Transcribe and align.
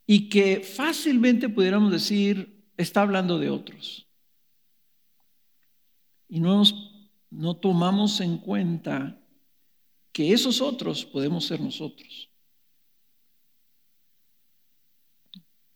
y 0.06 0.30
que 0.30 0.62
fácilmente 0.62 1.50
pudiéramos 1.50 1.92
decir 1.92 2.66
está 2.78 3.02
hablando 3.02 3.40
de 3.40 3.50
otros. 3.50 4.08
Y 6.28 6.40
no, 6.40 6.64
no 7.30 7.56
tomamos 7.56 8.20
en 8.20 8.38
cuenta 8.38 9.22
que 10.12 10.32
esos 10.32 10.62
otros 10.62 11.06
podemos 11.06 11.46
ser 11.46 11.62
nosotros. 11.62 12.30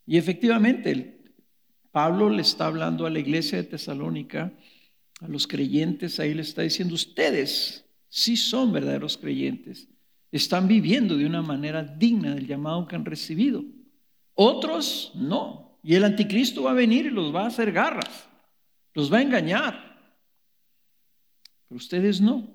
Y 0.06 0.16
efectivamente, 0.16 1.19
Pablo 1.90 2.30
le 2.30 2.42
está 2.42 2.66
hablando 2.66 3.06
a 3.06 3.10
la 3.10 3.18
iglesia 3.18 3.58
de 3.58 3.64
Tesalónica, 3.64 4.52
a 5.20 5.28
los 5.28 5.46
creyentes, 5.46 6.20
ahí 6.20 6.34
le 6.34 6.42
está 6.42 6.62
diciendo, 6.62 6.94
ustedes 6.94 7.84
sí 8.08 8.36
son 8.36 8.72
verdaderos 8.72 9.18
creyentes, 9.18 9.88
están 10.32 10.68
viviendo 10.68 11.16
de 11.16 11.26
una 11.26 11.42
manera 11.42 11.82
digna 11.82 12.34
del 12.34 12.46
llamado 12.46 12.86
que 12.86 12.96
han 12.96 13.04
recibido. 13.04 13.64
Otros 14.34 15.12
no. 15.14 15.78
Y 15.82 15.94
el 15.94 16.04
anticristo 16.04 16.62
va 16.62 16.70
a 16.70 16.74
venir 16.74 17.06
y 17.06 17.10
los 17.10 17.34
va 17.34 17.44
a 17.44 17.48
hacer 17.48 17.72
garras, 17.72 18.28
los 18.94 19.12
va 19.12 19.18
a 19.18 19.22
engañar. 19.22 19.90
Pero 21.68 21.76
ustedes 21.76 22.20
no. 22.20 22.48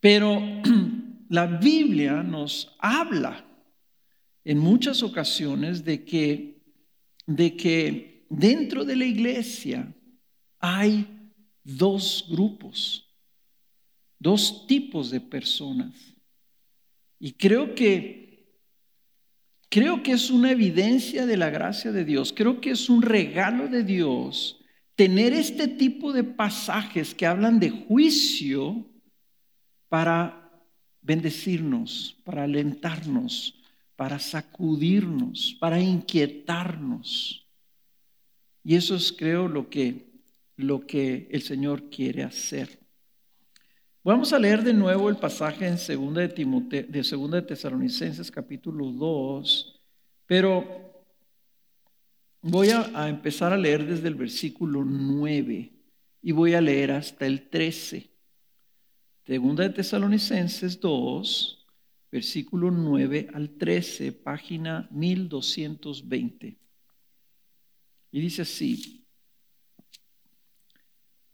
Pero 0.00 0.40
la 1.28 1.46
Biblia 1.46 2.22
nos 2.22 2.76
habla 2.78 3.44
en 4.44 4.58
muchas 4.58 5.02
ocasiones 5.02 5.84
de 5.84 6.04
que 6.04 6.53
de 7.26 7.56
que 7.56 8.26
dentro 8.28 8.84
de 8.84 8.96
la 8.96 9.04
iglesia 9.04 9.94
hay 10.58 11.06
dos 11.62 12.26
grupos, 12.30 13.08
dos 14.18 14.66
tipos 14.66 15.10
de 15.10 15.20
personas. 15.20 15.94
Y 17.18 17.32
creo 17.32 17.74
que 17.74 18.24
creo 19.68 20.02
que 20.04 20.12
es 20.12 20.30
una 20.30 20.52
evidencia 20.52 21.26
de 21.26 21.36
la 21.36 21.50
gracia 21.50 21.90
de 21.90 22.04
Dios, 22.04 22.32
creo 22.32 22.60
que 22.60 22.70
es 22.70 22.88
un 22.88 23.02
regalo 23.02 23.66
de 23.66 23.82
Dios 23.82 24.60
tener 24.94 25.32
este 25.32 25.66
tipo 25.66 26.12
de 26.12 26.22
pasajes 26.22 27.14
que 27.14 27.26
hablan 27.26 27.58
de 27.58 27.70
juicio 27.70 28.86
para 29.88 30.48
bendecirnos, 31.00 32.20
para 32.24 32.44
alentarnos, 32.44 33.63
para 33.96 34.18
sacudirnos, 34.18 35.56
para 35.60 35.80
inquietarnos. 35.80 37.46
Y 38.62 38.74
eso 38.74 38.96
es, 38.96 39.12
creo, 39.12 39.48
lo 39.48 39.68
que, 39.68 40.10
lo 40.56 40.86
que 40.86 41.28
el 41.30 41.42
Señor 41.42 41.90
quiere 41.90 42.22
hacer. 42.22 42.78
Vamos 44.02 44.32
a 44.32 44.38
leer 44.38 44.62
de 44.62 44.74
nuevo 44.74 45.08
el 45.08 45.16
pasaje 45.16 45.66
en 45.66 45.76
2 45.76 46.14
de, 46.14 46.28
Timoteo, 46.28 46.84
de 46.86 47.02
2 47.02 47.30
de 47.30 47.42
Tesalonicenses 47.42 48.30
capítulo 48.30 48.92
2, 48.92 49.80
pero 50.26 51.04
voy 52.42 52.70
a, 52.70 52.90
a 52.94 53.08
empezar 53.08 53.52
a 53.52 53.56
leer 53.56 53.86
desde 53.86 54.08
el 54.08 54.14
versículo 54.14 54.84
9 54.84 55.72
y 56.20 56.32
voy 56.32 56.54
a 56.54 56.60
leer 56.60 56.92
hasta 56.92 57.26
el 57.26 57.48
13. 57.48 58.10
Segunda 59.26 59.62
de 59.62 59.70
Tesalonicenses 59.70 60.78
2, 60.80 61.63
versículo 62.14 62.70
9 62.70 63.30
al 63.34 63.56
13, 63.58 64.12
página 64.12 64.86
1220. 64.92 66.56
Y 68.12 68.20
dice 68.20 68.42
así, 68.42 69.04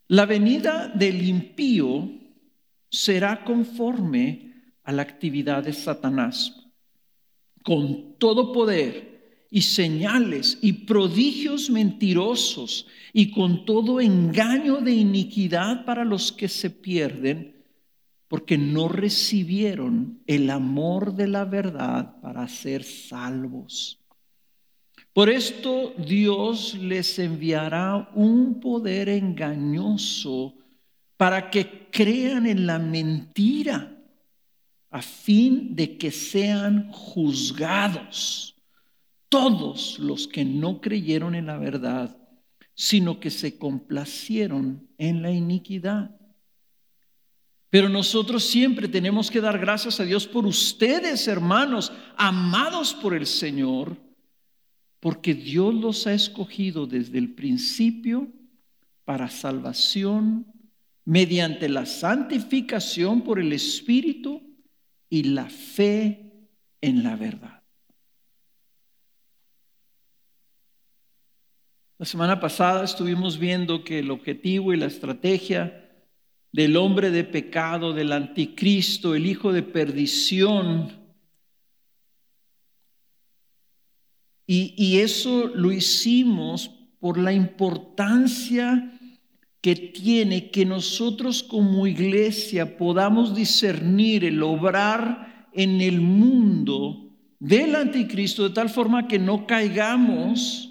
la 0.08 0.24
venida 0.24 0.88
del 0.88 1.28
impío 1.28 2.10
será 2.88 3.44
conforme 3.44 4.54
a 4.82 4.92
la 4.92 5.02
actividad 5.02 5.64
de 5.64 5.74
Satanás, 5.74 6.72
con 7.62 8.16
todo 8.16 8.50
poder 8.50 9.44
y 9.50 9.60
señales 9.60 10.56
y 10.62 10.72
prodigios 10.72 11.68
mentirosos 11.68 12.86
y 13.12 13.32
con 13.32 13.66
todo 13.66 14.00
engaño 14.00 14.80
de 14.80 14.92
iniquidad 14.92 15.84
para 15.84 16.06
los 16.06 16.32
que 16.32 16.48
se 16.48 16.70
pierden 16.70 17.59
porque 18.30 18.56
no 18.56 18.86
recibieron 18.86 20.22
el 20.28 20.50
amor 20.50 21.16
de 21.16 21.26
la 21.26 21.44
verdad 21.44 22.20
para 22.20 22.46
ser 22.46 22.84
salvos. 22.84 23.98
Por 25.12 25.28
esto 25.28 25.94
Dios 25.98 26.74
les 26.74 27.18
enviará 27.18 28.08
un 28.14 28.60
poder 28.60 29.08
engañoso 29.08 30.54
para 31.16 31.50
que 31.50 31.88
crean 31.90 32.46
en 32.46 32.68
la 32.68 32.78
mentira, 32.78 34.00
a 34.90 35.02
fin 35.02 35.74
de 35.74 35.98
que 35.98 36.12
sean 36.12 36.88
juzgados 36.92 38.54
todos 39.28 39.98
los 39.98 40.28
que 40.28 40.44
no 40.44 40.80
creyeron 40.80 41.34
en 41.34 41.46
la 41.46 41.58
verdad, 41.58 42.16
sino 42.74 43.18
que 43.18 43.30
se 43.30 43.58
complacieron 43.58 44.88
en 44.98 45.20
la 45.20 45.32
iniquidad. 45.32 46.19
Pero 47.70 47.88
nosotros 47.88 48.44
siempre 48.44 48.88
tenemos 48.88 49.30
que 49.30 49.40
dar 49.40 49.58
gracias 49.58 50.00
a 50.00 50.04
Dios 50.04 50.26
por 50.26 50.44
ustedes, 50.44 51.28
hermanos, 51.28 51.92
amados 52.16 52.92
por 52.92 53.14
el 53.14 53.26
Señor, 53.26 53.96
porque 54.98 55.34
Dios 55.34 55.72
los 55.72 56.06
ha 56.08 56.12
escogido 56.12 56.86
desde 56.86 57.18
el 57.18 57.32
principio 57.32 58.28
para 59.04 59.30
salvación 59.30 60.46
mediante 61.04 61.68
la 61.68 61.86
santificación 61.86 63.22
por 63.22 63.38
el 63.38 63.52
Espíritu 63.52 64.42
y 65.08 65.22
la 65.22 65.48
fe 65.48 66.32
en 66.80 67.04
la 67.04 67.14
verdad. 67.14 67.62
La 71.98 72.06
semana 72.06 72.40
pasada 72.40 72.82
estuvimos 72.82 73.38
viendo 73.38 73.84
que 73.84 74.00
el 74.00 74.10
objetivo 74.10 74.72
y 74.72 74.76
la 74.76 74.86
estrategia 74.86 75.79
del 76.52 76.76
hombre 76.76 77.10
de 77.10 77.24
pecado, 77.24 77.92
del 77.92 78.12
anticristo, 78.12 79.14
el 79.14 79.26
hijo 79.26 79.52
de 79.52 79.62
perdición. 79.62 80.92
Y, 84.46 84.74
y, 84.76 84.98
eso 84.98 85.46
lo 85.54 85.70
hicimos 85.70 86.70
por 86.98 87.18
la 87.18 87.32
importancia 87.32 88.98
que 89.60 89.76
tiene 89.76 90.50
que 90.50 90.64
nosotros 90.64 91.42
como 91.42 91.86
iglesia 91.86 92.76
podamos 92.76 93.36
discernir 93.36 94.24
el 94.24 94.42
obrar 94.42 95.48
en 95.52 95.80
el 95.80 96.00
mundo 96.00 97.10
del 97.38 97.74
anticristo 97.74 98.48
de 98.48 98.54
tal 98.54 98.70
forma 98.70 99.06
que 99.06 99.18
no 99.18 99.46
caigamos 99.46 100.70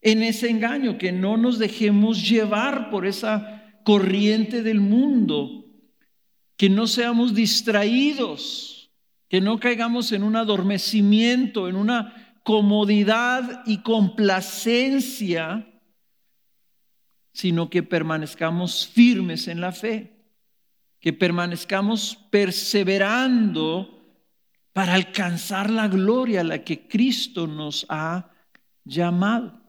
en 0.00 0.22
ese 0.22 0.50
engaño, 0.50 0.98
que 0.98 1.12
no 1.12 1.36
nos 1.36 1.58
dejemos 1.58 2.28
llevar 2.28 2.90
por 2.90 3.06
esa 3.06 3.53
corriente 3.84 4.62
del 4.62 4.80
mundo, 4.80 5.66
que 6.56 6.68
no 6.68 6.86
seamos 6.86 7.34
distraídos, 7.34 8.90
que 9.28 9.40
no 9.40 9.60
caigamos 9.60 10.12
en 10.12 10.22
un 10.22 10.36
adormecimiento, 10.36 11.68
en 11.68 11.76
una 11.76 12.38
comodidad 12.42 13.62
y 13.66 13.82
complacencia, 13.82 15.66
sino 17.32 17.68
que 17.68 17.82
permanezcamos 17.82 18.86
firmes 18.86 19.48
en 19.48 19.60
la 19.60 19.72
fe, 19.72 20.24
que 21.00 21.12
permanezcamos 21.12 22.16
perseverando 22.30 23.90
para 24.72 24.94
alcanzar 24.94 25.70
la 25.70 25.88
gloria 25.88 26.40
a 26.40 26.44
la 26.44 26.64
que 26.64 26.86
Cristo 26.86 27.46
nos 27.46 27.86
ha 27.88 28.30
llamado. 28.84 29.60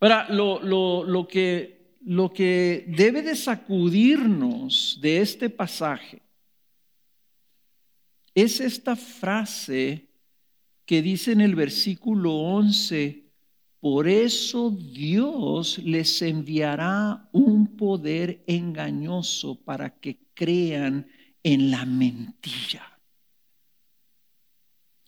Ahora, 0.00 0.26
lo, 0.28 0.60
lo, 0.60 1.04
lo 1.04 1.26
que 1.26 1.75
lo 2.06 2.32
que 2.32 2.84
debe 2.86 3.20
de 3.20 3.34
sacudirnos 3.34 4.96
de 5.00 5.20
este 5.20 5.50
pasaje 5.50 6.22
es 8.32 8.60
esta 8.60 8.94
frase 8.94 10.06
que 10.84 11.02
dice 11.02 11.32
en 11.32 11.40
el 11.40 11.56
versículo 11.56 12.32
11, 12.32 13.24
Por 13.80 14.06
eso 14.06 14.70
Dios 14.70 15.78
les 15.78 16.22
enviará 16.22 17.28
un 17.32 17.76
poder 17.76 18.44
engañoso 18.46 19.56
para 19.64 19.90
que 19.98 20.18
crean 20.32 21.08
en 21.42 21.72
la 21.72 21.84
mentira. 21.84 23.00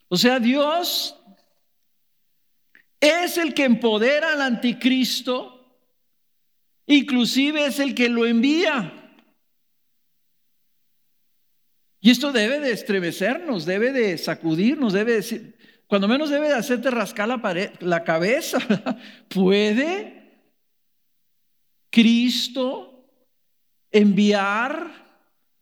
O 0.09 0.17
sea, 0.17 0.41
Dios 0.41 1.15
es 2.99 3.39
el 3.39 3.55
que 3.55 3.67
empodera 3.67 4.33
al 4.33 4.43
anticristo, 4.43 5.58
inclusive 6.89 7.67
es 7.67 7.79
el 7.79 7.95
que 7.95 8.09
lo 8.09 8.27
envía. 8.27 8.95
Y 12.01 12.11
esto 12.11 12.33
debe 12.33 12.61
de 12.61 12.73
estremecernos, 12.73 13.65
debe 13.65 13.93
de 13.93 14.19
sacudirnos, 14.19 14.93
debe 14.93 15.15
decir, 15.15 15.57
cuando 15.87 16.07
menos 16.07 16.31
debe 16.31 16.49
de 16.49 16.55
hacerte 16.55 16.91
rascar 16.91 17.29
la, 17.29 17.41
pared, 17.41 17.71
la 17.81 18.05
cabeza. 18.05 18.59
¿Puede 19.29 20.43
Cristo 21.91 23.07
enviar 23.91 25.09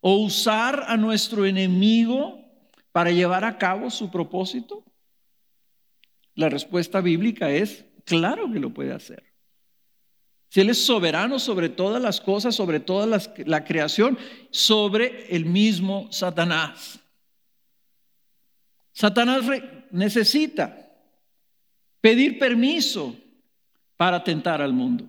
o 0.01 0.17
usar 0.17 0.85
a 0.89 0.97
nuestro 0.97 1.47
enemigo 1.47 2.45
para 2.93 3.11
llevar 3.11 3.45
a 3.45 3.57
cabo 3.57 3.91
su 3.91 4.11
propósito? 4.11 4.85
La 6.35 6.49
respuesta 6.49 7.01
bíblica 7.01 7.51
es, 7.51 7.87
claro 8.05 8.53
que 8.53 8.59
lo 8.59 8.75
puede 8.75 8.93
hacer. 8.93 9.25
Si 10.49 10.61
Él 10.61 10.71
es 10.71 10.85
soberano 10.85 11.39
sobre 11.39 11.69
todas 11.69 12.01
las 12.01 12.21
cosas, 12.21 12.55
sobre 12.55 12.81
toda 12.81 13.21
la 13.45 13.65
creación, 13.65 14.19
sobre 14.51 15.35
el 15.35 15.45
mismo 15.45 16.09
Satanás. 16.11 17.01
Satanás 18.93 19.45
necesita 19.91 20.91
pedir 22.01 22.39
permiso 22.39 23.17
para 23.97 24.23
tentar 24.23 24.63
al 24.63 24.73
mundo. 24.73 25.09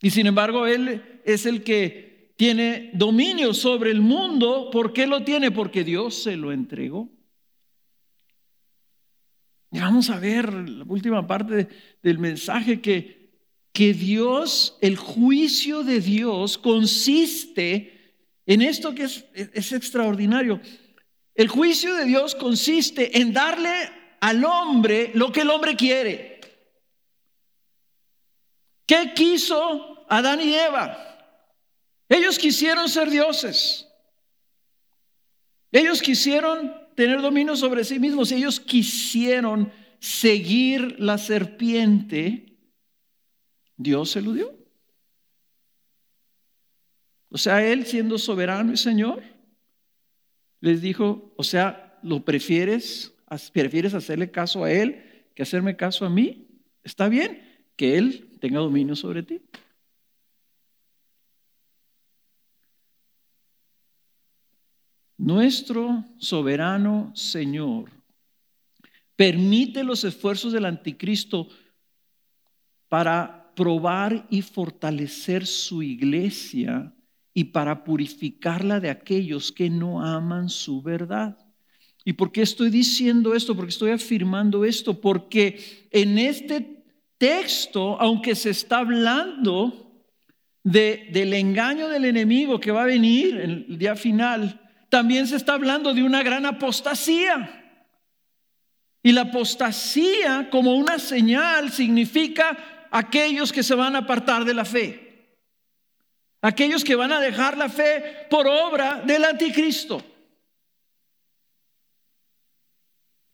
Y 0.00 0.10
sin 0.10 0.26
embargo, 0.26 0.66
Él 0.66 1.20
es 1.24 1.46
el 1.46 1.62
que 1.62 2.32
tiene 2.36 2.90
dominio 2.94 3.52
sobre 3.52 3.90
el 3.90 4.00
mundo. 4.00 4.70
¿Por 4.70 4.92
qué 4.92 5.06
lo 5.06 5.24
tiene? 5.24 5.50
Porque 5.50 5.84
Dios 5.84 6.22
se 6.22 6.36
lo 6.36 6.52
entregó. 6.52 7.08
Y 9.70 9.80
vamos 9.80 10.08
a 10.08 10.18
ver 10.18 10.52
la 10.52 10.84
última 10.84 11.26
parte 11.26 11.68
del 12.02 12.18
mensaje 12.18 12.80
que, 12.80 13.17
que 13.78 13.94
Dios, 13.94 14.76
el 14.80 14.96
juicio 14.96 15.84
de 15.84 16.00
Dios 16.00 16.58
consiste 16.58 18.16
en 18.44 18.60
esto 18.60 18.92
que 18.92 19.04
es, 19.04 19.72
extraordinario. 19.72 20.60
El 21.32 21.46
juicio 21.46 21.94
de 21.94 22.04
Dios 22.04 22.34
consiste 22.34 23.20
en 23.20 23.32
darle 23.32 23.70
al 24.20 24.44
hombre 24.44 25.12
lo 25.14 25.30
que 25.30 25.42
el 25.42 25.50
hombre 25.50 25.76
quiere. 25.76 26.40
¿Qué 28.84 29.12
quiso 29.14 30.04
Adán 30.08 30.40
y 30.40 30.54
Eva? 30.54 30.98
Ellos 32.08 32.36
quisieron 32.36 32.88
ser 32.88 33.08
dioses. 33.08 33.86
Ellos 35.70 36.02
quisieron 36.02 36.74
tener 36.96 37.22
dominio 37.22 37.54
sobre 37.54 37.84
sí 37.84 38.00
mismos. 38.00 38.32
Ellos 38.32 38.58
quisieron 38.58 39.72
seguir 40.00 40.96
la 40.98 41.16
serpiente. 41.16 42.47
Dios 43.78 44.10
se 44.10 44.20
lo 44.20 44.32
dio. 44.32 44.54
O 47.30 47.38
sea, 47.38 47.64
Él 47.64 47.86
siendo 47.86 48.18
soberano 48.18 48.72
y 48.72 48.76
Señor, 48.76 49.22
les 50.60 50.82
dijo, 50.82 51.32
o 51.36 51.44
sea, 51.44 51.98
¿lo 52.02 52.24
prefieres? 52.24 53.14
¿Prefieres 53.52 53.94
hacerle 53.94 54.30
caso 54.30 54.64
a 54.64 54.72
Él 54.72 55.26
que 55.34 55.42
hacerme 55.42 55.76
caso 55.76 56.04
a 56.04 56.10
mí? 56.10 56.48
Está 56.82 57.08
bien 57.08 57.66
que 57.76 57.96
Él 57.96 58.38
tenga 58.40 58.58
dominio 58.58 58.96
sobre 58.96 59.22
ti. 59.22 59.40
Nuestro 65.16 66.04
soberano 66.18 67.12
Señor 67.14 67.90
permite 69.14 69.84
los 69.84 70.04
esfuerzos 70.04 70.52
del 70.52 70.64
anticristo 70.64 71.48
para 72.88 73.37
probar 73.58 74.24
y 74.30 74.42
fortalecer 74.42 75.44
su 75.44 75.82
iglesia 75.82 76.94
y 77.34 77.42
para 77.42 77.82
purificarla 77.82 78.78
de 78.78 78.88
aquellos 78.88 79.50
que 79.50 79.68
no 79.68 80.00
aman 80.00 80.48
su 80.48 80.80
verdad. 80.80 81.36
¿Y 82.04 82.12
por 82.12 82.30
qué 82.30 82.42
estoy 82.42 82.70
diciendo 82.70 83.34
esto? 83.34 83.56
Porque 83.56 83.70
estoy 83.70 83.90
afirmando 83.90 84.64
esto, 84.64 85.00
porque 85.00 85.88
en 85.90 86.18
este 86.18 86.84
texto, 87.18 88.00
aunque 88.00 88.36
se 88.36 88.50
está 88.50 88.78
hablando 88.78 90.04
de, 90.62 91.08
del 91.12 91.34
engaño 91.34 91.88
del 91.88 92.04
enemigo 92.04 92.60
que 92.60 92.70
va 92.70 92.84
a 92.84 92.86
venir 92.86 93.38
el 93.38 93.76
día 93.76 93.96
final, 93.96 94.60
también 94.88 95.26
se 95.26 95.34
está 95.34 95.54
hablando 95.54 95.92
de 95.92 96.04
una 96.04 96.22
gran 96.22 96.46
apostasía. 96.46 97.56
Y 99.02 99.10
la 99.10 99.22
apostasía 99.22 100.48
como 100.48 100.76
una 100.76 101.00
señal 101.00 101.72
significa 101.72 102.77
aquellos 102.90 103.52
que 103.52 103.62
se 103.62 103.74
van 103.74 103.96
a 103.96 104.00
apartar 104.00 104.44
de 104.44 104.54
la 104.54 104.64
fe. 104.64 105.08
Aquellos 106.40 106.84
que 106.84 106.94
van 106.94 107.12
a 107.12 107.20
dejar 107.20 107.56
la 107.56 107.68
fe 107.68 108.26
por 108.30 108.46
obra 108.46 109.02
del 109.02 109.24
anticristo. 109.24 110.02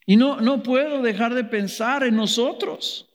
Y 0.07 0.17
no, 0.17 0.41
no 0.41 0.63
puedo 0.63 1.03
dejar 1.03 1.35
de 1.35 1.45
pensar 1.45 2.05
en 2.05 2.17
nosotros. 2.17 3.07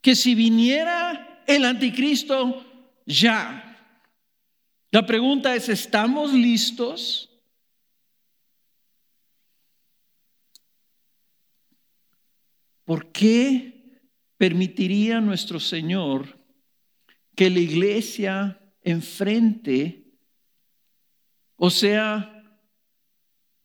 Que 0.00 0.14
si 0.14 0.34
viniera 0.34 1.42
el 1.46 1.64
anticristo 1.64 2.64
ya, 3.06 3.72
la 4.90 5.06
pregunta 5.06 5.54
es, 5.54 5.68
¿estamos 5.70 6.32
listos? 6.32 7.30
¿Por 12.84 13.10
qué 13.10 13.71
permitiría 14.42 15.20
nuestro 15.20 15.60
Señor 15.60 16.36
que 17.36 17.48
la 17.48 17.60
iglesia 17.60 18.60
enfrente 18.82 20.18
o 21.54 21.70
sea 21.70 22.58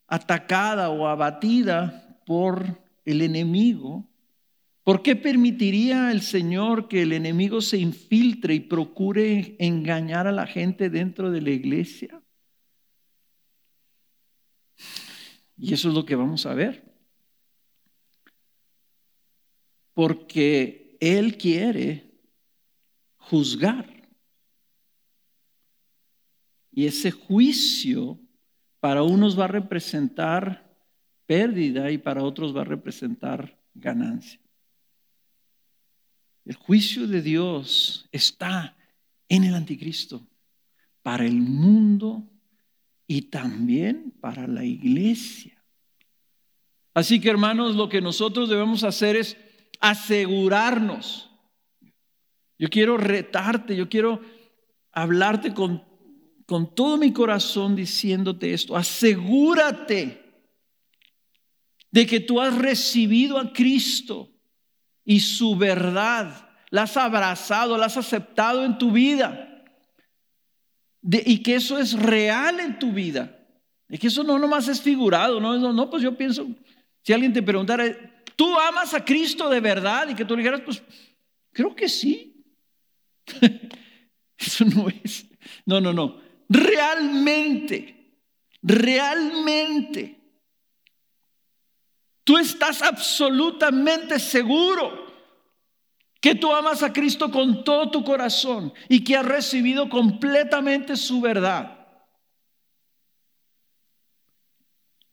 atacada 0.05 0.91
o 0.91 1.07
abatida 1.07 2.21
por 2.27 2.79
el 3.05 3.23
enemigo? 3.23 4.07
¿Por 4.83 5.01
qué 5.01 5.15
permitiría 5.15 6.11
el 6.11 6.21
Señor 6.21 6.87
que 6.87 7.01
el 7.01 7.13
enemigo 7.13 7.59
se 7.59 7.79
infiltre 7.79 8.53
y 8.53 8.59
procure 8.59 9.55
engañar 9.57 10.27
a 10.27 10.31
la 10.31 10.45
gente 10.45 10.91
dentro 10.91 11.31
de 11.31 11.41
la 11.41 11.49
iglesia? 11.49 12.21
Y 15.57 15.73
eso 15.73 15.89
es 15.89 15.95
lo 15.95 16.05
que 16.05 16.15
vamos 16.15 16.45
a 16.45 16.53
ver. 16.53 16.86
Porque 19.97 20.95
Él 20.99 21.39
quiere 21.39 22.11
juzgar. 23.17 24.07
Y 26.71 26.85
ese 26.85 27.09
juicio 27.09 28.19
para 28.79 29.01
unos 29.01 29.39
va 29.39 29.45
a 29.45 29.47
representar 29.47 30.71
pérdida 31.25 31.89
y 31.89 31.97
para 31.97 32.21
otros 32.21 32.55
va 32.55 32.61
a 32.61 32.65
representar 32.65 33.59
ganancia. 33.73 34.39
El 36.45 36.53
juicio 36.53 37.07
de 37.07 37.23
Dios 37.23 38.07
está 38.11 38.77
en 39.27 39.45
el 39.45 39.55
anticristo 39.55 40.27
para 41.01 41.25
el 41.25 41.41
mundo 41.41 42.29
y 43.07 43.23
también 43.23 44.13
para 44.21 44.45
la 44.45 44.63
iglesia. 44.63 45.59
Así 46.93 47.19
que 47.19 47.31
hermanos, 47.31 47.75
lo 47.75 47.89
que 47.89 47.99
nosotros 47.99 48.47
debemos 48.47 48.83
hacer 48.83 49.15
es 49.15 49.35
asegurarnos. 49.79 51.29
Yo 52.57 52.69
quiero 52.69 52.97
retarte, 52.97 53.75
yo 53.75 53.87
quiero 53.89 54.21
hablarte 54.91 55.53
con, 55.53 55.83
con 56.45 56.73
todo 56.73 56.97
mi 56.97 57.13
corazón 57.13 57.75
diciéndote 57.75 58.53
esto. 58.53 58.75
Asegúrate 58.75 60.23
de 61.91 62.05
que 62.05 62.19
tú 62.19 62.41
has 62.41 62.55
recibido 62.55 63.37
a 63.37 63.53
Cristo 63.53 64.29
y 65.05 65.19
su 65.19 65.55
verdad, 65.55 66.49
la 66.69 66.83
has 66.83 66.97
abrazado, 66.97 67.77
la 67.77 67.85
has 67.85 67.97
aceptado 67.97 68.65
en 68.65 68.77
tu 68.77 68.91
vida. 68.91 69.43
y 71.01 71.41
que 71.41 71.55
eso 71.55 71.79
es 71.79 71.93
real 71.93 72.59
en 72.59 72.79
tu 72.79 72.91
vida. 72.91 73.37
Y 73.89 73.97
que 73.97 74.07
eso 74.07 74.23
no 74.23 74.37
nomás 74.37 74.67
es 74.67 74.81
figurado, 74.81 75.39
no, 75.39 75.57
no, 75.57 75.71
no, 75.71 75.89
pues 75.89 76.03
yo 76.03 76.17
pienso, 76.17 76.47
si 77.03 77.13
alguien 77.13 77.31
te 77.31 77.41
preguntara, 77.41 77.85
¿tú 78.37 78.57
amas 78.57 78.93
a 78.93 79.03
Cristo 79.03 79.49
de 79.49 79.59
verdad? 79.59 80.07
Y 80.07 80.15
que 80.15 80.23
tú 80.23 80.37
le 80.37 80.43
dijeras, 80.43 80.61
pues 80.63 80.81
creo 81.51 81.75
que 81.75 81.89
sí. 81.89 82.45
eso 84.37 84.63
no 84.63 84.87
es, 84.87 85.25
no, 85.65 85.81
no, 85.81 85.91
no. 85.91 86.21
Realmente, 86.47 88.15
realmente 88.61 90.17
Tú 92.27 92.37
estás 92.37 92.81
absolutamente 92.81 94.19
seguro 94.19 95.07
que 96.19 96.35
tú 96.35 96.51
amas 96.51 96.83
a 96.83 96.91
Cristo 96.91 97.31
con 97.31 97.63
todo 97.63 97.89
tu 97.89 98.03
corazón 98.03 98.73
y 98.89 99.01
que 99.01 99.15
has 99.15 99.25
recibido 99.25 99.87
completamente 99.87 100.97
su 100.97 101.21
verdad. 101.21 101.87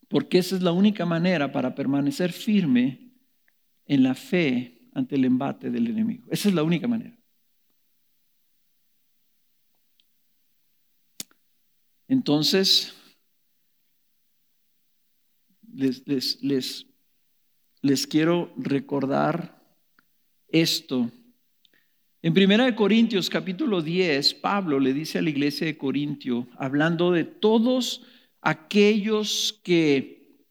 Porque 0.09 0.39
esa 0.39 0.57
es 0.57 0.63
la 0.63 0.73
única 0.73 1.07
manera 1.07 1.53
para 1.53 1.77
permanecer 1.77 2.33
firme 2.33 3.04
en 3.87 4.03
la 4.03 4.15
fe 4.15 4.89
ante 4.95 5.17
el 5.17 5.25
embate 5.25 5.71
del 5.71 5.89
enemigo. 5.89 6.25
Esa 6.31 6.49
es 6.49 6.55
la 6.55 6.63
única 6.63 6.87
manera. 6.87 7.17
Entonces, 12.09 12.95
les, 15.73 16.07
les, 16.07 16.87
les 17.81 18.07
quiero 18.07 18.53
recordar 18.57 19.61
esto. 20.49 21.11
En 22.23 22.33
Primera 22.33 22.65
de 22.65 22.75
Corintios 22.75 23.29
capítulo 23.29 23.83
10, 23.83 24.35
Pablo 24.35 24.79
le 24.79 24.95
dice 24.95 25.19
a 25.19 25.23
la 25.23 25.31
iglesia 25.31 25.67
de 25.67 25.77
Corintio, 25.77 26.47
hablando 26.57 27.11
de 27.11 27.25
todos 27.25 28.03
aquellos 28.41 29.61
que, 29.65 30.47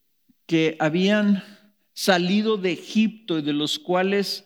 que 0.45 0.75
habían 0.79 1.43
salido 1.93 2.57
de 2.57 2.73
Egipto 2.73 3.39
y 3.39 3.41
de 3.41 3.53
los 3.53 3.79
cuales 3.79 4.45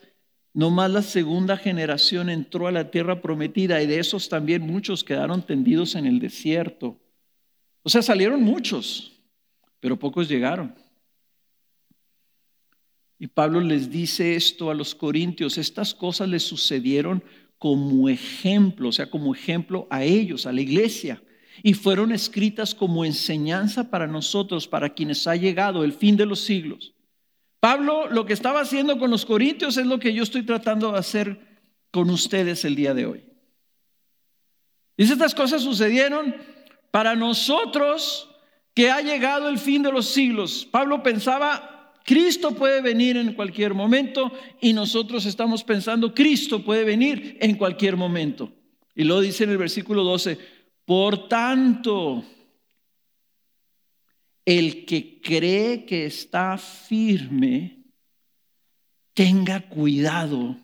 nomás 0.53 0.91
la 0.91 1.01
segunda 1.01 1.57
generación 1.57 2.29
entró 2.29 2.67
a 2.67 2.71
la 2.71 2.91
tierra 2.91 3.21
prometida 3.21 3.81
y 3.81 3.87
de 3.87 3.99
esos 3.99 4.29
también 4.29 4.63
muchos 4.63 5.03
quedaron 5.03 5.45
tendidos 5.45 5.95
en 5.95 6.05
el 6.05 6.19
desierto. 6.19 6.99
O 7.83 7.89
sea, 7.89 8.01
salieron 8.01 8.41
muchos, 8.43 9.13
pero 9.79 9.97
pocos 9.97 10.27
llegaron. 10.27 10.75
Y 13.19 13.27
Pablo 13.27 13.61
les 13.61 13.89
dice 13.89 14.35
esto 14.35 14.69
a 14.69 14.75
los 14.75 14.93
corintios, 14.93 15.57
estas 15.57 15.93
cosas 15.93 16.29
les 16.29 16.43
sucedieron 16.43 17.23
como 17.57 18.09
ejemplo, 18.09 18.89
o 18.89 18.91
sea, 18.91 19.09
como 19.09 19.33
ejemplo 19.33 19.87
a 19.89 20.03
ellos, 20.03 20.45
a 20.45 20.51
la 20.51 20.61
iglesia, 20.61 21.23
y 21.63 21.73
fueron 21.73 22.11
escritas 22.11 22.75
como 22.75 23.03
enseñanza 23.03 23.89
para 23.89 24.05
nosotros, 24.05 24.67
para 24.67 24.93
quienes 24.93 25.25
ha 25.25 25.35
llegado 25.35 25.83
el 25.83 25.93
fin 25.93 26.15
de 26.15 26.27
los 26.27 26.41
siglos. 26.41 26.93
Pablo 27.59 28.07
lo 28.07 28.25
que 28.25 28.33
estaba 28.33 28.61
haciendo 28.61 28.99
con 28.99 29.09
los 29.09 29.25
corintios 29.25 29.77
es 29.77 29.85
lo 29.85 29.99
que 29.99 30.13
yo 30.13 30.23
estoy 30.23 30.43
tratando 30.43 30.91
de 30.91 30.99
hacer 30.99 31.39
con 31.91 32.09
ustedes 32.09 32.63
el 32.65 32.75
día 32.75 32.93
de 32.93 33.05
hoy. 33.05 33.23
Dice, 34.97 35.13
estas 35.13 35.35
cosas 35.35 35.61
sucedieron 35.61 36.35
para 36.91 37.15
nosotros 37.15 38.29
que 38.73 38.91
ha 38.91 39.01
llegado 39.01 39.49
el 39.49 39.57
fin 39.57 39.83
de 39.83 39.91
los 39.91 40.07
siglos. 40.07 40.67
Pablo 40.69 41.01
pensaba 41.01 41.93
Cristo 42.07 42.51
puede 42.55 42.81
venir 42.81 43.17
en 43.17 43.33
cualquier 43.33 43.73
momento 43.73 44.31
y 44.61 44.71
nosotros 44.71 45.25
estamos 45.25 45.63
pensando, 45.65 46.13
Cristo 46.13 46.63
puede 46.63 46.85
venir 46.85 47.37
en 47.41 47.55
cualquier 47.55 47.97
momento. 47.97 48.49
Y 48.95 49.03
lo 49.03 49.19
dice 49.19 49.43
en 49.43 49.49
el 49.49 49.57
versículo 49.57 50.05
12, 50.05 50.39
por 50.85 51.27
tanto, 51.27 52.23
el 54.47 54.85
que 54.85 55.19
cree 55.19 55.85
que 55.85 56.05
está 56.05 56.57
firme, 56.57 57.83
tenga 59.13 59.59
cuidado, 59.67 60.55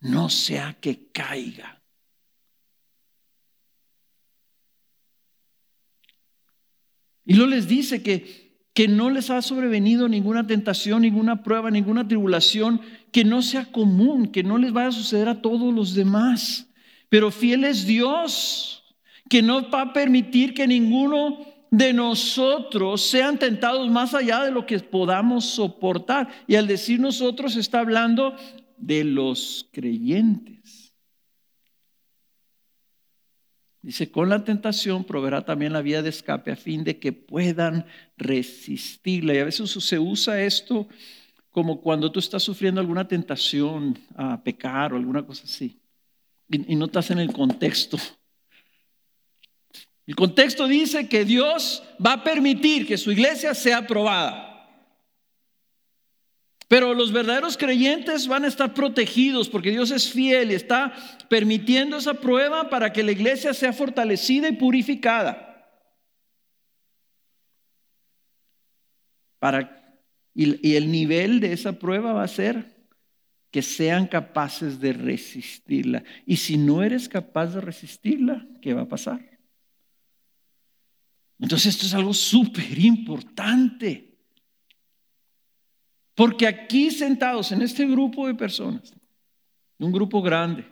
no 0.00 0.28
sea 0.28 0.76
que 0.78 1.10
caiga. 1.10 1.82
Y 7.24 7.32
lo 7.32 7.46
les 7.46 7.66
dice 7.66 8.02
que 8.02 8.46
que 8.74 8.86
no 8.86 9.10
les 9.10 9.28
ha 9.30 9.42
sobrevenido 9.42 10.08
ninguna 10.08 10.46
tentación, 10.46 11.02
ninguna 11.02 11.42
prueba, 11.42 11.68
ninguna 11.68 12.06
tribulación 12.06 12.80
que 13.10 13.24
no 13.24 13.42
sea 13.42 13.64
común, 13.64 14.28
que 14.28 14.44
no 14.44 14.56
les 14.56 14.72
vaya 14.72 14.88
a 14.88 14.92
suceder 14.92 15.28
a 15.28 15.42
todos 15.42 15.74
los 15.74 15.94
demás. 15.94 16.70
Pero 17.08 17.32
fiel 17.32 17.64
es 17.64 17.86
Dios, 17.86 18.84
que 19.28 19.42
no 19.42 19.68
va 19.68 19.82
a 19.82 19.92
permitir 19.92 20.54
que 20.54 20.68
ninguno 20.68 21.57
de 21.70 21.92
nosotros 21.92 23.02
sean 23.02 23.38
tentados 23.38 23.90
más 23.90 24.14
allá 24.14 24.44
de 24.44 24.50
lo 24.50 24.66
que 24.66 24.78
podamos 24.80 25.44
soportar. 25.44 26.28
Y 26.46 26.54
al 26.54 26.66
decir 26.66 27.00
nosotros 27.00 27.56
está 27.56 27.80
hablando 27.80 28.34
de 28.76 29.04
los 29.04 29.68
creyentes. 29.72 30.94
Dice, 33.80 34.10
con 34.10 34.28
la 34.28 34.44
tentación 34.44 35.04
proveerá 35.04 35.44
también 35.44 35.72
la 35.72 35.82
vía 35.82 36.02
de 36.02 36.10
escape 36.10 36.50
a 36.50 36.56
fin 36.56 36.84
de 36.84 36.98
que 36.98 37.12
puedan 37.12 37.86
resistirla. 38.16 39.34
Y 39.34 39.38
a 39.38 39.44
veces 39.44 39.70
se 39.70 39.98
usa 39.98 40.42
esto 40.42 40.88
como 41.50 41.80
cuando 41.80 42.10
tú 42.10 42.18
estás 42.18 42.42
sufriendo 42.42 42.80
alguna 42.80 43.06
tentación 43.06 43.98
a 44.14 44.42
pecar 44.42 44.92
o 44.92 44.96
alguna 44.96 45.24
cosa 45.24 45.44
así. 45.44 45.80
Y, 46.48 46.72
y 46.72 46.76
no 46.76 46.86
estás 46.86 47.10
en 47.10 47.18
el 47.18 47.32
contexto. 47.32 47.98
El 50.08 50.16
contexto 50.16 50.66
dice 50.66 51.06
que 51.06 51.26
Dios 51.26 51.82
va 52.04 52.14
a 52.14 52.24
permitir 52.24 52.86
que 52.86 52.96
su 52.96 53.12
iglesia 53.12 53.52
sea 53.52 53.76
aprobada. 53.76 54.66
Pero 56.66 56.94
los 56.94 57.12
verdaderos 57.12 57.58
creyentes 57.58 58.26
van 58.26 58.46
a 58.46 58.48
estar 58.48 58.72
protegidos 58.72 59.50
porque 59.50 59.70
Dios 59.70 59.90
es 59.90 60.10
fiel 60.10 60.50
y 60.50 60.54
está 60.54 60.94
permitiendo 61.28 61.98
esa 61.98 62.14
prueba 62.14 62.70
para 62.70 62.90
que 62.90 63.02
la 63.02 63.12
iglesia 63.12 63.52
sea 63.52 63.74
fortalecida 63.74 64.48
y 64.48 64.52
purificada. 64.52 65.70
Para, 69.38 69.94
y, 70.32 70.66
y 70.66 70.76
el 70.76 70.90
nivel 70.90 71.38
de 71.38 71.52
esa 71.52 71.74
prueba 71.74 72.14
va 72.14 72.22
a 72.22 72.28
ser 72.28 72.78
que 73.50 73.60
sean 73.60 74.06
capaces 74.06 74.80
de 74.80 74.94
resistirla. 74.94 76.02
Y 76.24 76.38
si 76.38 76.56
no 76.56 76.82
eres 76.82 77.10
capaz 77.10 77.48
de 77.48 77.60
resistirla, 77.60 78.46
¿qué 78.62 78.72
va 78.72 78.82
a 78.82 78.88
pasar? 78.88 79.37
Entonces 81.38 81.74
esto 81.74 81.86
es 81.86 81.94
algo 81.94 82.12
súper 82.12 82.78
importante. 82.78 84.08
Porque 86.14 86.46
aquí 86.48 86.90
sentados 86.90 87.52
en 87.52 87.62
este 87.62 87.86
grupo 87.86 88.26
de 88.26 88.34
personas, 88.34 88.92
un 89.78 89.92
grupo 89.92 90.20
grande, 90.20 90.64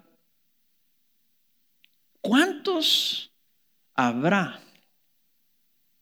¿cuántos 2.20 3.32
habrá? 3.94 4.60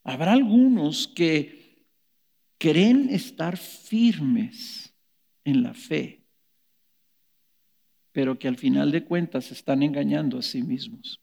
Habrá 0.03 0.33
algunos 0.33 1.07
que 1.07 1.85
creen 2.57 3.09
estar 3.11 3.57
firmes 3.57 4.91
en 5.43 5.61
la 5.61 5.75
fe, 5.75 6.23
pero 8.11 8.39
que 8.39 8.47
al 8.47 8.57
final 8.57 8.91
de 8.91 9.05
cuentas 9.05 9.51
están 9.51 9.83
engañando 9.83 10.39
a 10.39 10.41
sí 10.41 10.63
mismos. 10.63 11.19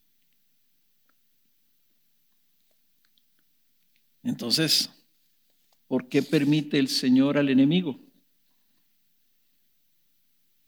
Entonces, 4.23 4.89
¿por 5.87 6.07
qué 6.07 6.23
permite 6.23 6.79
el 6.79 6.87
Señor 6.87 7.37
al 7.37 7.49
enemigo? 7.49 7.99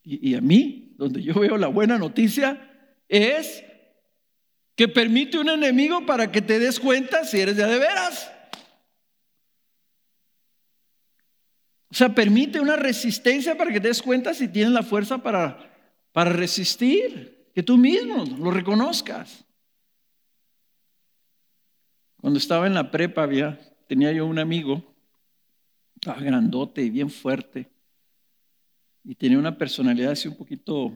y, 0.05 0.35
a 0.35 0.41
mí, 0.41 0.93
donde 0.97 1.21
yo 1.23 1.33
veo 1.33 1.57
la 1.57 1.67
buena 1.67 1.97
noticia, 1.97 2.61
es 3.09 3.63
que 4.75 4.87
permite 4.87 5.39
un 5.39 5.49
enemigo 5.49 6.05
para 6.05 6.31
que 6.31 6.41
te 6.41 6.59
des 6.59 6.79
cuenta 6.79 7.23
si 7.25 7.39
eres 7.39 7.57
de, 7.57 7.65
de 7.65 7.79
veras. 7.79 8.31
O 11.89 11.95
sea, 11.95 12.13
permite 12.13 12.59
una 12.59 12.75
resistencia 12.75 13.57
para 13.57 13.71
que 13.71 13.79
te 13.79 13.87
des 13.87 14.01
cuenta 14.01 14.33
si 14.33 14.47
tienes 14.47 14.73
la 14.73 14.83
fuerza 14.83 15.17
para, 15.17 15.71
para 16.11 16.31
resistir, 16.31 17.49
que 17.55 17.63
tú 17.63 17.77
mismo 17.77 18.25
lo 18.37 18.51
reconozcas. 18.51 19.44
Cuando 22.25 22.39
estaba 22.39 22.65
en 22.65 22.73
la 22.73 22.89
prepa 22.89 23.21
había, 23.21 23.59
tenía 23.87 24.11
yo 24.11 24.25
un 24.25 24.39
amigo, 24.39 24.83
estaba 25.93 26.19
grandote 26.19 26.81
y 26.81 26.89
bien 26.89 27.11
fuerte 27.11 27.69
y 29.03 29.13
tenía 29.13 29.37
una 29.37 29.55
personalidad 29.55 30.13
así 30.13 30.27
un 30.27 30.35
poquito, 30.35 30.91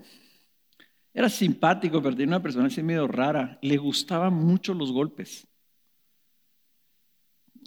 era 1.13 1.29
simpático, 1.29 2.01
pero 2.01 2.15
tenía 2.15 2.29
una 2.29 2.41
personalidad 2.41 2.73
así 2.73 2.81
medio 2.81 3.07
rara. 3.07 3.59
Le 3.61 3.77
gustaban 3.77 4.33
mucho 4.33 4.73
los 4.73 4.91
golpes. 4.91 5.47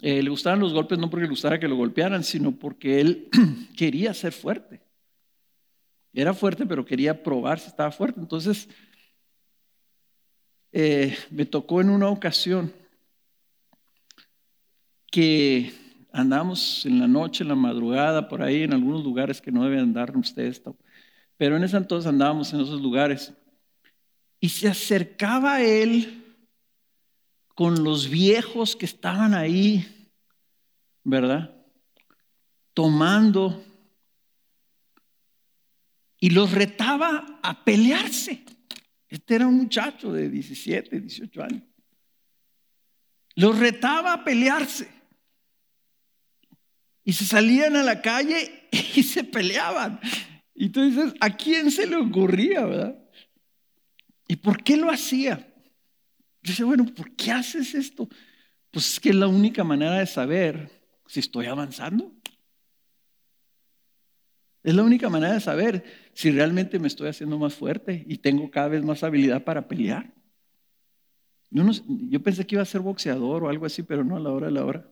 Eh, 0.01 0.21
le 0.21 0.29
gustaban 0.29 0.59
los 0.59 0.73
golpes 0.73 0.99
no 0.99 1.09
porque 1.09 1.23
le 1.23 1.29
gustara 1.29 1.57
que 1.57 1.69
lo 1.69 1.77
golpearan, 1.77 2.25
sino 2.25 2.51
porque 2.51 2.99
él 2.99 3.29
quería 3.77 4.13
ser 4.13 4.33
fuerte. 4.33 4.81
Era 6.11 6.33
fuerte, 6.33 6.65
pero 6.65 6.83
quería 6.83 7.23
probar 7.23 7.59
si 7.61 7.67
estaba 7.67 7.91
fuerte. 7.91 8.19
Entonces, 8.19 8.67
eh, 10.73 11.15
me 11.29 11.45
tocó 11.45 11.79
en 11.79 11.89
una 11.91 12.09
ocasión 12.09 12.82
que 15.13 15.71
andamos 16.11 16.87
en 16.87 16.99
la 16.99 17.07
noche, 17.07 17.43
en 17.43 17.49
la 17.49 17.55
madrugada, 17.55 18.27
por 18.27 18.41
ahí, 18.41 18.63
en 18.63 18.73
algunos 18.73 19.03
lugares 19.03 19.39
que 19.39 19.51
no 19.51 19.63
deben 19.63 19.81
andar 19.81 20.17
ustedes. 20.17 20.59
Pero 21.37 21.57
en 21.57 21.63
ese 21.63 21.77
entonces 21.77 22.09
andábamos 22.09 22.51
en 22.51 22.61
esos 22.61 22.81
lugares. 22.81 23.31
Y 24.39 24.49
se 24.49 24.67
acercaba 24.67 25.61
él 25.61 26.25
con 27.53 27.83
los 27.83 28.09
viejos 28.09 28.75
que 28.75 28.87
estaban 28.87 29.35
ahí, 29.35 30.09
¿verdad? 31.03 31.53
tomando 32.73 33.63
y 36.19 36.29
los 36.29 36.51
retaba 36.51 37.39
a 37.41 37.63
pelearse. 37.63 38.43
Este 39.07 39.35
era 39.35 39.47
un 39.47 39.57
muchacho 39.57 40.11
de 40.11 40.29
17, 40.29 40.99
18 40.99 41.43
años. 41.43 41.63
Los 43.35 43.59
retaba 43.59 44.13
a 44.13 44.23
pelearse. 44.23 44.89
Y 47.03 47.13
se 47.13 47.25
salían 47.25 47.75
a 47.75 47.83
la 47.83 48.01
calle 48.01 48.67
y 48.95 49.03
se 49.03 49.23
peleaban. 49.23 49.99
Y 50.55 50.69
tú 50.69 50.83
dices, 50.83 51.13
¿a 51.19 51.35
quién 51.35 51.71
se 51.71 51.87
le 51.87 51.95
ocurría, 51.95 52.65
verdad? 52.65 52.99
¿Y 54.27 54.35
por 54.37 54.63
qué 54.63 54.77
lo 54.77 54.89
hacía? 54.89 55.53
Dice, 56.41 56.63
bueno, 56.63 56.85
¿por 56.85 57.15
qué 57.15 57.31
haces 57.31 57.73
esto? 57.73 58.07
Pues 58.71 58.93
es 58.93 58.99
que 58.99 59.09
es 59.09 59.15
la 59.15 59.27
única 59.27 59.63
manera 59.63 59.99
de 59.99 60.07
saber 60.07 60.69
si 61.07 61.19
estoy 61.19 61.45
avanzando. 61.45 62.11
Es 64.63 64.73
la 64.73 64.83
única 64.83 65.09
manera 65.09 65.33
de 65.33 65.41
saber 65.41 65.83
si 66.13 66.31
realmente 66.31 66.79
me 66.79 66.87
estoy 66.87 67.09
haciendo 67.09 67.37
más 67.37 67.53
fuerte 67.53 68.05
y 68.07 68.17
tengo 68.17 68.49
cada 68.49 68.69
vez 68.69 68.83
más 68.83 69.03
habilidad 69.03 69.43
para 69.43 69.67
pelear. 69.67 70.13
Yo, 71.49 71.63
yo 71.87 72.23
pensé 72.23 72.47
que 72.47 72.55
iba 72.55 72.61
a 72.61 72.65
ser 72.65 72.81
boxeador 72.81 73.43
o 73.43 73.49
algo 73.49 73.65
así, 73.65 73.83
pero 73.83 74.03
no 74.03 74.15
a 74.15 74.19
la 74.19 74.31
hora 74.31 74.47
de 74.47 74.53
la 74.53 74.65
hora. 74.65 74.89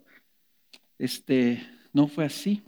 Este, 1.00 1.66
no 1.94 2.08
fue 2.08 2.26
así. 2.26 2.64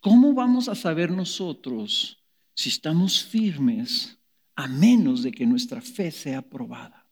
¿Cómo 0.00 0.32
vamos 0.34 0.68
a 0.68 0.74
saber 0.74 1.10
nosotros 1.10 2.22
si 2.54 2.68
estamos 2.68 3.24
firmes 3.24 4.18
a 4.54 4.66
menos 4.66 5.22
de 5.22 5.32
que 5.32 5.46
nuestra 5.46 5.80
fe 5.80 6.10
sea 6.10 6.42
probada? 6.42 7.06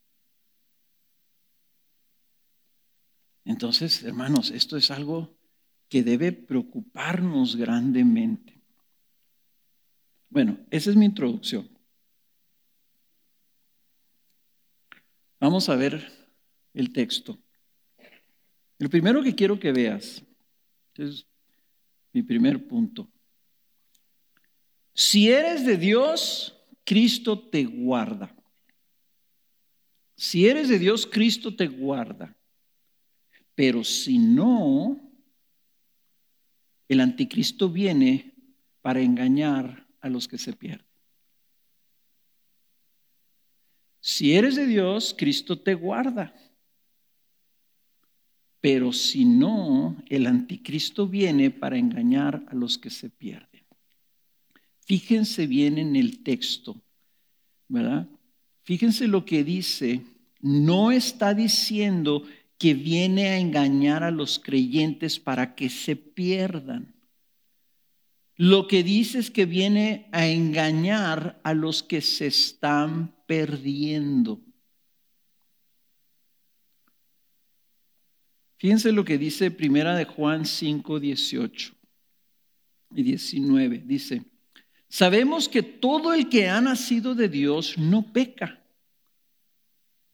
Entonces, 3.43 4.01
hermanos, 4.03 4.49
esto 4.49 4.75
es 4.75 4.89
algo 4.89 5.37
que 5.87 6.03
debe 6.03 6.31
preocuparnos 6.31 7.55
grandemente. 7.55 8.59
Bueno, 10.29 10.57
esa 10.71 10.89
es 10.89 10.95
mi 10.95 11.05
introducción. 11.05 11.69
Vamos 15.39 15.69
a 15.69 15.75
ver 15.75 16.11
el 16.73 16.91
texto. 16.91 17.37
El 18.79 18.89
primero 18.89 19.21
que 19.21 19.35
quiero 19.35 19.59
que 19.59 19.71
veas 19.71 20.23
es 21.03 21.25
mi 22.13 22.23
primer 22.23 22.67
punto. 22.67 23.07
Si 24.93 25.29
eres 25.29 25.65
de 25.65 25.77
Dios, 25.77 26.57
Cristo 26.83 27.37
te 27.37 27.65
guarda. 27.65 28.33
Si 30.15 30.47
eres 30.47 30.69
de 30.69 30.79
Dios, 30.79 31.05
Cristo 31.05 31.55
te 31.55 31.67
guarda. 31.67 32.35
Pero 33.53 33.83
si 33.83 34.17
no, 34.17 35.01
el 36.87 37.01
anticristo 37.01 37.69
viene 37.69 38.33
para 38.81 39.01
engañar 39.01 39.85
a 39.99 40.09
los 40.09 40.27
que 40.27 40.37
se 40.37 40.53
pierden. 40.53 40.85
Si 43.99 44.35
eres 44.35 44.55
de 44.55 44.67
Dios, 44.67 45.15
Cristo 45.17 45.59
te 45.59 45.73
guarda. 45.73 46.33
Pero 48.65 48.91
si 48.91 49.25
no, 49.25 49.95
el 50.09 50.25
anticristo 50.25 51.07
viene 51.07 51.51
para 51.51 51.77
engañar 51.77 52.43
a 52.47 52.55
los 52.55 52.79
que 52.79 52.89
se 52.89 53.11
pierden. 53.11 53.63
Fíjense 54.79 55.45
bien 55.45 55.77
en 55.77 55.95
el 55.95 56.23
texto, 56.23 56.75
¿verdad? 57.67 58.09
Fíjense 58.63 59.07
lo 59.07 59.23
que 59.23 59.43
dice. 59.43 60.01
No 60.41 60.91
está 60.91 61.35
diciendo 61.35 62.23
que 62.57 62.73
viene 62.73 63.27
a 63.27 63.37
engañar 63.37 64.03
a 64.03 64.09
los 64.09 64.39
creyentes 64.39 65.19
para 65.19 65.53
que 65.53 65.69
se 65.69 65.95
pierdan. 65.95 66.95
Lo 68.35 68.65
que 68.65 68.81
dice 68.81 69.19
es 69.19 69.29
que 69.29 69.45
viene 69.45 70.09
a 70.11 70.25
engañar 70.25 71.39
a 71.43 71.53
los 71.53 71.83
que 71.83 72.01
se 72.01 72.25
están 72.25 73.13
perdiendo. 73.27 74.41
Fíjense 78.65 78.91
lo 78.91 79.05
que 79.05 79.19
dice 79.19 79.51
Primera 79.51 79.95
de 79.95 80.05
Juan 80.05 80.43
5, 80.43 80.99
18 80.99 81.75
y 82.95 83.03
19. 83.03 83.83
Dice, 83.85 84.23
sabemos 84.89 85.47
que 85.47 85.61
todo 85.61 86.15
el 86.15 86.29
que 86.29 86.49
ha 86.49 86.59
nacido 86.61 87.13
de 87.13 87.29
Dios 87.29 87.77
no 87.77 88.11
peca. 88.11 88.63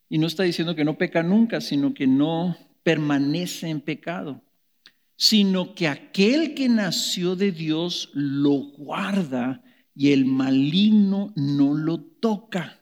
Y 0.09 0.17
no 0.17 0.27
está 0.27 0.43
diciendo 0.43 0.75
que 0.75 0.83
no 0.83 0.97
peca 0.97 1.23
nunca, 1.23 1.61
sino 1.61 1.93
que 1.93 2.07
no 2.07 2.57
permanece 2.83 3.69
en 3.69 3.79
pecado 3.79 4.43
sino 5.15 5.73
que 5.75 5.87
aquel 5.87 6.53
que 6.53 6.67
nació 6.67 7.37
de 7.37 7.53
Dios 7.53 8.09
lo 8.13 8.71
guarda 8.75 9.63
y 9.95 10.11
el 10.11 10.25
maligno 10.25 11.31
no 11.37 11.73
lo 11.75 12.01
toca. 12.01 12.80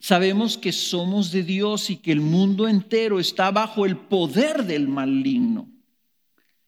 Sabemos 0.00 0.56
que 0.56 0.72
somos 0.72 1.32
de 1.32 1.42
Dios 1.42 1.90
y 1.90 1.96
que 1.96 2.12
el 2.12 2.20
mundo 2.20 2.68
entero 2.68 3.18
está 3.18 3.50
bajo 3.50 3.84
el 3.84 3.96
poder 3.96 4.64
del 4.64 4.86
maligno. 4.88 5.68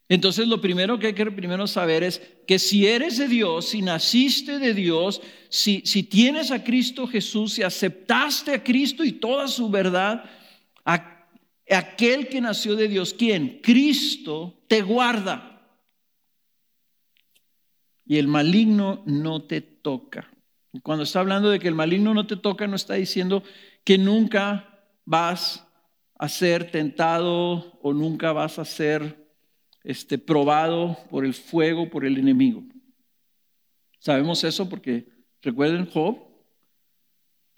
Entonces 0.08 0.48
lo 0.48 0.60
primero 0.60 0.98
que 0.98 1.06
hay 1.06 1.14
que 1.14 1.30
primero 1.30 1.68
saber 1.68 2.02
es 2.02 2.20
que 2.44 2.58
si 2.58 2.84
eres 2.84 3.16
de 3.16 3.28
Dios, 3.28 3.68
si 3.68 3.80
naciste 3.80 4.58
de 4.58 4.74
Dios, 4.74 5.22
si, 5.48 5.82
si 5.84 6.02
tienes 6.02 6.50
a 6.50 6.64
Cristo 6.64 7.06
Jesús, 7.06 7.52
si 7.54 7.62
aceptaste 7.62 8.52
a 8.52 8.64
Cristo 8.64 9.04
y 9.04 9.12
toda 9.12 9.46
su 9.46 9.70
verdad, 9.70 10.24
aquel 10.84 12.26
que 12.26 12.40
nació 12.40 12.74
de 12.74 12.88
Dios, 12.88 13.14
¿quién? 13.14 13.60
Cristo 13.62 14.60
te 14.66 14.82
guarda. 14.82 15.62
Y 18.04 18.18
el 18.18 18.26
maligno 18.26 19.04
no 19.06 19.42
te 19.42 19.60
toca. 19.60 20.28
Cuando 20.83 21.04
está 21.04 21.20
hablando 21.20 21.50
de 21.50 21.59
que 21.59 21.68
el 21.68 21.74
maligno 21.74 22.14
no 22.14 22.26
te 22.26 22.37
toca, 22.37 22.66
no 22.66 22.76
está 22.76 22.94
diciendo 22.94 23.42
que 23.85 23.98
nunca 23.98 24.85
vas 25.04 25.66
a 26.18 26.28
ser 26.28 26.70
tentado 26.70 27.78
o 27.83 27.92
nunca 27.92 28.33
vas 28.33 28.59
a 28.59 28.64
ser 28.64 29.28
este, 29.83 30.18
probado 30.18 30.98
por 31.11 31.24
el 31.24 31.35
fuego, 31.35 31.90
por 31.90 32.04
el 32.04 32.18
enemigo. 32.18 32.62
Sabemos 33.98 34.44
eso 34.44 34.68
porque, 34.68 35.09
recuerden 35.42 35.87
Job, 35.87 36.18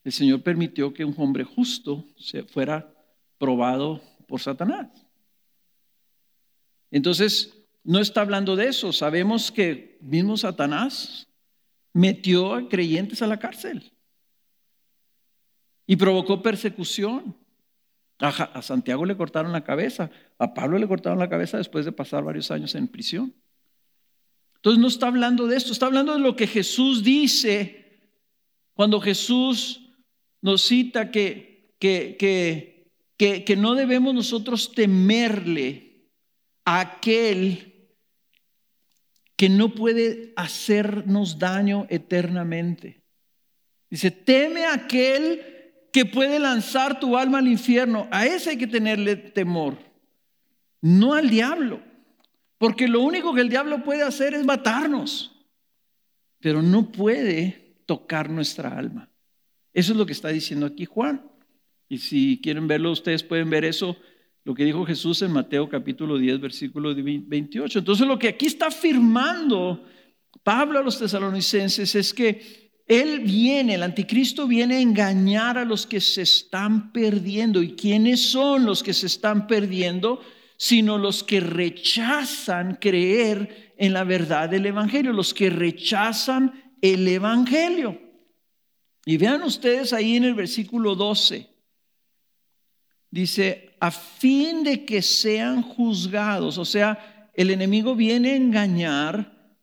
el 0.05 0.13
Señor 0.13 0.43
permitió 0.43 0.93
que 0.93 1.05
un 1.05 1.15
hombre 1.19 1.45
justo 1.45 2.07
se 2.17 2.45
fuera 2.45 2.93
probado 3.39 4.01
por 4.27 4.41
Satanás. 4.41 4.89
Entonces, 6.91 7.57
no 7.85 7.99
está 7.99 8.21
hablando 8.21 8.57
de 8.57 8.69
eso. 8.69 8.93
Sabemos 8.93 9.51
que 9.51 9.99
mismo 10.01 10.37
Satanás 10.37 11.29
metió 11.93 12.55
a 12.55 12.69
creyentes 12.69 13.23
a 13.23 13.27
la 13.27 13.39
cárcel 13.39 13.93
y 15.87 15.97
provocó 15.97 16.43
persecución. 16.43 17.37
A, 18.19 18.63
Santiago 18.63 19.05
le 19.05 19.17
cortaron 19.17 19.51
la 19.51 19.65
cabeza, 19.65 20.11
a 20.39 20.55
Pablo 20.55 20.79
le 20.79 20.87
cortaron 20.87 21.19
la 21.19 21.29
cabeza 21.29 21.59
después 21.59 21.85
de 21.85 21.93
pasar 21.93 22.23
varios 22.23 22.51
años 22.51 22.75
en 22.77 22.87
prisión. 22.87 23.35
Entonces 24.57 24.81
no 24.81 24.87
está 24.87 25.09
hablando 25.09 25.49
de 25.49 25.57
esto, 25.57 25.73
está 25.73 25.87
hablando 25.87 26.13
de 26.13 26.21
lo 26.21 26.37
que 26.37 26.47
Jesús 26.47 27.03
dice 27.03 28.11
cuando 28.75 29.01
Jesús 29.01 29.91
nos 30.41 30.63
cita 30.63 31.11
que, 31.11 31.75
que, 31.81 32.17
que 32.17 32.73
que, 33.45 33.57
no 33.57 33.75
debemos 33.75 34.15
nosotros 34.15 34.73
temerle 34.73 36.09
a 36.65 36.81
aquel 36.81 37.72
que 39.43 39.49
no 39.49 39.75
puede 39.75 40.33
hacernos 40.37 41.37
daño 41.37 41.89
eternamente. 41.91 43.03
Dice, 43.91 44.13
teme 44.13 44.67
a 44.67 44.75
aquel 44.75 45.43
que 45.93 46.05
puede 46.05 46.39
lanzar 46.39 47.01
tu 47.01 47.19
alma 47.19 47.39
al 47.39 47.49
infierno. 47.49 48.07
A 48.13 48.25
ese 48.25 48.51
hay 48.51 48.57
que 48.57 48.69
tenerle 48.69 49.17
temor, 49.17 49.79
no 50.81 51.15
al 51.15 51.29
diablo. 51.29 51.83
Porque 52.57 52.87
lo 52.87 53.01
único 53.01 53.35
que 53.35 53.41
el 53.41 53.49
diablo 53.49 53.83
puede 53.83 54.05
hacer 54.05 54.33
es 54.33 54.45
matarnos, 54.45 55.45
pero 56.39 56.63
no 56.63 56.93
puede 56.93 57.83
tocar 57.85 58.31
nuestra 58.31 58.79
alma. 58.79 59.11
Eso 59.73 59.91
es 59.91 59.99
lo 59.99 60.07
que 60.07 60.13
está 60.13 60.29
diciendo 60.29 60.67
aquí 60.67 60.85
Juan. 60.85 61.21
Y 61.89 61.99
si 61.99 62.41
quieren 62.41 62.69
verlo, 62.69 62.93
ustedes 62.93 63.25
pueden 63.25 63.51
ver 63.51 63.65
eso, 63.65 63.97
lo 64.45 64.55
que 64.55 64.65
dijo 64.65 64.85
Jesús 64.85 65.23
en 65.23 65.33
Mateo 65.33 65.69
capítulo 65.69 66.19
10, 66.19 66.41
versículo 66.41 66.95
28. 66.95 67.79
Entonces 67.79 68.07
lo 68.07 68.19
que 68.19 68.29
aquí 68.29 68.47
está 68.47 68.67
afirmando 68.67 69.85
Pablo 70.43 70.81
a 70.81 70.83
los 70.83 70.99
tesalonicenses 70.99 71.95
es 71.95 72.13
que 72.13 72.73
él 72.87 73.21
viene, 73.21 73.75
el 73.75 73.85
anticristo 73.85 74.49
viene 74.49 74.77
a 74.77 74.81
engañar 74.81 75.57
a 75.57 75.65
los 75.65 75.87
que 75.87 76.01
se 76.01 76.23
están 76.23 76.93
perdiendo. 76.93 77.63
¿Y 77.63 77.73
quiénes 77.75 78.21
son 78.21 78.65
los 78.65 78.83
que 78.83 78.93
se 78.93 79.07
están 79.07 79.47
perdiendo? 79.47 80.21
Sino 80.57 80.99
los 80.99 81.23
que 81.23 81.41
rechazan 81.41 82.77
creer 82.81 83.75
en 83.79 83.93
la 83.93 84.05
verdad 84.05 84.49
del 84.49 84.67
Evangelio, 84.67 85.13
los 85.13 85.33
que 85.33 85.51
rechazan 85.51 86.75
el 86.81 87.07
Evangelio. 87.07 88.01
Y 89.07 89.17
vean 89.17 89.43
ustedes 89.43 89.93
ahí 89.93 90.17
en 90.17 90.25
el 90.25 90.35
versículo 90.35 90.97
12. 90.97 91.52
Dice, 93.13 93.77
a 93.79 93.91
fin 93.91 94.65
de 94.65 94.87
que 94.87 95.03
sean 95.03 95.61
juzgados, 95.61 96.57
o 96.57 96.65
sea, 96.65 97.31
el 97.35 97.51
enemigo 97.51 97.95
viene 97.95 98.31
a 98.31 98.37
engañar 98.37 99.59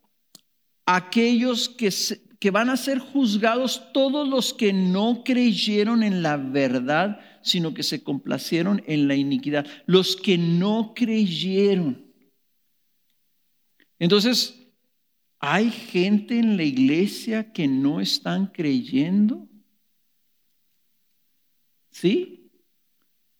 a 0.86 0.96
aquellos 0.96 1.68
que, 1.68 1.92
que 2.40 2.52
van 2.52 2.70
a 2.70 2.78
ser 2.78 3.00
juzgados 3.00 3.92
todos 3.92 4.30
los 4.30 4.54
que 4.54 4.72
no 4.72 5.24
creyeron 5.26 6.04
en 6.04 6.22
la 6.22 6.38
verdad, 6.38 7.22
sino 7.42 7.74
que 7.74 7.82
se 7.82 8.04
complacieron 8.04 8.84
en 8.86 9.08
la 9.08 9.16
iniquidad. 9.16 9.66
Los 9.88 10.16
que 10.16 10.38
no 10.38 10.94
creyeron. 10.96 12.06
Entonces, 13.98 14.72
¿hay 15.40 15.72
gente 15.72 16.38
en 16.38 16.56
la 16.56 16.64
iglesia 16.64 17.52
que 17.52 17.68
no 17.68 18.00
están 18.00 18.46
creyendo? 18.46 19.50
¿Sí? 21.90 22.39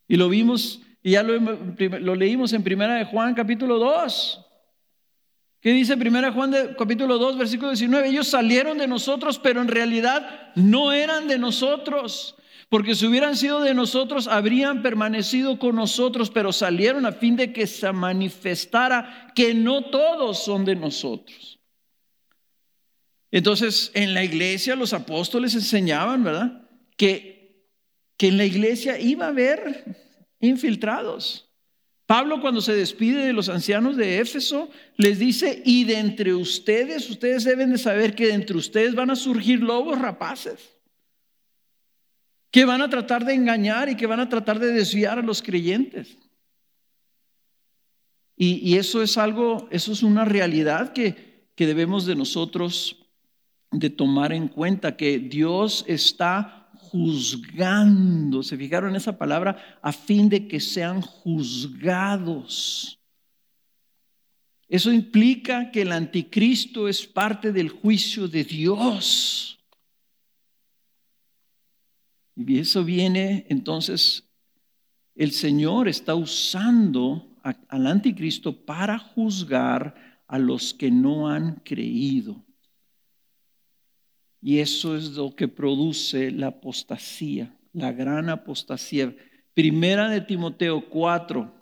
Y 0.10 0.18
lo 0.18 0.28
vimos, 0.28 0.82
y 1.04 1.12
ya 1.12 1.24
lo, 1.24 1.40
lo 1.40 2.16
leímos 2.16 2.52
en 2.52 2.64
Primera 2.64 2.96
de 2.96 3.06
Juan 3.06 3.36
capítulo 3.36 3.78
2. 3.78 4.46
¿Qué 5.62 5.72
dice 5.72 5.96
Primera 5.98 6.32
Juan 6.32 6.50
de, 6.50 6.76
capítulo 6.76 7.20
2, 7.20 7.38
versículo 7.38 7.70
19? 7.70 8.10
Ellos 8.10 8.28
salieron 8.28 8.80
de 8.80 8.88
nosotros, 8.88 9.38
pero 9.38 9.62
en 9.62 9.68
realidad 9.68 10.52
no 10.56 10.92
eran 10.92 11.28
de 11.28 11.38
nosotros. 11.38 12.36
Porque 12.70 12.96
si 12.96 13.06
hubieran 13.06 13.38
sido 13.38 13.62
de 13.62 13.76
nosotros, 13.76 14.28
habrían 14.28 14.82
permanecido 14.82 15.60
con 15.60 15.76
nosotros, 15.76 16.32
pero 16.32 16.52
salieron 16.54 17.06
a 17.06 17.12
fin 17.12 17.36
de 17.36 17.54
que 17.54 17.68
se 17.68 17.92
manifestara 17.92 19.32
que 19.36 19.54
no 19.54 19.86
todos 19.92 20.44
son 20.44 20.66
de 20.66 20.76
nosotros. 20.76 21.60
Entonces, 23.30 23.92
en 23.94 24.16
la 24.16 24.24
iglesia 24.24 24.76
los 24.76 24.94
apóstoles 24.94 25.54
enseñaban, 25.54 26.24
¿verdad? 26.24 26.68
Que, 26.98 27.39
que 28.20 28.28
en 28.28 28.38
la 28.38 28.44
iglesia 28.44 29.00
iba 29.00 29.26
a 29.26 29.30
haber 29.30 29.86
infiltrados. 30.42 31.50
Pablo 32.06 32.42
cuando 32.42 32.60
se 32.60 32.74
despide 32.74 33.26
de 33.26 33.32
los 33.32 33.48
ancianos 33.48 33.96
de 33.96 34.20
Éfeso, 34.20 34.70
les 34.98 35.20
dice, 35.20 35.64
y 35.66 35.86
de 35.86 36.00
entre 36.00 36.34
ustedes, 36.34 37.10
ustedes 37.10 37.46
deben 37.46 37.72
de 37.72 37.78
saber 37.78 38.16
que 38.16 38.28
de 38.28 38.34
entre 38.34 38.58
ustedes 38.58 38.94
van 38.94 39.10
a 39.10 39.16
surgir 39.16 39.62
lobos 39.62 39.98
rapaces 39.98 40.60
que 42.52 42.66
van 42.66 42.82
a 42.82 42.90
tratar 42.90 43.24
de 43.24 43.34
engañar 43.34 43.90
y 43.90 43.96
que 43.96 44.08
van 44.08 44.20
a 44.20 44.28
tratar 44.28 44.60
de 44.60 44.74
desviar 44.74 45.20
a 45.20 45.22
los 45.22 45.42
creyentes. 45.42 46.18
Y, 48.36 48.78
eso 48.78 49.04
es 49.04 49.18
algo, 49.18 49.68
eso 49.70 49.92
es 49.92 50.02
una 50.02 50.26
realidad 50.26 50.94
que, 50.94 51.50
que 51.56 51.68
debemos 51.68 52.06
de 52.06 52.16
nosotros 52.16 53.06
de 53.70 53.90
tomar 53.90 54.32
en 54.34 54.48
cuenta, 54.48 54.96
que 54.96 55.20
Dios 55.20 55.84
está 55.88 56.59
juzgando, 56.92 58.44
se 58.44 58.58
fijaron 58.58 58.96
esa 58.96 59.18
palabra, 59.18 59.80
a 59.82 59.92
fin 59.92 60.30
de 60.30 60.48
que 60.48 60.60
sean 60.60 61.02
juzgados. 61.02 63.00
Eso 64.68 64.92
implica 64.92 65.72
que 65.72 65.82
el 65.82 65.92
anticristo 65.92 66.88
es 66.88 67.06
parte 67.08 67.52
del 67.52 67.70
juicio 67.70 68.28
de 68.28 68.44
Dios. 68.44 69.60
Y 72.36 72.60
eso 72.60 72.84
viene, 72.84 73.46
entonces, 73.50 74.24
el 75.16 75.32
Señor 75.32 75.88
está 75.88 76.16
usando 76.16 77.36
al 77.44 77.88
anticristo 77.88 78.66
para 78.66 78.98
juzgar 79.00 80.22
a 80.28 80.38
los 80.38 80.74
que 80.74 80.92
no 80.92 81.28
han 81.28 81.56
creído. 81.56 82.46
Y 84.42 84.60
eso 84.60 84.96
es 84.96 85.12
lo 85.12 85.36
que 85.36 85.48
produce 85.48 86.32
la 86.32 86.48
apostasía, 86.48 87.54
la 87.74 87.92
gran 87.92 88.30
apostasía. 88.30 89.16
Primera 89.54 90.10
de 90.10 90.22
Timoteo 90.22 90.90
4, 90.90 91.54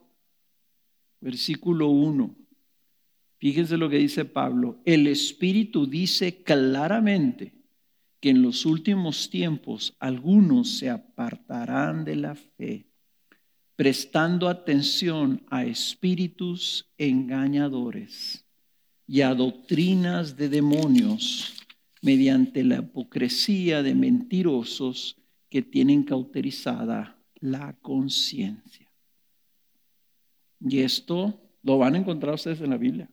versículo 1.20 1.90
1. 1.90 2.36
Fíjense 3.40 3.78
lo 3.78 3.90
que 3.90 3.98
dice 3.98 4.26
Pablo. 4.26 4.80
El 4.86 5.08
Espíritu 5.08 5.88
dice 5.88 6.44
claramente 6.44 7.54
que 8.20 8.30
en 8.30 8.42
los 8.42 8.66
últimos 8.66 9.30
tiempos 9.30 9.96
algunos 10.00 10.78
se 10.78 10.90
apartarán 10.90 12.04
de 12.04 12.16
la 12.16 12.36
fe, 12.36 12.88
prestando 13.76 14.50
atención 14.50 15.44
a 15.50 15.66
espíritus 15.66 16.92
engañadores 16.98 18.46
y 19.08 19.22
a 19.22 19.34
doctrinas 19.36 20.36
de 20.36 20.50
demonios 20.50 21.57
mediante 22.02 22.64
la 22.64 22.78
hipocresía 22.78 23.84
de 23.84 23.96
mentirosos 23.96 25.18
que 25.50 25.62
tienen 25.62 26.04
cauterizada 26.04 27.18
la 27.40 27.74
conciencia. 27.82 28.92
Y 30.60 30.80
esto 30.80 31.40
lo 31.64 31.78
van 31.78 31.96
a 31.96 31.98
encontrar 32.00 32.36
ustedes 32.36 32.62
en 32.62 32.70
la 32.70 32.78
Biblia. 32.78 33.10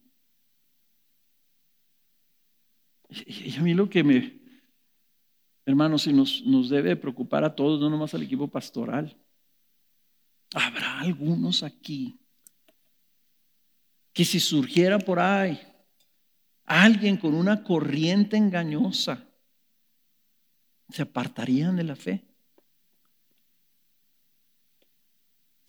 Y 3.27 3.55
a 3.57 3.61
mí 3.61 3.75
lo 3.75 3.89
que 3.89 4.03
me, 4.03 4.41
Hermanos, 5.67 6.07
y 6.07 6.13
nos, 6.13 6.43
nos 6.45 6.69
debe 6.69 6.97
preocupar 6.97 7.45
a 7.45 7.55
todos, 7.55 7.81
no 7.81 7.89
nomás 7.89 8.13
al 8.15 8.23
equipo 8.23 8.49
pastoral. 8.49 9.17
Habrá 10.53 11.01
algunos 11.01 11.63
aquí 11.63 12.19
que 14.13 14.25
si 14.25 14.39
surgiera 14.39 14.99
por 14.99 15.19
ahí 15.19 15.59
alguien 16.65 17.17
con 17.17 17.35
una 17.35 17.63
corriente 17.63 18.37
engañosa, 18.37 19.29
se 20.89 21.03
apartarían 21.03 21.77
de 21.77 21.85
la 21.85 21.97
fe. 21.97 22.25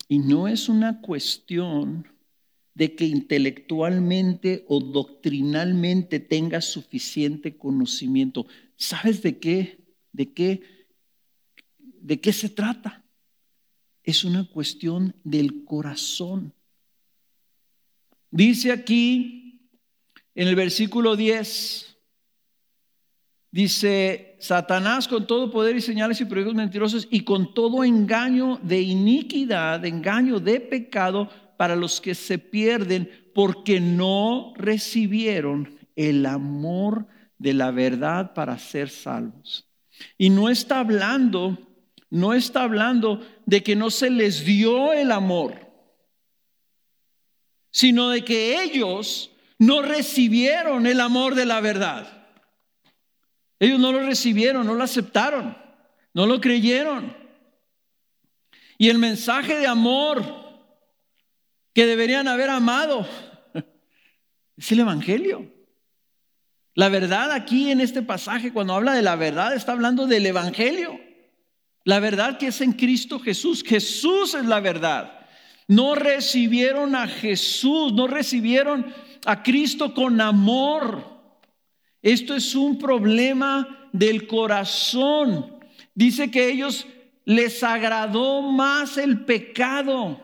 Y 0.08 0.18
no 0.18 0.46
es 0.46 0.68
una 0.68 1.00
cuestión 1.00 2.06
de 2.74 2.94
que 2.94 3.06
intelectualmente 3.06 4.64
o 4.68 4.80
doctrinalmente 4.80 6.20
tengas 6.20 6.66
suficiente 6.66 7.56
conocimiento. 7.56 8.46
¿Sabes 8.76 9.22
de 9.22 9.38
qué? 9.38 9.78
¿De 10.12 10.32
qué, 10.32 10.62
de 11.78 12.20
qué 12.20 12.32
se 12.32 12.50
trata? 12.50 13.04
Es 14.04 14.24
una 14.24 14.44
cuestión 14.44 15.16
del 15.24 15.64
corazón. 15.64 16.52
Dice 18.30 18.70
aquí 18.70 19.45
en 20.36 20.48
el 20.48 20.54
versículo 20.54 21.16
10, 21.16 21.96
dice, 23.50 24.36
Satanás 24.38 25.08
con 25.08 25.26
todo 25.26 25.50
poder 25.50 25.76
y 25.76 25.80
señales 25.80 26.20
y 26.20 26.26
proyectos 26.26 26.54
mentirosos 26.54 27.08
y 27.10 27.22
con 27.22 27.54
todo 27.54 27.82
engaño 27.82 28.60
de 28.62 28.82
iniquidad, 28.82 29.82
engaño 29.86 30.38
de 30.38 30.60
pecado 30.60 31.30
para 31.56 31.74
los 31.74 32.02
que 32.02 32.14
se 32.14 32.38
pierden 32.38 33.30
porque 33.34 33.80
no 33.80 34.52
recibieron 34.56 35.78
el 35.96 36.26
amor 36.26 37.06
de 37.38 37.54
la 37.54 37.70
verdad 37.70 38.34
para 38.34 38.58
ser 38.58 38.90
salvos. 38.90 39.66
Y 40.18 40.28
no 40.28 40.50
está 40.50 40.80
hablando, 40.80 41.56
no 42.10 42.34
está 42.34 42.64
hablando 42.64 43.26
de 43.46 43.62
que 43.62 43.74
no 43.74 43.90
se 43.90 44.10
les 44.10 44.44
dio 44.44 44.92
el 44.92 45.10
amor, 45.10 45.54
sino 47.70 48.10
de 48.10 48.22
que 48.22 48.62
ellos 48.62 49.30
no 49.58 49.82
recibieron 49.82 50.86
el 50.86 51.00
amor 51.00 51.34
de 51.34 51.46
la 51.46 51.60
verdad. 51.60 52.06
Ellos 53.58 53.80
no 53.80 53.92
lo 53.92 54.00
recibieron, 54.00 54.66
no 54.66 54.74
lo 54.74 54.84
aceptaron, 54.84 55.56
no 56.12 56.26
lo 56.26 56.40
creyeron. 56.40 57.16
Y 58.78 58.90
el 58.90 58.98
mensaje 58.98 59.56
de 59.56 59.66
amor 59.66 60.22
que 61.72 61.86
deberían 61.86 62.28
haber 62.28 62.50
amado 62.50 63.08
es 64.56 64.72
el 64.72 64.80
Evangelio. 64.80 65.50
La 66.74 66.90
verdad 66.90 67.32
aquí 67.32 67.70
en 67.70 67.80
este 67.80 68.02
pasaje, 68.02 68.52
cuando 68.52 68.74
habla 68.74 68.92
de 68.92 69.00
la 69.00 69.16
verdad, 69.16 69.54
está 69.54 69.72
hablando 69.72 70.06
del 70.06 70.26
Evangelio. 70.26 71.00
La 71.84 72.00
verdad 72.00 72.36
que 72.36 72.48
es 72.48 72.60
en 72.60 72.72
Cristo 72.72 73.18
Jesús. 73.18 73.64
Jesús 73.66 74.34
es 74.34 74.44
la 74.44 74.60
verdad. 74.60 75.26
No 75.68 75.94
recibieron 75.94 76.94
a 76.94 77.08
Jesús, 77.08 77.94
no 77.94 78.06
recibieron 78.06 78.92
a 79.26 79.42
Cristo 79.42 79.92
con 79.92 80.20
amor. 80.20 81.04
Esto 82.00 82.34
es 82.34 82.54
un 82.54 82.78
problema 82.78 83.88
del 83.92 84.26
corazón. 84.26 85.58
Dice 85.94 86.30
que 86.30 86.48
ellos 86.48 86.86
les 87.24 87.62
agradó 87.62 88.40
más 88.42 88.96
el 88.96 89.24
pecado. 89.24 90.20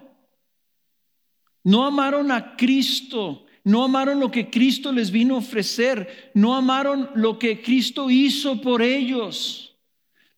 No 1.65 1.85
amaron 1.85 2.31
a 2.31 2.57
Cristo. 2.57 3.45
No 3.65 3.85
amaron 3.85 4.21
lo 4.21 4.31
que 4.31 4.51
Cristo 4.51 4.93
les 4.93 5.11
vino 5.11 5.35
a 5.35 5.39
ofrecer. 5.39 6.31
No 6.35 6.55
amaron 6.55 7.11
lo 7.15 7.39
que 7.39 7.61
Cristo 7.61 8.09
hizo 8.11 8.61
por 8.61 8.83
ellos. 8.83 9.77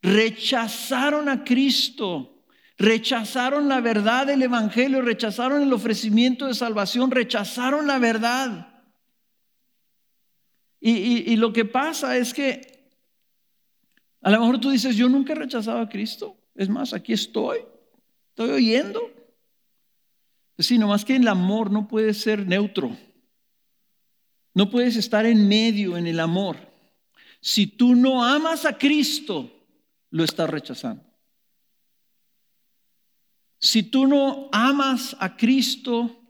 Rechazaron 0.00 1.28
a 1.28 1.44
Cristo. 1.44 2.33
Rechazaron 2.76 3.68
la 3.68 3.80
verdad 3.80 4.26
del 4.26 4.42
Evangelio. 4.42 5.02
Rechazaron 5.02 5.62
el 5.62 5.72
ofrecimiento 5.72 6.46
de 6.46 6.54
salvación. 6.54 7.10
Rechazaron 7.10 7.86
la 7.86 7.98
verdad. 7.98 8.74
Y, 10.80 11.36
lo 11.36 11.52
que 11.52 11.64
pasa 11.64 12.18
es 12.18 12.34
que 12.34 12.90
a 14.20 14.30
lo 14.30 14.40
mejor 14.40 14.60
tú 14.60 14.70
dices, 14.70 14.96
yo 14.96 15.08
nunca 15.08 15.32
he 15.32 15.36
rechazado 15.36 15.78
a 15.78 15.88
Cristo. 15.88 16.36
Es 16.54 16.68
más, 16.68 16.92
aquí 16.92 17.12
estoy. 17.12 17.60
Estoy 18.30 18.50
oyendo. 18.50 19.10
Sí, 20.58 20.78
nomás 20.78 21.04
que 21.04 21.16
el 21.16 21.28
amor 21.28 21.70
no 21.70 21.88
puede 21.88 22.12
ser 22.12 22.46
neutro. 22.46 22.96
No 24.52 24.70
puedes 24.70 24.96
estar 24.96 25.26
en 25.26 25.48
medio 25.48 25.96
en 25.96 26.06
el 26.06 26.20
amor. 26.20 26.56
Si 27.40 27.66
tú 27.66 27.94
no 27.94 28.24
amas 28.24 28.64
a 28.64 28.78
Cristo, 28.78 29.50
lo 30.10 30.24
estás 30.24 30.48
rechazando. 30.48 31.03
Si 33.58 33.82
tú 33.82 34.06
no 34.06 34.48
amas 34.52 35.16
a 35.18 35.36
Cristo, 35.36 36.24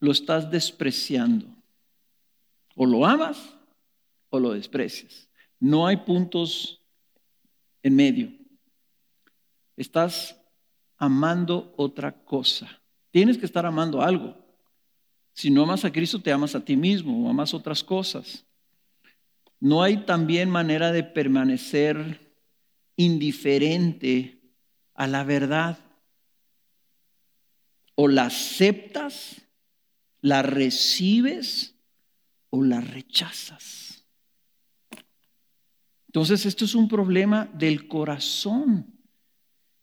lo 0.00 0.12
estás 0.12 0.50
despreciando. 0.50 1.46
O 2.74 2.86
lo 2.86 3.04
amas 3.04 3.54
o 4.30 4.40
lo 4.40 4.52
desprecias. 4.52 5.28
No 5.58 5.86
hay 5.86 5.98
puntos 5.98 6.80
en 7.82 7.94
medio. 7.94 8.32
Estás 9.76 10.36
amando 10.96 11.72
otra 11.76 12.12
cosa. 12.12 12.80
Tienes 13.10 13.38
que 13.38 13.46
estar 13.46 13.66
amando 13.66 14.00
algo. 14.00 14.36
Si 15.32 15.50
no 15.50 15.62
amas 15.62 15.84
a 15.84 15.92
Cristo, 15.92 16.20
te 16.20 16.32
amas 16.32 16.54
a 16.54 16.64
ti 16.64 16.76
mismo 16.76 17.26
o 17.26 17.30
amas 17.30 17.54
otras 17.54 17.84
cosas. 17.84 18.44
No 19.58 19.82
hay 19.82 20.04
también 20.04 20.48
manera 20.48 20.90
de 20.90 21.02
permanecer 21.02 22.34
indiferente 22.96 24.39
a 25.00 25.06
la 25.06 25.24
verdad. 25.24 25.78
O 27.94 28.06
la 28.06 28.24
aceptas, 28.26 29.40
la 30.20 30.42
recibes 30.42 31.74
o 32.50 32.62
la 32.62 32.82
rechazas. 32.82 34.04
Entonces, 36.08 36.44
esto 36.44 36.66
es 36.66 36.74
un 36.74 36.86
problema 36.86 37.48
del 37.54 37.88
corazón, 37.88 38.92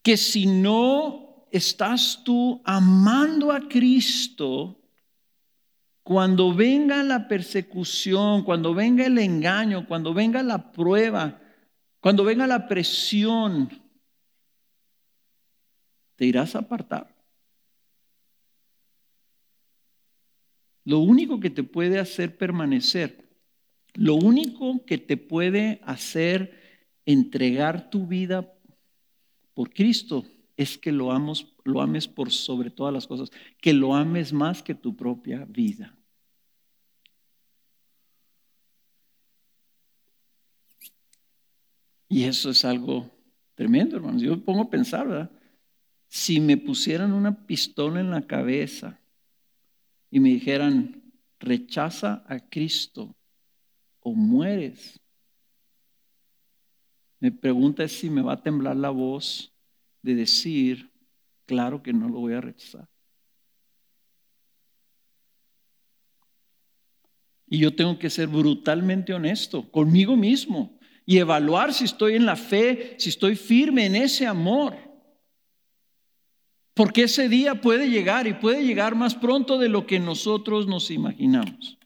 que 0.03 0.17
si 0.17 0.45
no 0.45 1.47
estás 1.51 2.21
tú 2.23 2.61
amando 2.63 3.51
a 3.51 3.67
Cristo, 3.67 4.79
cuando 6.03 6.53
venga 6.53 7.01
la 7.01 7.27
persecución, 7.27 8.43
cuando 8.43 8.75
venga 8.75 9.07
el 9.07 9.17
engaño, 9.17 9.87
cuando 9.87 10.13
venga 10.13 10.43
la 10.43 10.71
prueba, 10.71 11.41
cuando 12.01 12.23
venga 12.23 12.45
la 12.45 12.67
presión, 12.67 13.86
te 16.17 16.25
irás 16.25 16.55
a 16.55 16.59
apartar. 16.59 17.15
Lo 20.83 20.99
único 20.99 21.39
que 21.39 21.49
te 21.49 21.63
puede 21.63 21.99
hacer 21.99 22.37
permanecer, 22.37 23.29
lo 23.93 24.15
único 24.15 24.85
que 24.85 24.97
te 24.97 25.17
puede 25.17 25.79
hacer 25.83 26.85
entregar 27.05 27.89
tu 27.89 28.07
vida 28.07 28.53
por 29.53 29.73
Cristo 29.73 30.25
es 30.55 30.77
que 30.77 30.91
lo, 30.91 31.11
lo 31.63 31.81
ames 31.81 32.07
por 32.07 32.31
sobre 32.31 32.71
todas 32.71 32.93
las 32.93 33.05
cosas, 33.05 33.31
que 33.61 33.73
lo 33.73 33.95
ames 33.95 34.33
más 34.33 34.63
que 34.63 34.75
tu 34.75 34.95
propia 34.95 35.45
vida. 35.45 35.97
Y 42.09 42.23
eso 42.23 42.49
es 42.49 42.63
algo 42.63 43.11
tremendo, 43.55 43.97
hermanos. 43.97 44.21
Yo 44.21 44.31
me 44.31 44.41
pongo 44.41 44.63
a 44.63 44.69
pensar, 44.69 45.07
¿verdad? 45.07 45.36
Si 46.17 46.39
me 46.39 46.57
pusieran 46.57 47.13
una 47.13 47.45
pistola 47.45 47.99
en 47.99 48.09
la 48.09 48.25
cabeza 48.25 48.99
y 50.09 50.19
me 50.19 50.29
dijeran, 50.29 51.13
rechaza 51.39 52.25
a 52.27 52.39
Cristo 52.39 53.15
o 53.99 54.15
mueres. 54.15 54.99
Me 57.19 57.31
pregunta 57.31 57.87
si 57.87 58.09
me 58.09 58.23
va 58.23 58.33
a 58.33 58.41
temblar 58.41 58.75
la 58.75 58.89
voz 58.89 59.53
de 60.01 60.15
decir, 60.15 60.89
claro 61.45 61.83
que 61.83 61.93
no 61.93 62.09
lo 62.09 62.19
voy 62.19 62.33
a 62.33 62.41
rechazar. 62.41 62.89
Y 67.45 67.59
yo 67.59 67.75
tengo 67.75 67.99
que 67.99 68.09
ser 68.09 68.27
brutalmente 68.27 69.13
honesto 69.13 69.71
conmigo 69.71 70.17
mismo 70.17 70.79
y 71.05 71.19
evaluar 71.19 71.75
si 71.75 71.83
estoy 71.83 72.15
en 72.15 72.25
la 72.25 72.35
fe, 72.35 72.95
si 72.97 73.09
estoy 73.09 73.35
firme 73.35 73.85
en 73.85 73.95
ese 73.95 74.25
amor. 74.25 74.86
Porque 76.77 77.05
ese 77.05 77.27
día 77.27 77.59
puede 77.59 77.89
llegar 77.89 78.27
y 78.27 78.35
puede 78.35 78.63
llegar 78.63 78.93
más 78.93 79.15
pronto 79.15 79.57
de 79.57 79.67
lo 79.67 79.87
que 79.87 79.99
nosotros 79.99 80.67
nos 80.67 80.91
imaginamos. 80.91 81.79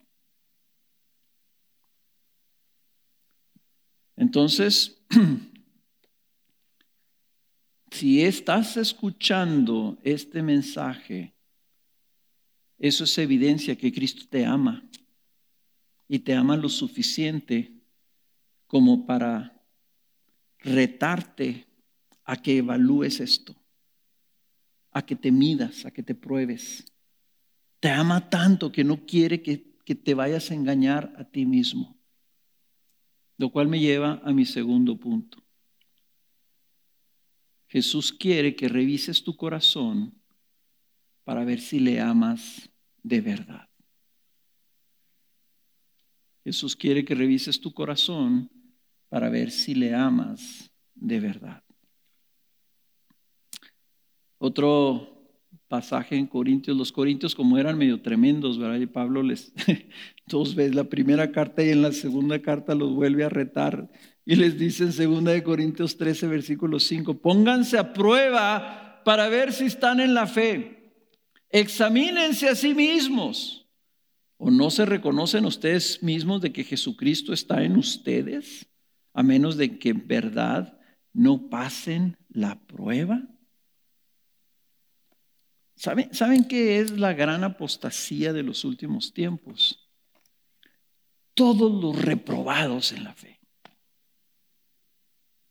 Entonces, 4.17 5.01
si 7.91 8.21
estás 8.21 8.75
escuchando 8.75 9.97
este 10.03 10.43
mensaje, 10.43 11.33
eso 12.77 13.05
es 13.05 13.17
evidencia 13.17 13.77
que 13.77 13.93
Cristo 13.93 14.25
te 14.29 14.45
ama 14.45 14.83
y 16.09 16.19
te 16.19 16.33
ama 16.33 16.57
lo 16.57 16.67
suficiente 16.67 17.71
como 18.67 19.05
para 19.05 19.57
retarte 20.59 21.65
a 22.25 22.35
que 22.35 22.57
evalúes 22.57 23.21
esto 23.21 23.60
a 24.91 25.05
que 25.05 25.15
te 25.15 25.31
midas, 25.31 25.85
a 25.85 25.91
que 25.91 26.03
te 26.03 26.15
pruebes. 26.15 26.85
Te 27.79 27.89
ama 27.89 28.29
tanto 28.29 28.71
que 28.71 28.83
no 28.83 29.05
quiere 29.05 29.41
que, 29.41 29.69
te 29.95 30.13
vayas 30.13 30.51
a 30.51 30.53
engañar 30.53 31.13
a 31.17 31.25
ti 31.25 31.45
mismo. 31.45 31.97
Lo 33.37 33.51
cual 33.51 33.67
me 33.67 33.79
lleva 33.79 34.21
a 34.23 34.31
mi 34.31 34.45
segundo 34.45 34.97
punto. 34.97 35.43
Jesús 37.67 38.13
quiere 38.13 38.55
que 38.55 38.69
revises 38.69 39.23
tu 39.23 39.35
corazón 39.35 40.13
para 41.25 41.43
ver 41.43 41.59
si 41.59 41.79
le 41.79 41.99
amas 41.99 42.69
de 43.03 43.19
verdad. 43.19 43.69
Jesús 46.43 46.75
quiere 46.75 47.03
que 47.03 47.15
revises 47.15 47.59
tu 47.59 47.73
corazón 47.73 48.49
para 49.09 49.29
ver 49.29 49.51
si 49.51 49.75
le 49.75 49.93
amas 49.93 50.71
de 50.95 51.19
verdad. 51.19 51.63
Otro 54.43 55.07
pasaje 55.67 56.15
en 56.15 56.25
Corintios, 56.25 56.75
los 56.75 56.91
Corintios 56.91 57.35
como 57.35 57.59
eran 57.59 57.77
medio 57.77 58.01
tremendos, 58.01 58.57
¿verdad? 58.57 58.79
Y 58.79 58.87
Pablo 58.87 59.21
les, 59.21 59.53
dos 60.25 60.55
veces, 60.55 60.73
la 60.73 60.85
primera 60.85 61.31
carta 61.31 61.63
y 61.63 61.69
en 61.69 61.83
la 61.83 61.91
segunda 61.91 62.41
carta 62.41 62.73
los 62.73 62.91
vuelve 62.91 63.23
a 63.23 63.29
retar 63.29 63.91
y 64.25 64.35
les 64.35 64.57
dice 64.57 64.85
en 64.85 64.93
segunda 64.93 65.31
de 65.31 65.43
Corintios 65.43 65.95
13, 65.95 66.25
versículo 66.25 66.79
5, 66.79 67.21
pónganse 67.21 67.77
a 67.77 67.93
prueba 67.93 69.03
para 69.05 69.29
ver 69.29 69.53
si 69.53 69.65
están 69.65 69.99
en 69.99 70.15
la 70.15 70.25
fe. 70.25 70.91
Examínense 71.51 72.49
a 72.49 72.55
sí 72.55 72.73
mismos. 72.73 73.69
¿O 74.37 74.49
no 74.49 74.71
se 74.71 74.87
reconocen 74.87 75.45
ustedes 75.45 76.01
mismos 76.01 76.41
de 76.41 76.51
que 76.51 76.63
Jesucristo 76.63 77.31
está 77.31 77.63
en 77.63 77.77
ustedes? 77.77 78.67
A 79.13 79.21
menos 79.21 79.55
de 79.55 79.77
que 79.77 79.89
en 79.89 80.07
verdad 80.07 80.79
no 81.13 81.47
pasen 81.47 82.17
la 82.27 82.59
prueba. 82.65 83.27
¿Saben, 85.81 86.43
qué 86.43 86.79
es 86.79 86.91
la 86.91 87.11
gran 87.13 87.43
apostasía 87.43 88.33
de 88.33 88.43
los 88.43 88.65
últimos 88.65 89.15
tiempos? 89.15 89.89
Todos 91.33 91.81
los 91.81 91.99
reprobados 91.99 92.91
en 92.91 93.03
la 93.03 93.15
fe. 93.15 93.39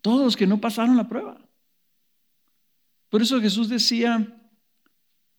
Todos 0.00 0.24
los 0.24 0.36
que 0.36 0.46
no 0.46 0.60
pasaron 0.60 0.96
la 0.96 1.08
prueba. 1.08 1.44
Por 3.08 3.22
eso 3.22 3.40
Jesús 3.40 3.68
decía, 3.68 4.40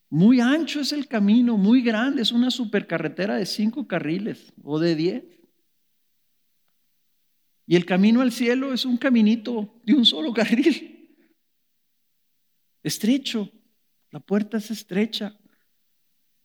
muy 0.10 0.42
ancho 0.42 0.82
es 0.82 0.92
el 0.92 1.08
camino, 1.08 1.56
muy 1.56 1.82
grande, 1.82 2.22
es 2.24 2.34
una 2.34 2.52
supercarretera 2.52 3.38
de 3.38 3.46
cinco 3.46 3.88
carriles 3.88 4.52
o 4.62 4.78
de 4.78 4.96
diez. 4.96 5.24
Y 7.66 7.78
el 7.78 7.86
camino 7.86 8.20
al 8.20 8.34
cielo 8.34 8.74
es 8.74 8.84
un 8.84 8.98
caminito 8.98 9.74
de 9.86 9.94
un 9.94 10.06
solo 10.06 10.34
carril, 10.34 11.16
estrecho. 12.84 13.50
La 14.12 14.20
puerta 14.20 14.58
es 14.58 14.70
estrecha. 14.72 15.38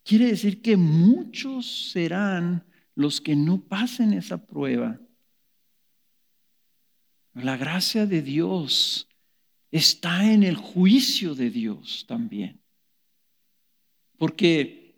Quiere 0.05 0.27
decir 0.27 0.63
que 0.63 0.77
muchos 0.77 1.91
serán 1.91 2.65
los 2.95 3.21
que 3.21 3.35
no 3.35 3.61
pasen 3.61 4.13
esa 4.13 4.47
prueba. 4.47 5.01
La 7.35 7.57
gracia 7.57 8.07
de 8.07 8.23
Dios 8.23 9.09
está 9.71 10.33
en 10.33 10.45
el 10.45 10.57
juicio 10.57 11.35
de 11.35 11.51
Dios 11.51 12.07
también. 12.09 12.63
Porque 14.17 14.97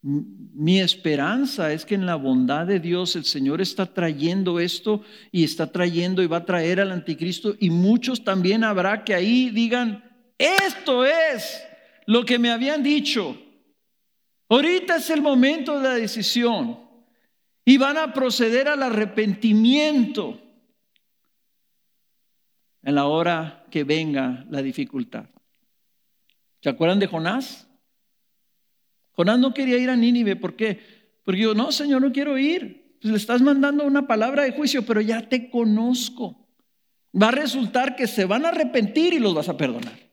mi 0.00 0.80
esperanza 0.80 1.72
es 1.72 1.84
que 1.84 1.96
en 1.96 2.06
la 2.06 2.14
bondad 2.14 2.66
de 2.66 2.78
Dios 2.78 3.16
el 3.16 3.24
Señor 3.24 3.60
está 3.60 3.92
trayendo 3.92 4.60
esto 4.60 5.02
y 5.32 5.42
está 5.42 5.70
trayendo 5.70 6.22
y 6.22 6.28
va 6.28 6.38
a 6.38 6.46
traer 6.46 6.80
al 6.80 6.92
anticristo 6.92 7.56
y 7.58 7.70
muchos 7.70 8.22
también 8.22 8.62
habrá 8.62 9.04
que 9.04 9.14
ahí 9.14 9.50
digan, 9.50 10.04
esto 10.38 11.04
es 11.04 11.67
lo 12.08 12.24
que 12.24 12.38
me 12.38 12.50
habían 12.50 12.82
dicho. 12.82 13.38
Ahorita 14.48 14.96
es 14.96 15.10
el 15.10 15.20
momento 15.20 15.78
de 15.78 15.88
la 15.88 15.94
decisión 15.94 16.78
y 17.66 17.76
van 17.76 17.98
a 17.98 18.14
proceder 18.14 18.66
al 18.66 18.82
arrepentimiento 18.82 20.40
en 22.82 22.94
la 22.94 23.04
hora 23.04 23.66
que 23.70 23.84
venga 23.84 24.46
la 24.48 24.62
dificultad. 24.62 25.26
¿Se 26.62 26.70
acuerdan 26.70 26.98
de 26.98 27.08
Jonás? 27.08 27.68
Jonás 29.12 29.38
no 29.38 29.52
quería 29.52 29.76
ir 29.76 29.90
a 29.90 29.96
Nínive, 29.96 30.34
¿por 30.34 30.56
qué? 30.56 30.80
Porque 31.24 31.42
yo, 31.42 31.54
no, 31.54 31.70
Señor, 31.72 32.00
no 32.00 32.10
quiero 32.10 32.38
ir. 32.38 32.96
Pues 33.02 33.12
le 33.12 33.18
estás 33.18 33.42
mandando 33.42 33.84
una 33.84 34.06
palabra 34.06 34.44
de 34.44 34.52
juicio, 34.52 34.86
pero 34.86 35.02
ya 35.02 35.28
te 35.28 35.50
conozco. 35.50 36.48
Va 37.14 37.28
a 37.28 37.32
resultar 37.32 37.96
que 37.96 38.06
se 38.06 38.24
van 38.24 38.46
a 38.46 38.48
arrepentir 38.48 39.12
y 39.12 39.18
los 39.18 39.34
vas 39.34 39.50
a 39.50 39.58
perdonar. 39.58 40.07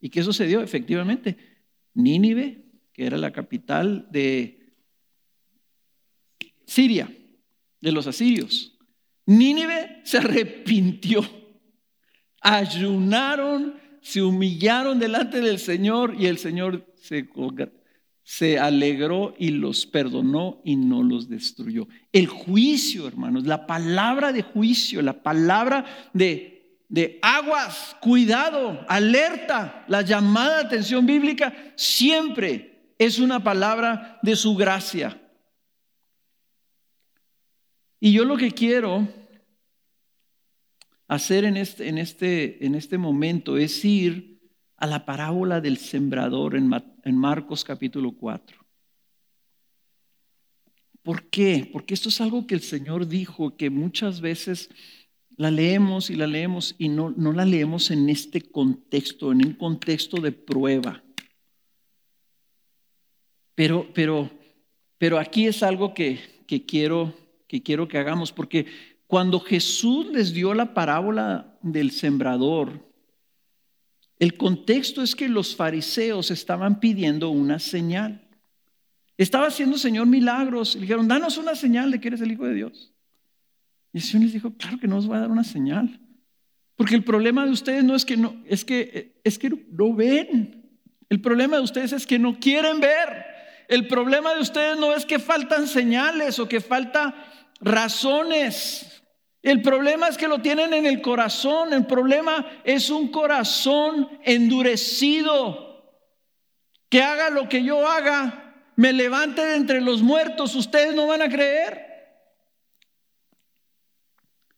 ¿Y 0.00 0.10
qué 0.10 0.22
sucedió? 0.22 0.60
Efectivamente, 0.60 1.36
Nínive, 1.94 2.64
que 2.92 3.06
era 3.06 3.16
la 3.16 3.32
capital 3.32 4.08
de 4.10 4.74
Siria, 6.66 7.10
de 7.80 7.92
los 7.92 8.06
asirios, 8.06 8.76
Nínive 9.26 10.00
se 10.04 10.18
arrepintió, 10.18 11.24
ayunaron, 12.40 13.74
se 14.00 14.22
humillaron 14.22 14.98
delante 14.98 15.40
del 15.40 15.58
Señor 15.58 16.14
y 16.18 16.26
el 16.26 16.38
Señor 16.38 16.86
se, 16.94 17.28
se 18.22 18.58
alegró 18.58 19.34
y 19.38 19.50
los 19.50 19.86
perdonó 19.86 20.60
y 20.64 20.76
no 20.76 21.02
los 21.02 21.28
destruyó. 21.28 21.88
El 22.12 22.26
juicio, 22.28 23.08
hermanos, 23.08 23.46
la 23.46 23.66
palabra 23.66 24.32
de 24.32 24.42
juicio, 24.42 25.02
la 25.02 25.22
palabra 25.22 25.84
de, 26.12 26.55
de 26.88 27.18
aguas, 27.22 27.96
cuidado, 28.00 28.84
alerta, 28.88 29.84
la 29.88 30.02
llamada 30.02 30.58
de 30.58 30.66
atención 30.66 31.04
bíblica 31.04 31.72
siempre 31.76 32.92
es 32.98 33.18
una 33.18 33.42
palabra 33.42 34.18
de 34.22 34.36
su 34.36 34.54
gracia. 34.54 35.20
Y 37.98 38.12
yo 38.12 38.24
lo 38.24 38.36
que 38.36 38.52
quiero 38.52 39.08
hacer 41.08 41.44
en 41.44 41.56
este, 41.56 41.88
en 41.88 41.98
este, 41.98 42.64
en 42.64 42.74
este 42.74 42.98
momento 42.98 43.56
es 43.56 43.84
ir 43.84 44.40
a 44.76 44.86
la 44.86 45.06
parábola 45.06 45.60
del 45.60 45.78
sembrador 45.78 46.56
en, 46.56 46.70
en 47.04 47.16
Marcos 47.16 47.64
capítulo 47.64 48.12
4. 48.12 48.64
¿Por 51.02 51.28
qué? 51.30 51.68
Porque 51.72 51.94
esto 51.94 52.08
es 52.08 52.20
algo 52.20 52.46
que 52.46 52.54
el 52.56 52.62
Señor 52.62 53.06
dijo, 53.06 53.56
que 53.56 53.70
muchas 53.70 54.20
veces 54.20 54.70
la 55.36 55.50
leemos 55.50 56.10
y 56.10 56.16
la 56.16 56.26
leemos 56.26 56.74
y 56.78 56.88
no, 56.88 57.10
no 57.16 57.32
la 57.32 57.44
leemos 57.44 57.90
en 57.90 58.08
este 58.08 58.40
contexto, 58.42 59.32
en 59.32 59.46
un 59.46 59.52
contexto 59.54 60.20
de 60.20 60.32
prueba. 60.32 61.02
Pero, 63.54 63.88
pero, 63.94 64.30
pero 64.98 65.18
aquí 65.18 65.46
es 65.46 65.62
algo 65.62 65.94
que, 65.94 66.20
que 66.46 66.64
quiero 66.64 67.14
que 67.48 67.62
quiero 67.62 67.88
que 67.88 67.98
hagamos, 67.98 68.32
porque 68.32 68.66
cuando 69.06 69.40
Jesús 69.40 70.06
les 70.06 70.32
dio 70.32 70.54
la 70.54 70.74
parábola 70.74 71.58
del 71.62 71.90
sembrador, 71.90 72.84
el 74.18 74.36
contexto 74.36 75.02
es 75.02 75.14
que 75.14 75.28
los 75.28 75.54
fariseos 75.54 76.30
estaban 76.30 76.80
pidiendo 76.80 77.30
una 77.30 77.58
señal. 77.58 78.26
Estaba 79.18 79.46
haciendo 79.46 79.78
Señor 79.78 80.06
milagros. 80.06 80.74
Le 80.74 80.82
dijeron, 80.82 81.06
danos 81.06 81.38
una 81.38 81.54
señal 81.54 81.90
de 81.90 82.00
que 82.00 82.08
eres 82.08 82.20
el 82.20 82.32
Hijo 82.32 82.46
de 82.46 82.54
Dios. 82.54 82.92
Y 83.96 84.00
el 84.00 84.04
Señor 84.04 84.24
les 84.24 84.34
dijo, 84.34 84.52
claro 84.58 84.78
que 84.78 84.86
no 84.86 84.98
os 84.98 85.06
voy 85.06 85.16
a 85.16 85.20
dar 85.20 85.30
una 85.30 85.42
señal. 85.42 85.98
Porque 86.76 86.94
el 86.94 87.02
problema 87.02 87.46
de 87.46 87.50
ustedes 87.52 87.82
no 87.82 87.96
es 87.96 88.04
que 88.04 88.18
no, 88.18 88.36
es 88.44 88.62
que, 88.62 89.22
es 89.24 89.38
que 89.38 89.48
no 89.48 89.94
ven. 89.94 90.78
El 91.08 91.22
problema 91.22 91.56
de 91.56 91.62
ustedes 91.62 91.94
es 91.94 92.06
que 92.06 92.18
no 92.18 92.38
quieren 92.38 92.78
ver. 92.78 93.24
El 93.68 93.88
problema 93.88 94.34
de 94.34 94.42
ustedes 94.42 94.76
no 94.76 94.92
es 94.92 95.06
que 95.06 95.18
faltan 95.18 95.66
señales 95.66 96.38
o 96.38 96.46
que 96.46 96.60
falta 96.60 97.14
razones. 97.62 99.02
El 99.40 99.62
problema 99.62 100.08
es 100.08 100.18
que 100.18 100.28
lo 100.28 100.42
tienen 100.42 100.74
en 100.74 100.84
el 100.84 101.00
corazón. 101.00 101.72
El 101.72 101.86
problema 101.86 102.46
es 102.64 102.90
un 102.90 103.08
corazón 103.08 104.10
endurecido. 104.24 105.90
Que 106.90 107.00
haga 107.02 107.30
lo 107.30 107.48
que 107.48 107.64
yo 107.64 107.88
haga, 107.88 108.62
me 108.76 108.92
levante 108.92 109.42
de 109.42 109.56
entre 109.56 109.80
los 109.80 110.02
muertos. 110.02 110.54
Ustedes 110.54 110.94
no 110.94 111.06
van 111.06 111.22
a 111.22 111.30
creer. 111.30 111.85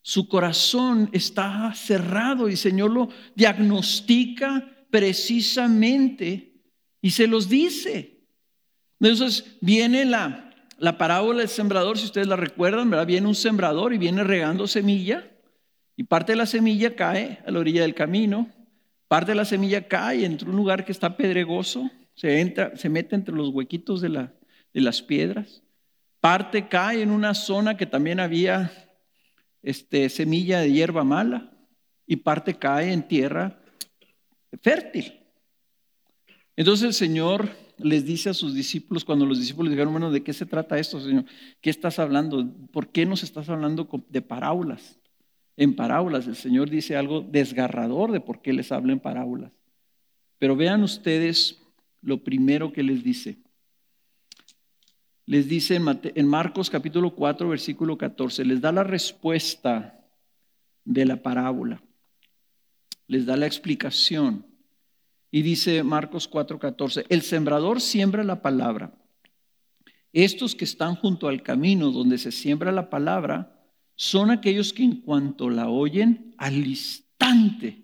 Su 0.09 0.27
corazón 0.27 1.11
está 1.13 1.75
cerrado 1.75 2.49
y 2.49 2.53
el 2.53 2.57
Señor 2.57 2.93
lo 2.93 3.11
diagnostica 3.35 4.67
precisamente 4.89 6.63
y 7.03 7.11
se 7.11 7.27
los 7.27 7.51
dice. 7.51 8.23
Entonces 8.99 9.59
viene 9.61 10.07
la, 10.07 10.55
la 10.79 10.97
parábola 10.97 11.41
del 11.41 11.51
sembrador, 11.51 11.99
si 11.99 12.07
ustedes 12.07 12.27
la 12.27 12.37
recuerdan, 12.37 12.89
¿verdad? 12.89 13.07
Viene 13.07 13.27
un 13.27 13.35
sembrador 13.35 13.93
y 13.93 13.99
viene 13.99 14.25
regando 14.25 14.67
semilla 14.67 15.31
y 15.95 16.05
parte 16.05 16.33
de 16.33 16.37
la 16.37 16.47
semilla 16.47 16.97
cae 16.97 17.41
a 17.47 17.51
la 17.51 17.59
orilla 17.59 17.83
del 17.83 17.95
camino, 17.95 18.49
parte 19.09 19.33
de 19.33 19.37
la 19.37 19.45
semilla 19.45 19.89
cae 19.89 20.25
entre 20.25 20.49
un 20.49 20.57
lugar 20.57 20.87
que 20.87 20.93
está 20.93 21.19
pedregoso, 21.19 21.91
se, 22.15 22.41
entra, 22.41 22.75
se 22.79 22.89
mete 22.89 23.15
entre 23.15 23.35
los 23.35 23.51
huequitos 23.51 24.01
de, 24.01 24.09
la, 24.09 24.33
de 24.73 24.81
las 24.81 25.03
piedras, 25.03 25.63
parte 26.19 26.67
cae 26.67 27.03
en 27.03 27.11
una 27.11 27.35
zona 27.35 27.77
que 27.77 27.85
también 27.85 28.21
había 28.21 28.88
este, 29.69 30.09
semilla 30.09 30.61
de 30.61 30.73
hierba 30.73 31.05
mala 31.05 31.53
y 32.07 32.17
parte 32.17 32.55
cae 32.55 32.91
en 32.91 33.07
tierra 33.07 33.61
fértil. 34.63 35.21
Entonces 36.57 36.87
el 36.87 36.95
Señor 36.95 37.51
les 37.77 38.07
dice 38.07 38.31
a 38.31 38.35
sus 38.35 38.55
discípulos, 38.55 39.05
cuando 39.05 39.27
los 39.27 39.39
discípulos 39.39 39.71
dijeron, 39.71 39.93
bueno, 39.93 40.11
¿de 40.11 40.23
qué 40.23 40.33
se 40.33 40.47
trata 40.47 40.79
esto, 40.79 41.01
Señor? 41.01 41.27
¿Qué 41.61 41.69
estás 41.69 41.99
hablando? 41.99 42.51
¿Por 42.73 42.89
qué 42.89 43.05
nos 43.05 43.23
estás 43.23 43.51
hablando 43.51 43.87
de 44.09 44.23
parábolas? 44.23 44.99
En 45.59 45.77
parábolas, 45.77 46.27
el 46.27 46.37
Señor 46.37 46.71
dice 46.71 46.97
algo 46.97 47.21
desgarrador 47.21 48.11
de 48.11 48.21
por 48.21 48.41
qué 48.41 48.55
les 48.55 48.73
habla 48.73 48.95
en 48.95 49.01
parábolas. 49.01 49.53
Pero 50.39 50.57
vean 50.57 50.83
ustedes 50.83 51.61
lo 52.01 52.25
primero 52.25 52.73
que 52.73 52.83
les 52.83 53.05
dice. 53.05 53.37
Les 55.29 55.47
dice 55.47 55.77
en 55.77 56.27
Marcos 56.27 56.71
capítulo 56.71 57.15
4, 57.15 57.51
versículo 57.51 57.99
14, 57.99 58.47
les 58.47 58.63
da 58.63 58.73
la 58.73 58.83
respuesta 58.83 60.01
de 60.87 61.05
la 61.05 61.23
parábola. 61.23 61.83
Les 63.09 63.27
da 63.27 63.37
la 63.37 63.45
explicación. 63.45 64.47
Y 65.31 65.43
dice 65.43 65.83
Marcos 65.83 66.31
4:14, 66.31 67.05
el 67.11 67.21
sembrador 67.21 67.83
siembra 67.83 68.25
la 68.25 68.41
palabra. 68.41 68.95
Estos 70.15 70.55
que 70.55 70.65
están 70.65 70.95
junto 70.95 71.29
al 71.29 71.43
camino 71.43 71.91
donde 71.91 72.17
se 72.17 72.33
siembra 72.33 72.73
la 72.73 72.89
palabra 72.89 73.55
son 73.97 74.31
aquellos 74.31 74.73
que 74.73 74.85
en 74.85 75.03
cuanto 75.03 75.51
la 75.51 75.69
oyen, 75.69 76.35
al 76.39 76.67
instante 76.67 77.83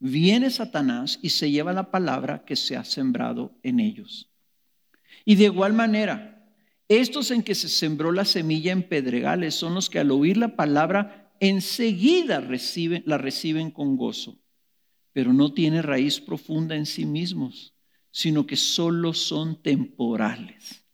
viene 0.00 0.50
Satanás 0.50 1.18
y 1.22 1.30
se 1.30 1.50
lleva 1.50 1.72
la 1.72 1.90
palabra 1.90 2.44
que 2.44 2.56
se 2.56 2.76
ha 2.76 2.84
sembrado 2.84 3.52
en 3.62 3.80
ellos. 3.80 4.30
Y 5.24 5.36
de 5.36 5.44
igual 5.44 5.72
manera, 5.72 6.33
estos 6.88 7.30
en 7.30 7.42
que 7.42 7.54
se 7.54 7.68
sembró 7.68 8.12
la 8.12 8.24
semilla 8.24 8.72
en 8.72 8.82
pedregales 8.82 9.54
son 9.54 9.74
los 9.74 9.90
que 9.90 9.98
al 9.98 10.10
oír 10.10 10.36
la 10.36 10.56
palabra 10.56 11.32
enseguida 11.40 12.40
reciben, 12.40 13.02
la 13.06 13.18
reciben 13.18 13.70
con 13.70 13.96
gozo 13.96 14.38
pero 15.14 15.32
no 15.32 15.54
tiene 15.54 15.80
raíz 15.80 16.20
profunda 16.20 16.74
en 16.74 16.84
sí 16.84 17.06
mismos, 17.06 17.72
sino 18.10 18.46
que 18.46 18.56
solo 18.56 19.14
son 19.14 19.62
temporales. 19.62 20.84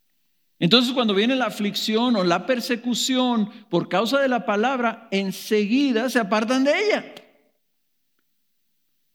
Entonces 0.59 0.93
cuando 0.93 1.15
viene 1.15 1.35
la 1.35 1.47
aflicción 1.47 2.15
o 2.15 2.23
la 2.23 2.45
persecución 2.45 3.49
por 3.69 3.89
causa 3.89 4.19
de 4.19 4.29
la 4.29 4.45
palabra, 4.45 5.07
enseguida 5.11 6.07
se 6.09 6.19
apartan 6.19 6.63
de 6.63 6.71
ella. 6.71 7.15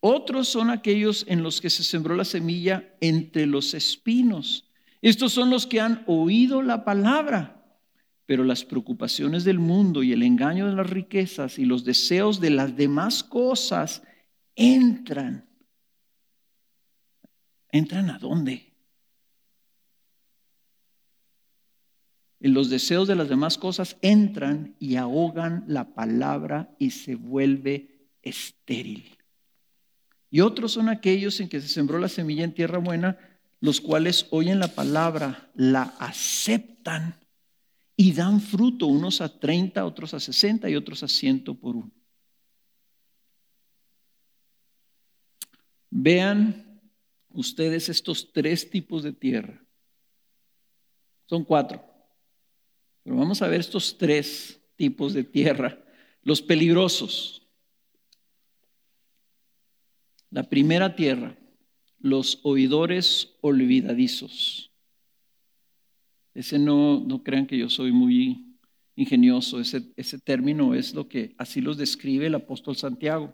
Otros 0.01 0.49
son 0.49 0.69
aquellos 0.69 1.25
en 1.29 1.41
los 1.41 1.61
que 1.61 1.69
se 1.69 1.85
sembró 1.85 2.13
la 2.15 2.25
semilla 2.25 2.93
entre 2.99 3.45
los 3.45 3.73
espinos. 3.73 4.66
Estos 5.01 5.33
son 5.33 5.49
los 5.49 5.67
que 5.67 5.79
han 5.79 6.03
oído 6.07 6.61
la 6.61 6.83
palabra, 6.83 7.63
pero 8.25 8.43
las 8.43 8.65
preocupaciones 8.65 9.43
del 9.43 9.59
mundo 9.59 10.03
y 10.03 10.11
el 10.11 10.23
engaño 10.23 10.67
de 10.67 10.75
las 10.75 10.89
riquezas 10.89 11.59
y 11.59 11.65
los 11.65 11.85
deseos 11.85 12.39
de 12.39 12.49
las 12.49 12.75
demás 12.75 13.23
cosas 13.23 14.03
entran. 14.55 15.47
¿Entran 17.71 18.09
a 18.09 18.17
dónde? 18.17 18.73
En 22.39 22.53
los 22.53 22.69
deseos 22.69 23.07
de 23.07 23.15
las 23.15 23.29
demás 23.29 23.57
cosas 23.57 23.97
entran 24.01 24.75
y 24.79 24.95
ahogan 24.95 25.63
la 25.67 25.95
palabra 25.95 26.75
y 26.77 26.91
se 26.91 27.15
vuelve 27.15 28.09
estéril. 28.21 29.17
Y 30.29 30.41
otros 30.41 30.73
son 30.73 30.89
aquellos 30.89 31.39
en 31.39 31.49
que 31.49 31.61
se 31.61 31.67
sembró 31.67 31.97
la 31.99 32.09
semilla 32.09 32.43
en 32.43 32.53
tierra 32.53 32.77
buena, 32.77 33.17
los 33.59 33.81
cuales 33.81 34.27
oyen 34.31 34.59
la 34.59 34.67
palabra, 34.67 35.49
la 35.55 35.83
aceptan 35.99 37.19
y 37.95 38.13
dan 38.13 38.41
fruto, 38.41 38.85
unos 38.85 39.21
a 39.21 39.39
30, 39.39 39.83
otros 39.85 40.13
a 40.13 40.19
60 40.19 40.69
y 40.69 40.75
otros 40.75 41.01
a 41.03 41.07
100 41.07 41.43
por 41.43 41.75
uno. 41.75 41.91
Vean 45.89 46.81
ustedes 47.29 47.89
estos 47.89 48.31
tres 48.31 48.69
tipos 48.69 49.03
de 49.03 49.13
tierra. 49.13 49.63
Son 51.25 51.43
cuatro. 51.43 51.83
Pero 53.03 53.15
vamos 53.15 53.41
a 53.41 53.47
ver 53.47 53.59
estos 53.59 53.97
tres 53.97 54.61
tipos 54.75 55.13
de 55.13 55.23
tierra. 55.23 55.77
Los 56.21 56.41
peligrosos. 56.41 57.47
La 60.29 60.43
primera 60.43 60.95
tierra, 60.95 61.37
los 62.09 62.39
oidores 62.43 63.35
olvidadizos. 63.41 64.71
Ese 66.33 66.59
no, 66.59 66.99
no 66.99 67.23
crean 67.23 67.47
que 67.47 67.57
yo 67.57 67.69
soy 67.69 67.91
muy 67.91 68.43
ingenioso, 68.95 69.59
ese, 69.59 69.91
ese 69.95 70.19
término 70.19 70.73
es 70.73 70.93
lo 70.93 71.07
que 71.07 71.35
así 71.37 71.61
los 71.61 71.77
describe 71.77 72.27
el 72.27 72.35
apóstol 72.35 72.75
Santiago. 72.75 73.33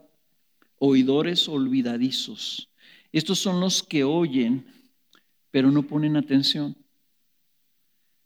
Oidores 0.77 1.47
olvidadizos. 1.47 2.69
Estos 3.11 3.39
son 3.39 3.59
los 3.59 3.83
que 3.83 4.03
oyen, 4.03 4.65
pero 5.51 5.71
no 5.71 5.83
ponen 5.83 6.17
atención. 6.17 6.75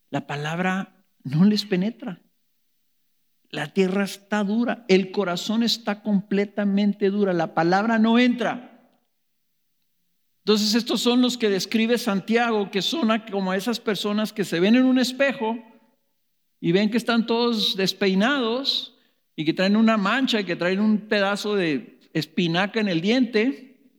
La 0.10 0.26
palabra 0.26 1.06
no 1.24 1.46
les 1.46 1.66
penetra. 1.66 2.22
La 3.50 3.74
tierra 3.74 4.04
está 4.04 4.44
dura, 4.44 4.86
el 4.88 5.12
corazón 5.12 5.64
está 5.64 6.02
completamente 6.02 7.10
dura, 7.10 7.32
la 7.34 7.54
palabra 7.54 7.98
no 7.98 8.20
entra. 8.20 8.77
Entonces 10.48 10.76
estos 10.76 11.02
son 11.02 11.22
los 11.22 11.38
que 11.38 11.50
describe 11.50 11.98
Santiago, 11.98 12.72
que 12.72 12.82
son 12.82 13.10
como 13.30 13.54
esas 13.54 13.82
personas 13.82 14.32
que 14.32 14.46
se 14.46 14.62
ven 14.62 14.78
en 14.78 14.86
un 14.86 14.98
espejo 14.98 15.62
y 16.62 16.72
ven 16.72 16.90
que 16.90 16.96
están 16.96 17.28
todos 17.28 17.76
despeinados 17.76 18.98
y 19.36 19.44
que 19.44 19.54
traen 19.54 19.76
una 19.76 19.98
mancha 19.98 20.40
y 20.40 20.46
que 20.46 20.56
traen 20.56 20.80
un 20.80 21.10
pedazo 21.10 21.56
de 21.56 22.00
espinaca 22.14 22.80
en 22.80 22.88
el 22.88 23.02
diente, 23.02 23.92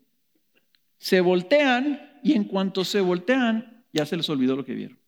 se 0.97 1.21
voltean 1.21 2.19
y 2.25 2.33
en 2.33 2.45
cuanto 2.45 2.83
se 2.83 3.03
voltean 3.03 3.85
ya 3.93 4.07
se 4.07 4.17
les 4.17 4.31
olvidó 4.31 4.57
lo 4.57 4.65
que 4.65 4.73
vieron. 4.73 4.99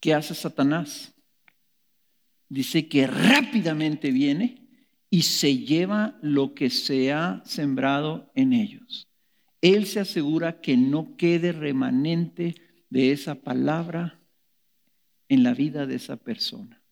¿Qué 0.00 0.14
hace 0.14 0.34
Satanás? 0.34 1.12
Dice 2.48 2.88
que 2.88 3.06
rápidamente 3.06 4.10
viene 4.10 4.61
y 5.12 5.24
se 5.24 5.58
lleva 5.58 6.18
lo 6.22 6.54
que 6.54 6.70
se 6.70 7.12
ha 7.12 7.42
sembrado 7.44 8.32
en 8.34 8.54
ellos. 8.54 9.08
Él 9.60 9.84
se 9.84 10.00
asegura 10.00 10.62
que 10.62 10.78
no 10.78 11.18
quede 11.18 11.52
remanente 11.52 12.54
de 12.88 13.12
esa 13.12 13.34
palabra 13.34 14.18
en 15.28 15.42
la 15.42 15.52
vida 15.52 15.84
de 15.84 15.96
esa 15.96 16.16
persona. 16.16 16.82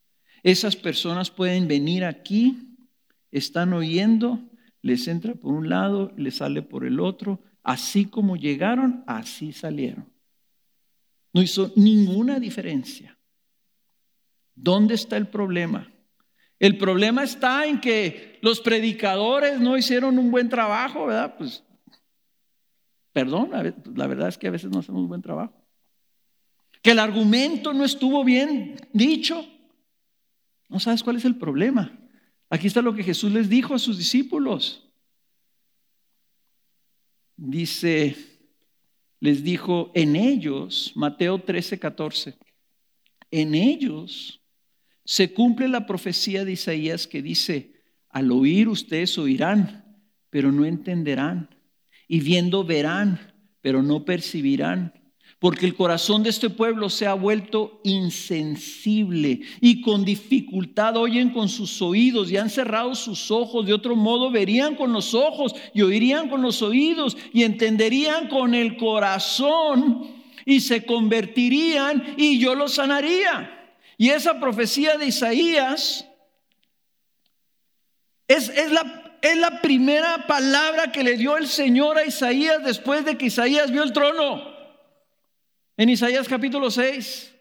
Esas 0.42 0.76
personas 0.76 1.30
pueden 1.30 1.66
venir 1.66 2.04
aquí, 2.04 2.76
están 3.30 3.72
oyendo, 3.72 4.38
les 4.82 5.08
entra 5.08 5.34
por 5.34 5.54
un 5.54 5.70
lado, 5.70 6.12
les 6.18 6.36
sale 6.36 6.60
por 6.60 6.84
el 6.84 7.00
otro, 7.00 7.42
así 7.62 8.04
como 8.04 8.36
llegaron, 8.36 9.02
así 9.06 9.54
salieron. 9.54 10.12
No 11.32 11.40
hizo 11.40 11.72
ninguna 11.74 12.38
diferencia. 12.38 13.18
¿Dónde 14.54 14.96
está 14.96 15.16
el 15.16 15.28
problema? 15.28 15.90
El 16.60 16.76
problema 16.76 17.24
está 17.24 17.66
en 17.66 17.80
que 17.80 18.38
los 18.42 18.60
predicadores 18.60 19.58
no 19.58 19.78
hicieron 19.78 20.18
un 20.18 20.30
buen 20.30 20.50
trabajo, 20.50 21.06
¿verdad? 21.06 21.34
Pues, 21.38 21.64
perdón, 23.12 23.50
la 23.96 24.06
verdad 24.06 24.28
es 24.28 24.36
que 24.36 24.46
a 24.46 24.50
veces 24.50 24.70
no 24.70 24.80
hacemos 24.80 25.00
un 25.00 25.08
buen 25.08 25.22
trabajo. 25.22 25.54
Que 26.82 26.90
el 26.90 26.98
argumento 26.98 27.72
no 27.72 27.82
estuvo 27.82 28.22
bien 28.24 28.76
dicho. 28.92 29.42
No 30.68 30.78
sabes 30.78 31.02
cuál 31.02 31.16
es 31.16 31.24
el 31.24 31.36
problema. 31.36 31.98
Aquí 32.50 32.66
está 32.66 32.82
lo 32.82 32.94
que 32.94 33.04
Jesús 33.04 33.32
les 33.32 33.48
dijo 33.48 33.74
a 33.74 33.78
sus 33.78 33.96
discípulos. 33.96 34.86
Dice, 37.36 38.16
les 39.18 39.42
dijo, 39.42 39.92
en 39.94 40.14
ellos, 40.14 40.92
Mateo 40.94 41.42
13, 41.42 41.78
14, 41.78 42.38
en 43.30 43.54
ellos 43.54 44.39
se 45.04 45.32
cumple 45.32 45.68
la 45.68 45.86
profecía 45.86 46.44
de 46.44 46.52
Isaías 46.52 47.06
que 47.06 47.22
dice, 47.22 47.74
al 48.08 48.30
oír 48.32 48.68
ustedes 48.68 49.16
oirán, 49.18 49.84
pero 50.30 50.52
no 50.52 50.64
entenderán, 50.64 51.48
y 52.08 52.20
viendo 52.20 52.64
verán, 52.64 53.34
pero 53.60 53.82
no 53.82 54.04
percibirán 54.04 54.92
porque 55.40 55.64
el 55.64 55.74
corazón 55.74 56.22
de 56.22 56.28
este 56.28 56.50
pueblo 56.50 56.90
se 56.90 57.06
ha 57.06 57.14
vuelto 57.14 57.80
insensible 57.82 59.40
y 59.62 59.80
con 59.80 60.04
dificultad 60.04 60.98
oyen 60.98 61.30
con 61.30 61.48
sus 61.48 61.80
oídos 61.80 62.30
y 62.30 62.36
han 62.36 62.50
cerrado 62.50 62.94
sus 62.94 63.30
ojos. 63.30 63.64
De 63.64 63.72
otro 63.72 63.96
modo 63.96 64.30
verían 64.30 64.76
con 64.76 64.92
los 64.92 65.14
ojos 65.14 65.54
y 65.72 65.80
oirían 65.80 66.28
con 66.28 66.42
los 66.42 66.60
oídos 66.60 67.16
y 67.32 67.44
entenderían 67.44 68.28
con 68.28 68.54
el 68.54 68.76
corazón 68.76 70.08
y 70.44 70.60
se 70.60 70.84
convertirían 70.84 72.16
y 72.18 72.38
yo 72.38 72.54
los 72.54 72.74
sanaría. 72.74 73.59
Y 74.00 74.08
esa 74.08 74.40
profecía 74.40 74.96
de 74.96 75.08
Isaías 75.08 76.06
es, 78.26 78.48
es 78.48 78.72
la, 78.72 79.18
es 79.20 79.36
la 79.36 79.60
primera 79.60 80.26
palabra 80.26 80.90
que 80.90 81.04
le 81.04 81.18
dio 81.18 81.36
el 81.36 81.46
Señor 81.46 81.98
a 81.98 82.06
Isaías 82.06 82.64
después 82.64 83.04
de 83.04 83.18
que 83.18 83.26
Isaías 83.26 83.70
vio 83.70 83.82
el 83.82 83.92
trono. 83.92 84.56
En 85.76 85.90
Isaías 85.90 86.26
capítulo 86.28 86.70
6, 86.70 87.34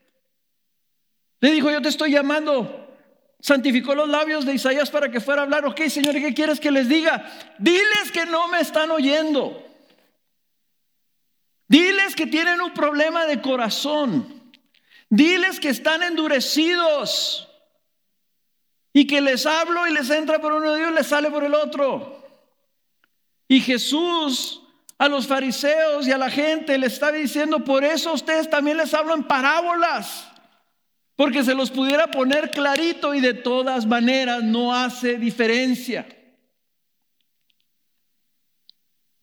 le 1.40 1.52
dijo, 1.52 1.72
yo 1.72 1.82
te 1.82 1.88
estoy 1.88 2.12
llamando. 2.12 2.94
Santificó 3.40 3.96
los 3.96 4.10
labios 4.10 4.46
de 4.46 4.56
Isaías 4.56 4.92
para 4.92 5.10
que 5.10 5.22
fuera 5.22 5.44
a 5.44 5.46
hablar. 5.46 5.66
Ok, 5.66 5.80
Señor, 5.88 6.18
¿y 6.18 6.22
qué 6.22 6.34
quieres 6.34 6.60
que 6.60 6.72
les 6.72 6.90
diga? 6.90 7.26
Diles 7.58 8.12
que 8.12 8.26
no 8.26 8.50
me 8.50 8.60
están 8.60 8.92
oyendo. 8.92 9.66
Diles 11.70 12.18
que 12.18 12.28
tienen 12.28 12.60
un 12.60 12.74
problema 12.74 13.26
de 13.28 13.40
corazón. 13.40 14.39
Diles 15.10 15.60
que 15.60 15.70
están 15.70 16.04
endurecidos. 16.04 17.48
Y 18.94 19.06
que 19.08 19.22
les 19.22 19.46
hablo 19.46 19.88
y 19.88 19.94
les 19.94 20.10
entra 20.10 20.40
por 20.40 20.54
uno 20.54 20.72
de 20.72 20.80
ellos 20.80 20.92
y 20.92 20.96
les 20.96 21.08
sale 21.08 21.30
por 21.30 21.44
el 21.44 21.54
otro. 21.54 22.24
Y 23.48 23.62
Jesús 23.62 24.62
a 25.00 25.08
los 25.08 25.28
fariseos 25.28 26.06
y 26.06 26.12
a 26.12 26.18
la 26.18 26.30
gente, 26.30 26.78
le 26.78 26.88
estaba 26.88 27.14
diciendo, 27.14 27.64
por 27.64 27.86
eso 27.86 28.14
ustedes 28.14 28.50
también 28.50 28.76
les 28.76 28.94
hablan 28.94 29.26
parábolas, 29.26 30.30
porque 31.16 31.42
se 31.42 31.56
los 31.56 31.72
pudiera 31.72 32.12
poner 32.12 32.52
clarito 32.52 33.16
y 33.16 33.22
de 33.22 33.34
todas 33.34 33.86
maneras 33.86 34.44
no 34.44 34.76
hace 34.76 35.18
diferencia. 35.18 36.06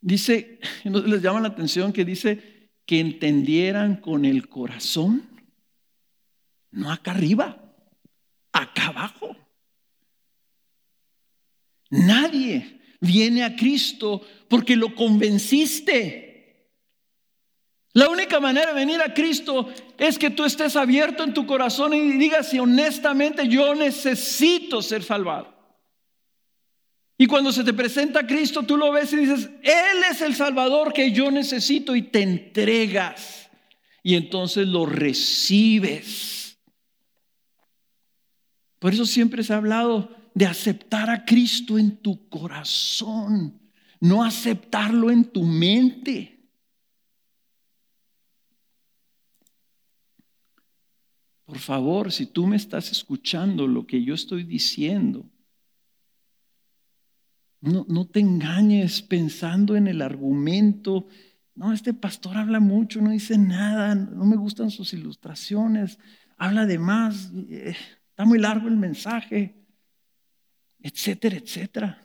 Dice, 0.01 0.61
les 0.85 1.21
llama 1.21 1.41
la 1.41 1.49
atención 1.49 1.93
que 1.93 2.07
dice 2.07 2.71
que 2.87 2.99
entendieran 2.99 3.97
con 3.97 4.25
el 4.25 4.49
corazón, 4.49 5.29
no 6.77 6.93
acá 6.93 7.13
arriba, 7.13 7.57
acá 8.53 8.89
abajo. 8.89 9.35
Nadie 11.91 12.81
viene 13.01 13.45
a 13.45 13.57
Cristo 13.57 14.21
porque 14.49 14.77
lo 14.77 14.95
convenciste. 14.95 16.27
La 17.95 18.11
única 18.11 18.41
manera 18.41 18.75
de 18.75 18.81
venir 18.81 19.01
a 19.01 19.15
Cristo 19.15 19.73
es 19.97 20.19
que 20.19 20.29
tú 20.29 20.45
estés 20.45 20.77
abierto 20.77 21.25
en 21.25 21.33
tu 21.33 21.47
corazón 21.47 21.95
y 21.95 22.13
digas 22.13 22.51
si 22.51 22.59
honestamente 22.59 23.49
yo 23.49 23.75
necesito 23.75 24.83
ser 24.83 25.03
salvado. 25.03 25.55
Y 27.17 27.27
cuando 27.27 27.53
se 27.53 27.65
te 27.65 27.73
presenta 27.73 28.27
Cristo, 28.27 28.65
tú 28.65 28.77
lo 28.77 28.93
ves 28.93 29.15
y 29.15 29.17
dices, 29.17 29.49
Él 29.63 30.05
es 30.11 30.21
el 30.21 30.35
Salvador 30.35 30.93
que 30.93 31.13
yo 31.13 31.31
necesito 31.31 31.97
y 31.97 32.03
te 32.03 32.21
entregas. 32.21 33.49
Y 34.03 34.15
entonces 34.15 34.67
lo 34.69 34.85
recibes. 34.85 36.46
Por 38.79 38.93
eso 38.93 39.07
siempre 39.07 39.43
se 39.43 39.53
ha 39.53 39.57
hablado 39.57 40.11
de 40.35 40.47
aceptar 40.47 41.09
a 41.09 41.25
Cristo 41.25 41.79
en 41.79 41.97
tu 41.97 42.29
corazón, 42.29 43.59
no 44.01 44.23
aceptarlo 44.23 45.11
en 45.11 45.25
tu 45.25 45.43
mente. 45.45 46.37
Por 51.47 51.59
favor, 51.59 52.13
si 52.13 52.27
tú 52.27 52.47
me 52.47 52.57
estás 52.57 52.91
escuchando 52.91 53.67
lo 53.67 53.87
que 53.87 54.03
yo 54.03 54.15
estoy 54.15 54.43
diciendo, 54.43 55.25
no, 57.61 57.87
no, 57.89 58.07
te 58.07 58.21
engañes 58.21 59.01
pensando 59.03 59.77
en 59.77 59.87
el 59.87 60.03
argumento. 60.03 61.07
No, 61.55 61.73
este 61.73 61.95
pastor 61.95 62.37
habla 62.37 62.61
mucho, 62.61 63.01
no 63.01 63.11
dice 63.11 63.39
nada, 63.39 63.95
no 63.95 64.25
me 64.25 64.37
gustan 64.37 64.71
sus 64.71 64.93
ilustraciones, 64.93 65.99
habla 66.37 66.67
de 66.67 66.79
más, 66.79 67.33
eh, 67.49 67.75
está 68.17 68.25
muy 68.25 68.39
largo 68.39 68.67
el 68.69 68.77
mensaje 68.77 69.67
etcétera, 70.87 71.37
etcétera. 71.37 72.03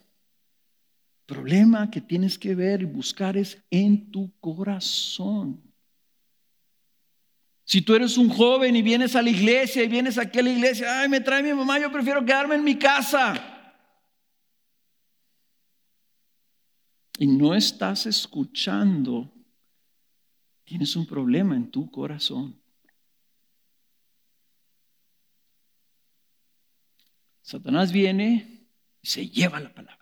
Problema 1.25 1.89
que 1.89 2.01
tienes 2.01 2.37
que 2.37 2.55
ver 2.55 2.81
y 2.81 2.85
buscar 2.85 3.37
es 3.37 3.63
en 3.69 4.11
tu 4.11 4.31
corazón. 4.39 5.61
Si 7.63 7.81
tú 7.81 7.95
eres 7.95 8.17
un 8.17 8.29
joven 8.29 8.75
y 8.75 8.81
vienes 8.81 9.15
a 9.15 9.21
la 9.21 9.29
iglesia 9.29 9.83
y 9.83 9.87
vienes 9.87 10.17
a 10.17 10.23
la 10.23 10.49
iglesia, 10.49 10.99
ay, 10.99 11.09
me 11.09 11.21
trae 11.21 11.43
mi 11.43 11.53
mamá, 11.53 11.79
yo 11.79 11.91
prefiero 11.91 12.25
quedarme 12.25 12.55
en 12.55 12.63
mi 12.63 12.77
casa. 12.77 13.35
Y 17.17 17.27
no 17.27 17.53
estás 17.53 18.07
escuchando, 18.07 19.31
tienes 20.63 20.95
un 20.95 21.05
problema 21.05 21.55
en 21.55 21.69
tu 21.69 21.89
corazón. 21.91 22.60
Satanás 27.41 27.91
viene 27.91 28.67
se 29.01 29.27
lleva 29.27 29.59
la 29.59 29.73
palabra. 29.73 29.97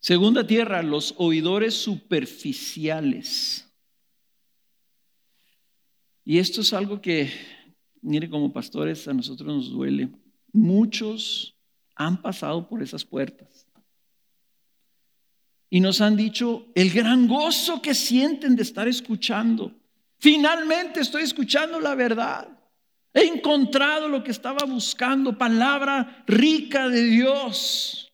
Segunda 0.00 0.46
tierra, 0.46 0.82
los 0.82 1.14
oidores 1.18 1.74
superficiales. 1.74 3.68
Y 6.24 6.38
esto 6.38 6.60
es 6.60 6.72
algo 6.72 7.00
que, 7.00 7.30
mire, 8.00 8.28
como 8.28 8.52
pastores 8.52 9.06
a 9.06 9.14
nosotros 9.14 9.46
nos 9.46 9.70
duele. 9.70 10.08
Muchos 10.52 11.56
han 11.94 12.20
pasado 12.20 12.68
por 12.68 12.82
esas 12.82 13.04
puertas. 13.04 13.68
Y 15.70 15.80
nos 15.80 16.00
han 16.00 16.16
dicho 16.16 16.66
el 16.74 16.90
gran 16.90 17.28
gozo 17.28 17.80
que 17.80 17.94
sienten 17.94 18.56
de 18.56 18.62
estar 18.62 18.88
escuchando. 18.88 19.72
Finalmente 20.18 21.00
estoy 21.00 21.22
escuchando 21.22 21.80
la 21.80 21.94
verdad. 21.94 22.48
He 23.14 23.24
encontrado 23.24 24.08
lo 24.08 24.24
que 24.24 24.30
estaba 24.30 24.64
buscando, 24.66 25.36
palabra 25.36 26.24
rica 26.26 26.88
de 26.88 27.04
Dios. 27.04 28.12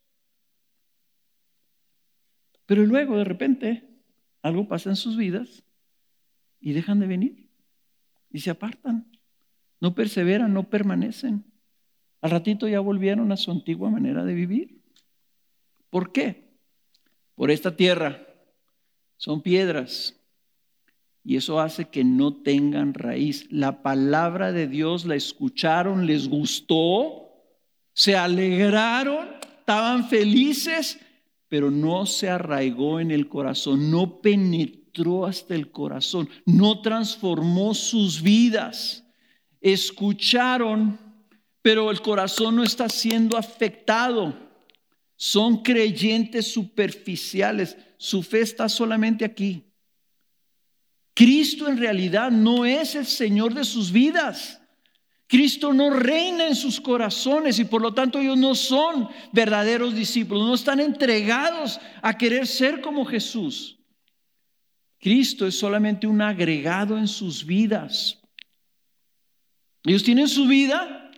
Pero 2.66 2.84
luego 2.84 3.16
de 3.16 3.24
repente 3.24 3.88
algo 4.42 4.66
pasa 4.66 4.90
en 4.90 4.96
sus 4.96 5.16
vidas 5.16 5.64
y 6.61 6.72
dejan 6.72 6.99
de 7.01 7.07
venir 7.07 7.49
y 8.30 8.40
se 8.40 8.51
apartan. 8.51 9.11
No 9.80 9.94
perseveran, 9.94 10.53
no 10.53 10.68
permanecen. 10.68 11.44
Al 12.20 12.30
ratito 12.32 12.66
ya 12.66 12.80
volvieron 12.80 13.30
a 13.30 13.36
su 13.36 13.53
antigua 13.53 13.90
manera 13.90 14.24
de 14.24 14.34
vivir. 14.34 14.82
¿Por 15.90 16.12
qué? 16.12 16.59
Por 17.36 17.53
esta 17.53 17.76
tierra 17.76 18.26
son 19.16 19.42
piedras 19.42 20.18
y 21.29 21.37
eso 21.37 21.61
hace 21.61 21.91
que 21.91 22.05
no 22.05 22.33
tengan 22.33 22.95
raíz. 22.95 23.49
La 23.51 23.83
palabra 23.83 24.51
de 24.51 24.66
Dios 24.66 25.05
la 25.05 25.14
escucharon, 25.14 26.07
les 26.07 26.26
gustó, 26.26 27.29
se 27.93 28.16
alegraron, 28.16 29.29
estaban 29.59 30.09
felices, 30.09 30.99
pero 31.47 31.70
no 31.70 32.07
se 32.07 32.31
arraigó 32.31 32.99
en 32.99 33.11
el 33.11 33.29
corazón, 33.29 33.91
no 33.91 34.22
penetró 34.22 35.26
hasta 35.26 35.55
el 35.55 35.70
corazón, 35.70 36.31
no 36.47 36.81
transformó 36.81 37.74
sus 37.74 38.22
vidas. 38.22 39.05
Escucharon, 39.61 40.99
pero 41.61 41.91
el 41.91 42.01
corazón 42.01 42.57
no 42.57 42.64
está 42.64 42.89
siendo 42.89 43.37
afectado. 43.37 44.35
Son 45.14 45.62
creyentes 45.62 46.51
superficiales. 46.51 47.76
Su 47.99 48.22
fe 48.22 48.41
está 48.41 48.70
solamente 48.70 49.26
aquí. 49.26 49.68
Cristo 51.19 51.66
en 51.66 51.79
realidad 51.79 52.31
no 52.31 52.64
es 52.64 52.95
el 52.95 53.05
Señor 53.05 53.53
de 53.53 53.64
sus 53.64 53.91
vidas. 53.91 54.62
Cristo 55.27 55.73
no 55.73 55.91
reina 55.91 56.47
en 56.47 56.55
sus 56.55 56.81
corazones 56.81 57.59
y 57.59 57.64
por 57.64 57.83
lo 57.83 57.93
tanto 57.93 58.21
ellos 58.21 58.39
no 58.39 58.55
son 58.55 59.09
verdaderos 59.33 59.97
discípulos, 59.97 60.47
no 60.47 60.55
están 60.55 60.79
entregados 60.79 61.81
a 62.03 62.16
querer 62.16 62.47
ser 62.47 62.81
como 62.81 63.05
Jesús. 63.05 63.81
Cristo 65.01 65.45
es 65.45 65.59
solamente 65.59 66.07
un 66.07 66.23
agregado 66.23 66.97
en 66.97 67.09
sus 67.09 67.45
vidas. 67.45 68.21
Ellos 69.83 70.05
tienen 70.05 70.29
su 70.29 70.47
vida 70.47 71.11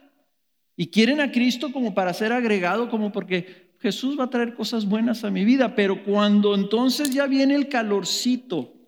y 0.76 0.86
quieren 0.86 1.20
a 1.20 1.30
Cristo 1.30 1.72
como 1.72 1.92
para 1.92 2.14
ser 2.14 2.32
agregado, 2.32 2.88
como 2.88 3.12
porque 3.12 3.74
Jesús 3.80 4.18
va 4.18 4.24
a 4.24 4.30
traer 4.30 4.54
cosas 4.54 4.86
buenas 4.86 5.24
a 5.24 5.30
mi 5.30 5.44
vida, 5.44 5.74
pero 5.74 6.02
cuando 6.04 6.54
entonces 6.54 7.10
ya 7.10 7.26
viene 7.26 7.54
el 7.54 7.68
calorcito, 7.68 8.79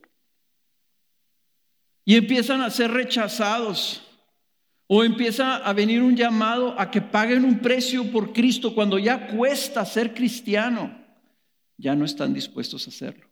y 2.04 2.16
empiezan 2.16 2.60
a 2.60 2.70
ser 2.70 2.90
rechazados. 2.90 4.02
O 4.94 5.04
empieza 5.04 5.56
a 5.56 5.72
venir 5.72 6.02
un 6.02 6.16
llamado 6.16 6.78
a 6.78 6.90
que 6.90 7.00
paguen 7.00 7.44
un 7.44 7.60
precio 7.60 8.10
por 8.12 8.32
Cristo 8.34 8.74
cuando 8.74 8.98
ya 8.98 9.28
cuesta 9.28 9.86
ser 9.86 10.12
cristiano. 10.12 10.94
Ya 11.78 11.94
no 11.94 12.04
están 12.04 12.34
dispuestos 12.34 12.86
a 12.86 12.90
hacerlo. 12.90 13.26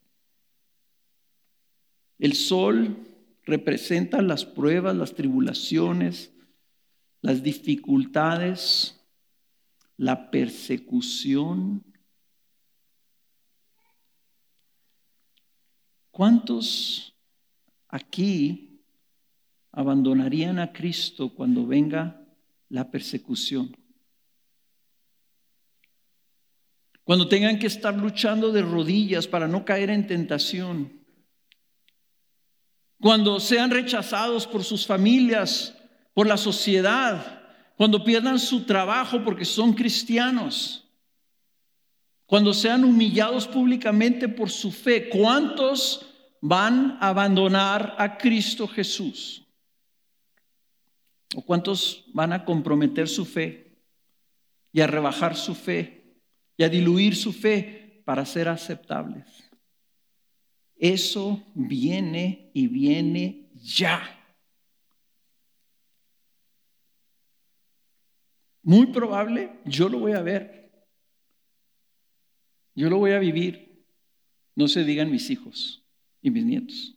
El 2.19 2.33
sol 2.33 2.97
representa 3.45 4.23
las 4.23 4.47
pruebas, 4.47 4.97
las 4.97 5.15
tribulaciones, 5.15 6.33
las 7.21 7.43
dificultades, 7.43 8.99
la 9.99 10.31
persecución. 10.31 11.85
¿Cuántos 16.11 17.10
aquí 17.91 18.83
abandonarían 19.73 20.59
a 20.59 20.73
Cristo 20.73 21.35
cuando 21.35 21.67
venga 21.67 22.21
la 22.69 22.91
persecución. 22.91 23.77
Cuando 27.05 27.29
tengan 27.29 27.59
que 27.59 27.67
estar 27.67 27.95
luchando 27.97 28.53
de 28.53 28.63
rodillas 28.63 29.27
para 29.27 29.49
no 29.49 29.65
caer 29.65 29.91
en 29.91 30.07
tentación. 30.07 31.01
Cuando 33.01 33.41
sean 33.41 33.71
rechazados 33.71 34.47
por 34.47 34.63
sus 34.63 34.87
familias, 34.87 35.77
por 36.15 36.27
la 36.27 36.37
sociedad. 36.37 37.43
Cuando 37.77 38.05
pierdan 38.05 38.39
su 38.39 38.65
trabajo 38.65 39.25
porque 39.25 39.45
son 39.45 39.73
cristianos. 39.73 40.85
Cuando 42.27 42.55
sean 42.55 42.85
humillados 42.85 43.49
públicamente 43.49 44.29
por 44.29 44.51
su 44.51 44.71
fe. 44.71 45.09
¿Cuántos 45.09 46.10
van 46.41 46.97
a 47.01 47.09
abandonar 47.09 47.95
a 47.99 48.17
Cristo 48.17 48.67
Jesús? 48.67 49.47
¿O 51.35 51.43
cuántos 51.43 52.05
van 52.13 52.33
a 52.33 52.45
comprometer 52.45 53.09
su 53.09 53.25
fe 53.25 53.79
y 54.73 54.81
a 54.81 54.87
rebajar 54.87 55.37
su 55.37 55.55
fe 55.55 56.17
y 56.57 56.65
a 56.65 56.69
diluir 56.69 57.15
su 57.15 57.33
fe 57.33 58.03
para 58.05 58.25
ser 58.27 58.49
aceptables? 58.49 59.27
Eso 60.77 61.45
viene 61.55 62.51
y 62.55 62.67
viene 62.67 63.51
ya. 63.55 64.17
Muy 68.63 68.87
probable, 68.87 69.61
yo 69.65 69.89
lo 69.89 69.99
voy 69.99 70.13
a 70.13 70.23
ver. 70.23 70.71
Yo 72.75 72.89
lo 72.89 72.99
voy 72.99 73.13
a 73.13 73.19
vivir. 73.19 73.85
No 74.55 74.69
se 74.69 74.85
digan 74.85 75.11
mis 75.11 75.31
hijos 75.31 75.80
y 76.23 76.31
mis 76.31 76.45
nietos. 76.45 76.97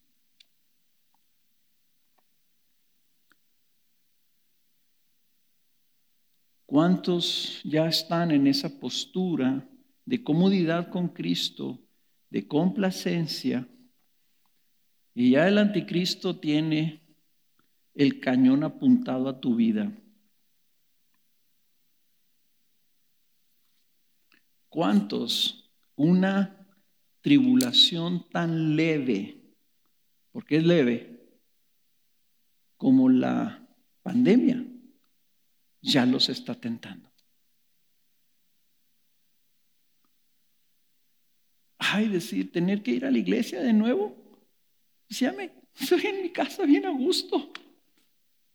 ¿Cuántos 6.66 7.62
ya 7.64 7.86
están 7.86 8.32
en 8.32 8.48
esa 8.48 8.80
postura 8.80 9.68
de 10.06 10.24
comodidad 10.24 10.90
con 10.90 11.08
Cristo, 11.10 11.80
de 12.30 12.48
complacencia? 12.48 13.68
Y 15.14 15.32
ya 15.32 15.48
el 15.48 15.60
anticristo 15.60 16.40
tiene 16.40 17.04
el 17.94 18.20
cañón 18.20 18.64
apuntado 18.64 19.30
a 19.30 19.40
tu 19.40 19.56
vida. 19.56 19.92
¿Cuántos 24.68 25.70
una 25.96 26.63
tribulación 27.24 28.28
tan 28.30 28.76
leve, 28.76 29.38
porque 30.34 30.58
es 30.58 30.64
leve, 30.66 31.22
como 32.76 33.10
la 33.10 33.66
pandemia, 34.04 34.62
ya 35.82 36.06
los 36.06 36.28
está 36.28 36.54
tentando. 36.54 37.10
Ay, 41.78 42.10
decir, 42.10 42.52
tener 42.52 42.84
que 42.84 42.92
ir 42.92 43.06
a 43.06 43.12
la 43.12 43.18
iglesia 43.18 43.62
de 43.62 43.72
nuevo. 43.72 44.16
me 45.38 45.52
estoy 45.80 46.06
en 46.06 46.24
mi 46.24 46.30
casa 46.30 46.66
bien 46.66 46.86
a 46.86 46.90
gusto. 46.90 47.54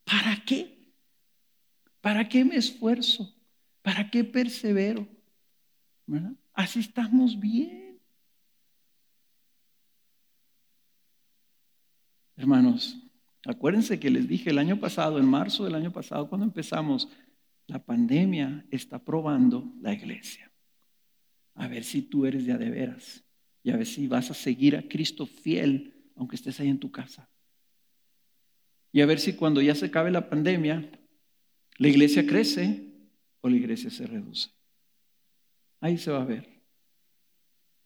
¿Para 0.04 0.44
qué? 0.44 0.92
¿Para 2.02 2.28
qué 2.28 2.44
me 2.44 2.56
esfuerzo? 2.56 3.34
¿Para 3.80 4.10
qué 4.10 4.24
persevero? 4.24 5.08
Así 6.52 6.80
estamos 6.80 7.38
bien. 7.40 7.88
Hermanos, 12.39 12.97
acuérdense 13.45 13.99
que 13.99 14.11
les 14.11 14.28
dije 14.28 14.51
el 14.51 14.59
año 14.59 14.78
pasado, 14.78 15.18
en 15.18 15.26
marzo 15.26 15.64
del 15.64 15.74
año 15.74 15.93
pasado, 15.93 16.28
cuando 16.28 16.47
empezamos, 16.47 17.09
la 17.66 17.84
pandemia 17.84 18.64
está 18.70 19.05
probando 19.05 19.74
la 19.80 19.93
iglesia. 19.93 20.49
A 21.55 21.66
ver 21.66 21.82
si 21.82 22.01
tú 22.01 22.26
eres 22.26 22.47
de 22.47 22.57
de 22.57 22.70
veras 22.70 23.24
y 23.64 23.70
a 23.72 23.76
ver 23.76 23.86
si 23.86 24.07
vas 24.07 24.30
a 24.30 24.34
seguir 24.34 24.76
a 24.76 24.82
Cristo 24.82 25.26
fiel, 25.26 25.93
aunque 26.14 26.36
estés 26.36 26.61
ahí 26.61 26.68
en 26.68 26.78
tu 26.78 26.93
casa. 26.93 27.28
Y 28.93 29.01
a 29.01 29.07
ver 29.07 29.18
si 29.18 29.32
cuando 29.32 29.61
ya 29.61 29.74
se 29.74 29.86
acabe 29.86 30.12
la 30.12 30.30
pandemia, 30.30 30.89
la 31.76 31.89
iglesia 31.89 32.24
crece 32.24 32.84
o 33.41 33.49
la 33.49 33.57
iglesia 33.57 33.91
se 33.91 34.07
reduce. 34.07 34.51
Ahí 35.80 35.99
se 35.99 36.12
va 36.12 36.22
a 36.22 36.24
ver. 36.24 36.62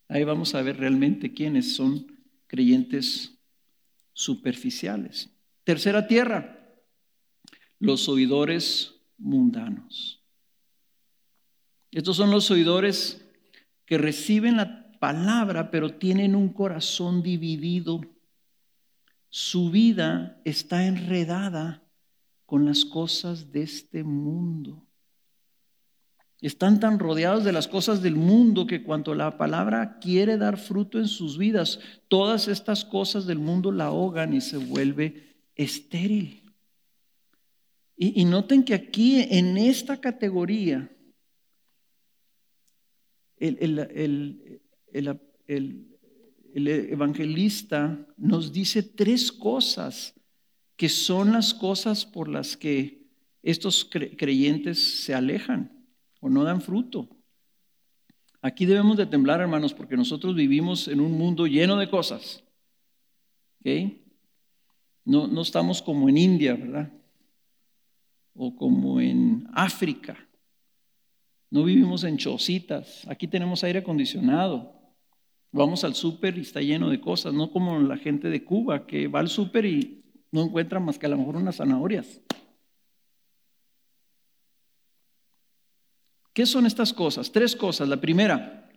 Ahí 0.09 0.25
vamos 0.25 0.55
a 0.55 0.61
ver 0.61 0.77
realmente 0.77 1.33
quiénes 1.33 1.75
son 1.75 2.07
creyentes 2.47 3.32
superficiales. 4.13 5.31
Tercera 5.65 6.07
tierra, 6.07 6.69
los 7.79 8.09
oidores 8.09 8.95
mundanos. 9.19 10.23
Estos 11.91 12.17
son 12.17 12.31
los 12.31 12.51
oidores 12.51 13.25
que 13.85 13.99
reciben 13.99 14.57
la 14.57 14.99
palabra, 14.99 15.71
pero 15.71 15.95
tienen 15.97 16.35
un 16.35 16.49
corazón 16.49 17.23
dividido. 17.23 18.01
Su 19.29 19.71
vida 19.71 20.41
está 20.45 20.87
enredada 20.87 21.83
con 22.47 22.65
las 22.65 22.85
cosas 22.85 23.53
de 23.53 23.63
este 23.63 24.05
mundo. 24.05 24.87
Están 26.43 26.81
tan 26.81 26.99
rodeados 26.99 27.45
de 27.45 27.53
las 27.53 27.69
cosas 27.69 28.03
del 28.03 28.17
mundo 28.17 28.67
que 28.67 28.83
cuando 28.83 29.15
la 29.15 29.39
palabra 29.39 30.01
quiere 30.01 30.37
dar 30.37 30.59
fruto 30.59 30.99
en 30.99 31.07
sus 31.07 31.39
vidas, 31.39 31.79
todas 32.09 32.49
estas 32.49 32.85
cosas 32.85 33.27
del 33.27 33.39
mundo 33.39 33.71
la 33.71 33.85
ahogan 33.87 34.35
y 34.35 34.41
se 34.41 34.57
vuelve 34.57 35.37
estéril. 35.55 36.43
Y, 37.97 38.25
noten 38.25 38.65
que 38.65 38.75
aquí 38.75 39.21
en 39.31 39.57
esta 39.57 40.01
categoría, 40.01 40.91
el, 43.37 43.79
evangelista 46.55 48.05
nos 48.17 48.53
dice 48.53 48.83
tres 48.83 49.31
cosas 49.31 50.13
que 50.75 50.89
son 50.89 51.33
las 51.33 51.55
cosas 51.55 52.05
por 52.05 52.27
las 52.27 52.57
que 52.57 53.07
estos 53.45 53.85
creyentes 53.85 55.05
se 55.05 55.15
alejan 55.15 55.82
o 56.23 56.31
no 56.31 56.45
dan 56.45 56.63
fruto. 56.63 57.09
Aquí 58.41 58.65
debemos 58.65 58.97
de 58.97 59.07
temblar, 59.07 59.41
hermanos, 59.41 59.75
porque 59.75 59.97
nosotros 59.97 60.35
vivimos 60.35 60.89
en 60.89 61.01
un 61.01 61.13
mundo 61.13 61.47
lleno 61.47 61.77
de 61.77 61.91
cosas. 61.91 62.43
No, 65.05 65.27
no 65.27 65.43
estamos 65.43 65.83
como 65.83 66.09
en 66.09 66.17
India, 66.17 66.55
¿verdad? 66.55 66.93
O 68.35 68.57
como 68.57 69.01
en 69.01 69.49
África. 69.53 70.17
No 71.51 71.65
vivimos 71.65 72.05
en 72.05 72.17
chocitas. 72.17 73.07
Aquí 73.09 73.27
tenemos 73.27 73.63
aire 73.65 73.81
acondicionado. 73.81 74.73
Vamos 75.51 75.85
al 75.85 75.95
súper 75.95 76.39
y 76.39 76.43
está 76.43 76.61
lleno 76.63 76.89
de 76.89 77.01
cosas, 77.01 77.35
no 77.35 77.51
como 77.51 77.79
la 77.79 77.99
gente 77.99 78.31
de 78.31 78.43
Cuba 78.43 78.87
que 78.87 79.07
va 79.07 79.21
al 79.21 79.29
súper 79.29 79.67
y 79.67 80.03
no 80.31 80.45
encuentra 80.45 80.81
más 80.81 80.99
que 80.99 81.07
a 81.07 81.11
lo 81.11 81.19
mejor 81.19 81.37
unas 81.37 81.57
zanahorias. 81.57 82.23
¿Qué 86.33 86.47
son 86.47 86.67
estas 86.67 86.93
cosas? 86.93 87.31
Tres 87.31 87.55
cosas. 87.55 87.89
La 87.89 88.01
primera, 88.01 88.71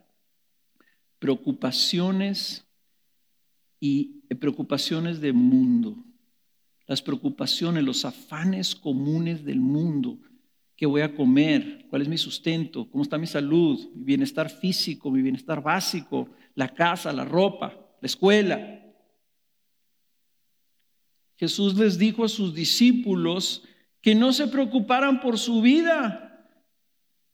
preocupaciones 1.19 2.65
y 3.79 4.23
eh, 4.29 4.35
preocupaciones 4.35 5.21
de 5.21 5.33
mundo. 5.33 5.95
Las 6.87 7.01
preocupaciones, 7.01 7.83
los 7.83 8.05
afanes 8.05 8.75
comunes 8.75 9.43
del 9.43 9.59
mundo. 9.59 10.19
¿Qué 10.75 10.85
voy 10.85 11.01
a 11.01 11.15
comer? 11.15 11.87
¿Cuál 11.89 12.01
es 12.01 12.07
mi 12.07 12.17
sustento? 12.17 12.89
¿Cómo 12.89 13.03
está 13.03 13.17
mi 13.17 13.27
salud? 13.27 13.89
Mi 13.95 14.03
bienestar 14.03 14.49
físico, 14.49 15.09
mi 15.09 15.21
bienestar 15.21 15.63
básico, 15.63 16.29
la 16.53 16.73
casa, 16.73 17.13
la 17.13 17.23
ropa, 17.23 17.73
la 18.01 18.05
escuela. 18.05 18.81
Jesús 21.37 21.75
les 21.75 21.97
dijo 21.97 22.23
a 22.23 22.29
sus 22.29 22.53
discípulos 22.53 23.63
que 24.01 24.15
no 24.15 24.33
se 24.33 24.47
preocuparan 24.47 25.19
por 25.21 25.37
su 25.37 25.61
vida, 25.61 26.24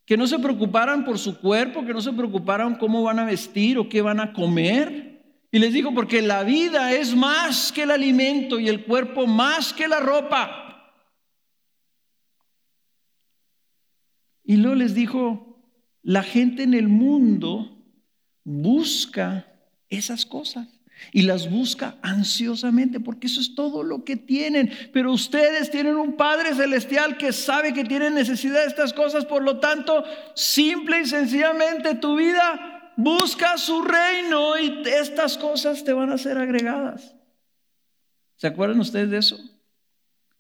que 0.06 0.18
no 0.18 0.28
se 0.28 0.39
preocuparan 0.39 1.06
por 1.06 1.18
su 1.18 1.39
cuerpo, 1.39 1.86
que 1.86 1.93
no 1.93 2.02
se 2.02 2.12
preocuparan 2.12 2.76
cómo 2.76 3.04
van 3.04 3.20
a 3.20 3.26
vestir 3.26 3.78
o 3.78 3.88
qué 3.88 4.02
van 4.02 4.20
a 4.20 4.34
comer. 4.34 5.22
Y 5.52 5.60
les 5.60 5.74
dijo, 5.74 5.93
porque 5.93 6.22
la 6.22 6.43
vida 6.43 6.93
es 6.93 7.16
más 7.16 7.72
que 7.72 7.84
el 7.84 7.91
alimento 7.91 8.60
y 8.60 8.70
el 8.70 8.86
cuerpo 8.86 9.28
más 9.28 9.74
que 9.74 9.88
la 9.88 9.99
ropa. 9.99 10.93
Y 14.43 14.58
luego 14.58 14.76
les 14.76 14.93
dijo, 14.93 15.64
la 16.02 16.24
gente 16.24 16.64
en 16.64 16.74
el 16.74 16.88
mundo 16.88 17.78
busca 18.43 19.45
esas 19.88 20.26
cosas 20.26 20.81
y 21.12 21.24
las 21.24 21.49
busca 21.49 21.95
ansiosamente 22.02 22.99
porque 22.99 23.28
eso 23.28 23.41
es 23.41 23.56
todo 23.56 23.84
lo 23.84 24.04
que 24.04 24.16
tienen. 24.16 24.72
Pero 24.93 25.12
ustedes 25.12 25.72
tienen 25.72 25.95
un 25.95 26.16
Padre 26.16 26.54
Celestial 26.56 27.18
que 27.18 27.34
sabe 27.34 27.74
que 27.74 27.84
tienen 27.84 28.14
necesidad 28.14 28.62
de 28.62 28.68
estas 28.68 28.93
cosas, 28.93 29.26
por 29.26 29.43
lo 29.43 29.60
tanto, 29.60 30.04
simple 30.36 31.02
y 31.02 31.06
sencillamente 31.06 31.95
tu 31.95 32.16
vida 32.16 32.93
busca 32.95 33.58
su 33.58 33.82
reino 33.82 34.58
y 34.60 34.84
estas 34.86 35.38
cosas 35.38 35.84
te 35.84 35.93
van 35.93 36.12
a 36.12 36.18
ser 36.18 36.38
agregadas. 36.38 37.16
¿Se 38.36 38.47
acuerdan 38.47 38.80
ustedes 38.80 39.10
de 39.10 39.18
eso? 39.18 39.39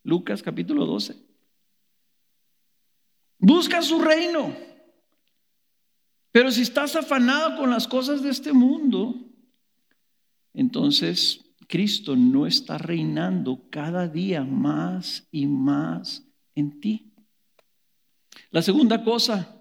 Lucas 0.03 0.41
capítulo 0.41 0.85
12. 0.85 1.15
Busca 3.37 3.81
su 3.81 3.99
reino. 3.99 4.55
Pero 6.31 6.51
si 6.51 6.61
estás 6.61 6.95
afanado 6.95 7.57
con 7.57 7.69
las 7.69 7.87
cosas 7.87 8.23
de 8.23 8.29
este 8.29 8.53
mundo, 8.53 9.30
entonces 10.53 11.41
Cristo 11.67 12.15
no 12.15 12.45
está 12.45 12.77
reinando 12.77 13.69
cada 13.69 14.07
día 14.07 14.43
más 14.43 15.27
y 15.31 15.45
más 15.45 16.23
en 16.53 16.79
ti. 16.79 17.13
La 18.49 18.61
segunda 18.61 19.03
cosa 19.03 19.55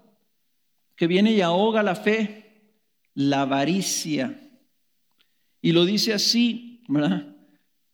que 0.97 1.07
viene 1.07 1.33
y 1.33 1.41
ahoga 1.41 1.83
la 1.83 1.95
fe, 1.95 2.75
la 3.15 3.43
avaricia. 3.43 4.39
Y 5.63 5.73
lo 5.73 5.85
dice 5.85 6.13
así. 6.13 6.83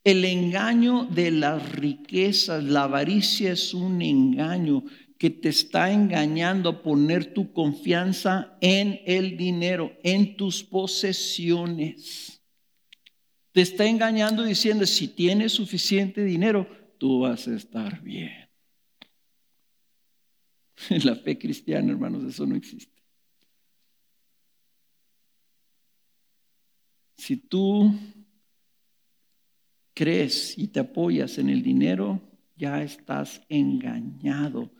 El 0.02 0.24
engaño 0.24 1.04
de 1.04 1.30
las 1.30 1.72
riquezas, 1.72 2.64
la 2.64 2.84
avaricia 2.84 3.52
es 3.52 3.74
un 3.74 4.00
engaño 4.00 4.84
que 5.18 5.30
te 5.30 5.48
está 5.50 5.92
engañando 5.92 6.70
a 6.70 6.82
poner 6.82 7.34
tu 7.34 7.52
confianza 7.52 8.56
en 8.60 9.00
el 9.04 9.36
dinero, 9.36 9.92
en 10.02 10.36
tus 10.36 10.62
posesiones. 10.62 12.35
Te 13.56 13.62
está 13.62 13.86
engañando 13.86 14.42
diciendo, 14.42 14.84
si 14.84 15.08
tienes 15.08 15.52
suficiente 15.52 16.22
dinero, 16.22 16.68
tú 16.98 17.20
vas 17.20 17.48
a 17.48 17.54
estar 17.54 18.02
bien. 18.02 18.50
En 20.90 21.02
la 21.06 21.16
fe 21.16 21.38
cristiana, 21.38 21.90
hermanos, 21.90 22.22
eso 22.24 22.44
no 22.44 22.54
existe. 22.54 23.02
Si 27.16 27.38
tú 27.38 27.94
crees 29.94 30.58
y 30.58 30.68
te 30.68 30.80
apoyas 30.80 31.38
en 31.38 31.48
el 31.48 31.62
dinero, 31.62 32.20
ya 32.56 32.82
estás 32.82 33.40
engañado. 33.48 34.70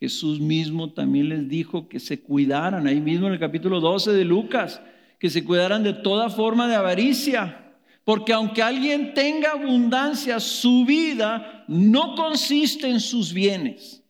Jesús 0.00 0.40
mismo 0.40 0.92
también 0.92 1.28
les 1.28 1.48
dijo 1.48 1.88
que 1.88 2.00
se 2.00 2.20
cuidaran, 2.20 2.88
ahí 2.88 3.00
mismo 3.00 3.28
en 3.28 3.34
el 3.34 3.38
capítulo 3.38 3.78
12 3.78 4.10
de 4.10 4.24
Lucas, 4.24 4.82
que 5.20 5.30
se 5.30 5.44
cuidaran 5.44 5.84
de 5.84 5.92
toda 5.92 6.30
forma 6.30 6.66
de 6.66 6.74
avaricia 6.74 7.60
porque 8.04 8.32
aunque 8.34 8.62
alguien 8.62 9.14
tenga 9.14 9.52
abundancia, 9.52 10.38
su 10.38 10.84
vida 10.84 11.64
no 11.66 12.14
consiste 12.14 12.88
en 12.88 13.00
sus 13.00 13.32
bienes. 13.32 14.02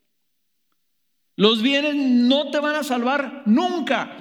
Los 1.36 1.62
bienes 1.62 1.94
no 1.94 2.50
te 2.50 2.58
van 2.58 2.76
a 2.76 2.82
salvar 2.82 3.42
nunca. 3.46 4.20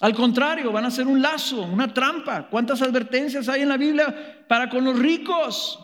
Al 0.00 0.14
contrario, 0.14 0.72
van 0.72 0.84
a 0.84 0.90
ser 0.90 1.06
un 1.06 1.22
lazo, 1.22 1.62
una 1.62 1.92
trampa. 1.92 2.48
¿Cuántas 2.48 2.82
advertencias 2.82 3.48
hay 3.48 3.62
en 3.62 3.68
la 3.68 3.76
Biblia 3.76 4.44
para 4.48 4.68
con 4.68 4.84
los 4.84 4.98
ricos? 4.98 5.78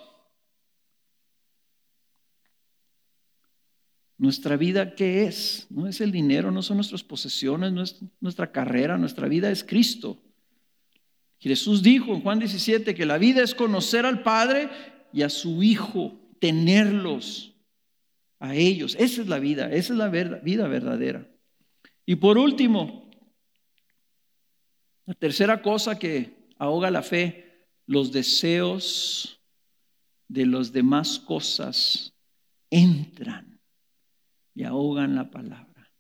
Nuestra 4.18 4.56
vida, 4.56 4.94
¿qué 4.94 5.24
es? 5.24 5.66
No 5.70 5.86
es 5.86 6.00
el 6.00 6.12
dinero, 6.12 6.50
no 6.50 6.62
son 6.62 6.76
nuestras 6.76 7.02
posesiones, 7.02 7.72
no 7.72 7.82
es 7.82 8.00
nuestra 8.20 8.52
carrera, 8.52 8.98
nuestra 8.98 9.28
vida 9.28 9.50
es 9.50 9.64
Cristo. 9.64 10.20
Jesús 11.41 11.82
dijo 11.82 12.14
en 12.14 12.20
Juan 12.20 12.38
17 12.38 12.95
que 12.95 13.07
la 13.07 13.16
vida 13.16 13.43
es 13.43 13.55
conocer 13.55 14.05
al 14.05 14.22
Padre 14.22 14.68
y 15.12 15.22
a 15.22 15.30
su 15.30 15.62
Hijo, 15.62 16.20
tenerlos 16.38 17.55
a 18.38 18.55
ellos. 18.55 18.95
Esa 18.99 19.22
es 19.22 19.28
la 19.28 19.38
vida, 19.38 19.72
esa 19.72 19.95
es 19.95 19.99
la 19.99 20.09
vida 20.09 20.68
verdadera. 20.68 21.26
Y 22.05 22.16
por 22.16 22.36
último, 22.36 23.11
la 25.07 25.14
tercera 25.14 25.62
cosa 25.62 25.99
que 25.99 26.49
ahoga 26.59 26.91
la 26.91 27.03
fe, 27.03 27.66
los 27.86 28.12
deseos 28.12 29.41
de 30.28 30.47
las 30.47 30.72
demás 30.72 31.18
cosas 31.18 32.14
entran 32.68 33.61
y 34.55 34.64
ahogan 34.64 35.14
la 35.14 35.30
palabra. 35.30 35.91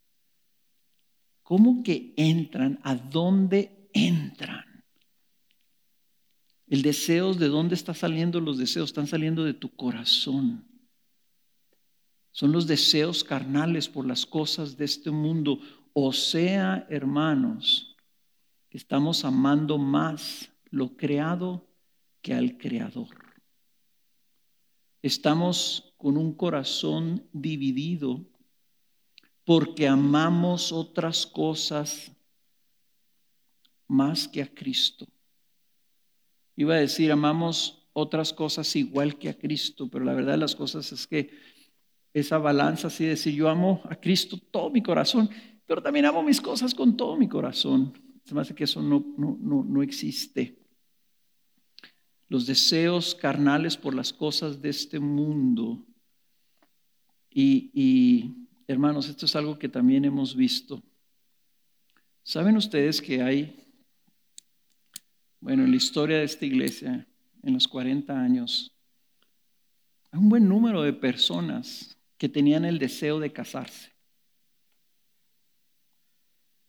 ¿Cómo 1.42 1.82
que 1.82 2.12
entran? 2.16 2.78
¿A 2.82 2.94
dónde 2.94 3.88
entran? 3.92 4.69
El 6.70 6.82
deseo, 6.82 7.34
¿de 7.34 7.48
dónde 7.48 7.74
están 7.74 7.96
saliendo 7.96 8.40
los 8.40 8.56
deseos? 8.56 8.90
Están 8.90 9.08
saliendo 9.08 9.42
de 9.42 9.54
tu 9.54 9.74
corazón. 9.74 10.64
Son 12.30 12.52
los 12.52 12.68
deseos 12.68 13.24
carnales 13.24 13.88
por 13.88 14.06
las 14.06 14.24
cosas 14.24 14.76
de 14.76 14.84
este 14.84 15.10
mundo. 15.10 15.58
O 15.92 16.12
sea, 16.12 16.86
hermanos, 16.88 17.96
estamos 18.70 19.24
amando 19.24 19.78
más 19.78 20.48
lo 20.70 20.96
creado 20.96 21.66
que 22.22 22.34
al 22.34 22.56
creador. 22.56 23.18
Estamos 25.02 25.92
con 25.96 26.16
un 26.16 26.32
corazón 26.32 27.26
dividido 27.32 28.24
porque 29.44 29.88
amamos 29.88 30.70
otras 30.70 31.26
cosas 31.26 32.12
más 33.88 34.28
que 34.28 34.40
a 34.40 34.54
Cristo. 34.54 35.08
Iba 36.56 36.74
a 36.74 36.78
decir, 36.78 37.12
amamos 37.12 37.88
otras 37.92 38.32
cosas 38.32 38.74
igual 38.76 39.18
que 39.18 39.28
a 39.28 39.38
Cristo, 39.38 39.88
pero 39.90 40.04
la 40.04 40.14
verdad 40.14 40.32
de 40.32 40.38
las 40.38 40.54
cosas 40.54 40.92
es 40.92 41.06
que 41.06 41.30
esa 42.12 42.38
balanza 42.38 42.88
así 42.88 43.04
de 43.04 43.10
decir, 43.10 43.34
yo 43.34 43.48
amo 43.48 43.82
a 43.84 43.96
Cristo 43.96 44.38
todo 44.50 44.70
mi 44.70 44.82
corazón, 44.82 45.30
pero 45.66 45.82
también 45.82 46.06
amo 46.06 46.22
mis 46.22 46.40
cosas 46.40 46.74
con 46.74 46.96
todo 46.96 47.16
mi 47.16 47.28
corazón. 47.28 47.92
Se 48.24 48.34
me 48.34 48.44
que 48.44 48.64
eso 48.64 48.82
no, 48.82 49.04
no, 49.16 49.36
no, 49.40 49.64
no 49.64 49.82
existe. 49.82 50.56
Los 52.28 52.46
deseos 52.46 53.14
carnales 53.14 53.76
por 53.76 53.94
las 53.94 54.12
cosas 54.12 54.60
de 54.60 54.68
este 54.68 55.00
mundo. 55.00 55.84
Y, 57.30 57.70
y 57.72 58.48
hermanos, 58.66 59.08
esto 59.08 59.26
es 59.26 59.34
algo 59.36 59.58
que 59.58 59.68
también 59.68 60.04
hemos 60.04 60.36
visto. 60.36 60.82
¿Saben 62.22 62.56
ustedes 62.56 63.00
que 63.00 63.22
hay, 63.22 63.69
bueno, 65.40 65.64
en 65.64 65.70
la 65.70 65.76
historia 65.76 66.18
de 66.18 66.24
esta 66.24 66.44
iglesia, 66.44 67.06
en 67.42 67.54
los 67.54 67.66
40 67.66 68.12
años, 68.12 68.72
hay 70.10 70.18
un 70.20 70.28
buen 70.28 70.48
número 70.48 70.82
de 70.82 70.92
personas 70.92 71.96
que 72.18 72.28
tenían 72.28 72.64
el 72.64 72.78
deseo 72.78 73.18
de 73.18 73.32
casarse. 73.32 73.92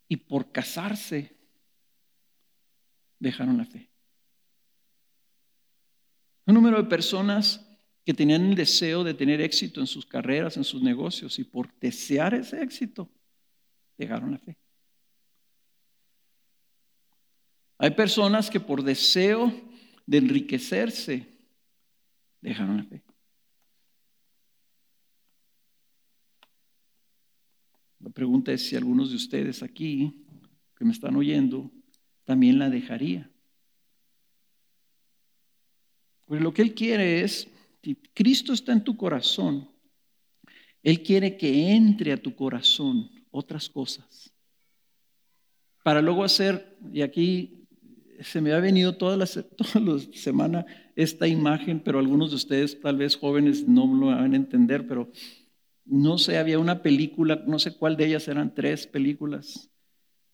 Y 0.08 0.18
por 0.18 0.52
casarse, 0.52 1.36
dejaron 3.20 3.58
la 3.58 3.66
fe. 3.66 3.90
Un 6.46 6.56
número 6.56 6.82
de 6.82 6.90
personas 6.90 7.66
que 8.06 8.14
tenían 8.14 8.46
el 8.46 8.56
deseo 8.56 9.04
de 9.04 9.14
tener 9.14 9.42
éxito 9.42 9.80
en 9.80 9.88
sus 9.88 10.06
carreras, 10.06 10.58
en 10.58 10.64
sus 10.64 10.82
negocios, 10.82 11.38
y 11.40 11.44
por 11.44 11.72
desear 11.80 12.34
ese 12.34 12.62
éxito, 12.62 13.10
dejaron 13.98 14.32
la 14.32 14.40
fe. 14.40 14.58
Hay 17.82 17.90
personas 17.90 18.52
que 18.52 18.60
por 18.60 18.84
deseo 18.84 19.52
de 20.06 20.20
enriquecerse 20.20 21.26
dejaron 22.40 22.78
la 22.78 22.84
fe. 22.84 23.02
La 28.02 28.12
pregunta 28.12 28.52
es 28.52 28.68
si 28.68 28.76
algunos 28.76 29.10
de 29.10 29.16
ustedes 29.16 29.64
aquí 29.64 30.14
que 30.78 30.86
me 30.86 30.92
están 30.92 31.16
oyendo 31.16 31.72
también 32.24 32.60
la 32.60 32.70
dejaría. 32.70 33.32
Porque 36.28 36.44
lo 36.44 36.54
que 36.54 36.62
Él 36.62 36.76
quiere 36.76 37.24
es, 37.24 37.50
si 37.82 37.96
Cristo 37.96 38.54
está 38.54 38.74
en 38.74 38.84
tu 38.84 38.96
corazón, 38.96 39.68
Él 40.84 41.02
quiere 41.02 41.36
que 41.36 41.72
entre 41.72 42.14
a 42.14 42.22
tu 42.22 42.36
corazón 42.36 43.10
otras 43.32 43.68
cosas. 43.68 44.32
Para 45.84 46.00
luego 46.00 46.24
hacer, 46.24 46.78
y 46.94 47.02
aquí 47.02 47.58
se 48.24 48.42
me 48.42 48.54
ha 48.54 48.60
venido 48.60 48.96
toda 48.98 49.18
la, 49.18 49.26
semana 49.26 50.66
esta 50.96 51.28
imagen, 51.28 51.80
pero 51.80 52.00
algunos 52.00 52.30
de 52.30 52.36
ustedes, 52.36 52.80
tal 52.80 52.98
vez 52.98 53.16
jóvenes, 53.16 53.68
no 53.68 53.88
lo 53.94 54.08
van 54.08 54.34
a 54.34 54.36
entender, 54.36 54.88
pero 54.88 55.10
no 55.86 56.18
sé, 56.18 56.38
había 56.38 56.60
una 56.60 56.82
película, 56.82 57.44
no 57.48 57.60
sé 57.60 57.76
cuál 57.76 57.98
de 57.98 58.06
ellas 58.08 58.28
eran 58.28 58.54
tres 58.54 58.88
películas, 58.88 59.70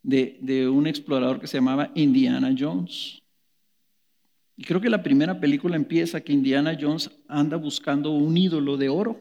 de, 0.03 0.37
de 0.41 0.67
un 0.67 0.87
explorador 0.87 1.39
que 1.39 1.47
se 1.47 1.57
llamaba 1.57 1.91
Indiana 1.95 2.53
Jones. 2.57 3.21
Y 4.55 4.63
creo 4.63 4.81
que 4.81 4.89
la 4.89 5.03
primera 5.03 5.39
película 5.39 5.75
empieza 5.75 6.21
que 6.21 6.33
Indiana 6.33 6.75
Jones 6.79 7.11
anda 7.27 7.57
buscando 7.57 8.11
un 8.11 8.35
ídolo 8.35 8.75
de 8.75 8.89
oro. 8.89 9.19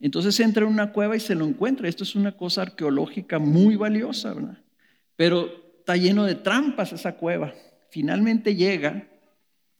Entonces 0.00 0.40
entra 0.40 0.64
en 0.64 0.72
una 0.72 0.92
cueva 0.92 1.16
y 1.16 1.20
se 1.20 1.34
lo 1.34 1.44
encuentra. 1.44 1.86
Esto 1.86 2.02
es 2.02 2.14
una 2.14 2.32
cosa 2.32 2.62
arqueológica 2.62 3.38
muy 3.38 3.76
valiosa, 3.76 4.32
¿verdad? 4.32 4.58
Pero 5.16 5.61
está 5.82 5.96
lleno 5.96 6.24
de 6.24 6.36
trampas 6.36 6.92
esa 6.92 7.16
cueva. 7.16 7.52
Finalmente 7.90 8.54
llega 8.54 9.08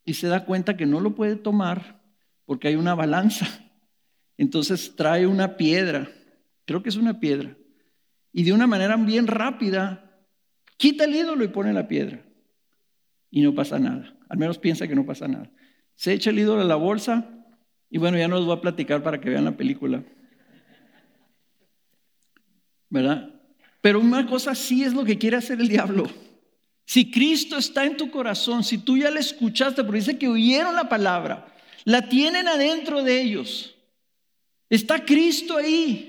y 0.04 0.14
se 0.14 0.26
da 0.26 0.44
cuenta 0.44 0.76
que 0.76 0.84
no 0.84 0.98
lo 0.98 1.14
puede 1.14 1.36
tomar 1.36 2.02
porque 2.44 2.66
hay 2.66 2.74
una 2.74 2.96
balanza. 2.96 3.46
Entonces 4.36 4.96
trae 4.96 5.28
una 5.28 5.56
piedra, 5.56 6.10
creo 6.64 6.82
que 6.82 6.88
es 6.88 6.96
una 6.96 7.20
piedra, 7.20 7.56
y 8.32 8.42
de 8.42 8.52
una 8.52 8.66
manera 8.66 8.96
bien 8.96 9.28
rápida 9.28 10.26
quita 10.76 11.04
el 11.04 11.14
ídolo 11.14 11.44
y 11.44 11.48
pone 11.48 11.72
la 11.72 11.86
piedra. 11.86 12.24
Y 13.30 13.42
no 13.42 13.54
pasa 13.54 13.78
nada, 13.78 14.12
al 14.28 14.38
menos 14.38 14.58
piensa 14.58 14.88
que 14.88 14.96
no 14.96 15.06
pasa 15.06 15.28
nada. 15.28 15.52
Se 15.94 16.12
echa 16.12 16.30
el 16.30 16.38
ídolo 16.40 16.62
a 16.62 16.64
la 16.64 16.74
bolsa 16.74 17.30
y 17.88 17.98
bueno, 17.98 18.18
ya 18.18 18.26
no 18.26 18.36
los 18.36 18.46
voy 18.46 18.56
a 18.56 18.60
platicar 18.60 19.04
para 19.04 19.20
que 19.20 19.30
vean 19.30 19.44
la 19.44 19.56
película. 19.56 20.02
¿Verdad? 22.90 23.41
Pero 23.82 24.00
una 24.00 24.26
cosa 24.26 24.54
sí 24.54 24.84
es 24.84 24.94
lo 24.94 25.04
que 25.04 25.18
quiere 25.18 25.36
hacer 25.36 25.60
el 25.60 25.68
diablo. 25.68 26.08
Si 26.86 27.10
Cristo 27.10 27.58
está 27.58 27.84
en 27.84 27.96
tu 27.96 28.10
corazón, 28.10 28.64
si 28.64 28.78
tú 28.78 28.96
ya 28.96 29.10
le 29.10 29.20
escuchaste, 29.20 29.82
porque 29.82 29.98
dice 29.98 30.18
que 30.18 30.28
oyeron 30.28 30.74
la 30.74 30.88
palabra, 30.88 31.54
la 31.84 32.08
tienen 32.08 32.48
adentro 32.48 33.02
de 33.02 33.20
ellos, 33.20 33.74
está 34.70 35.04
Cristo 35.04 35.56
ahí. 35.56 36.08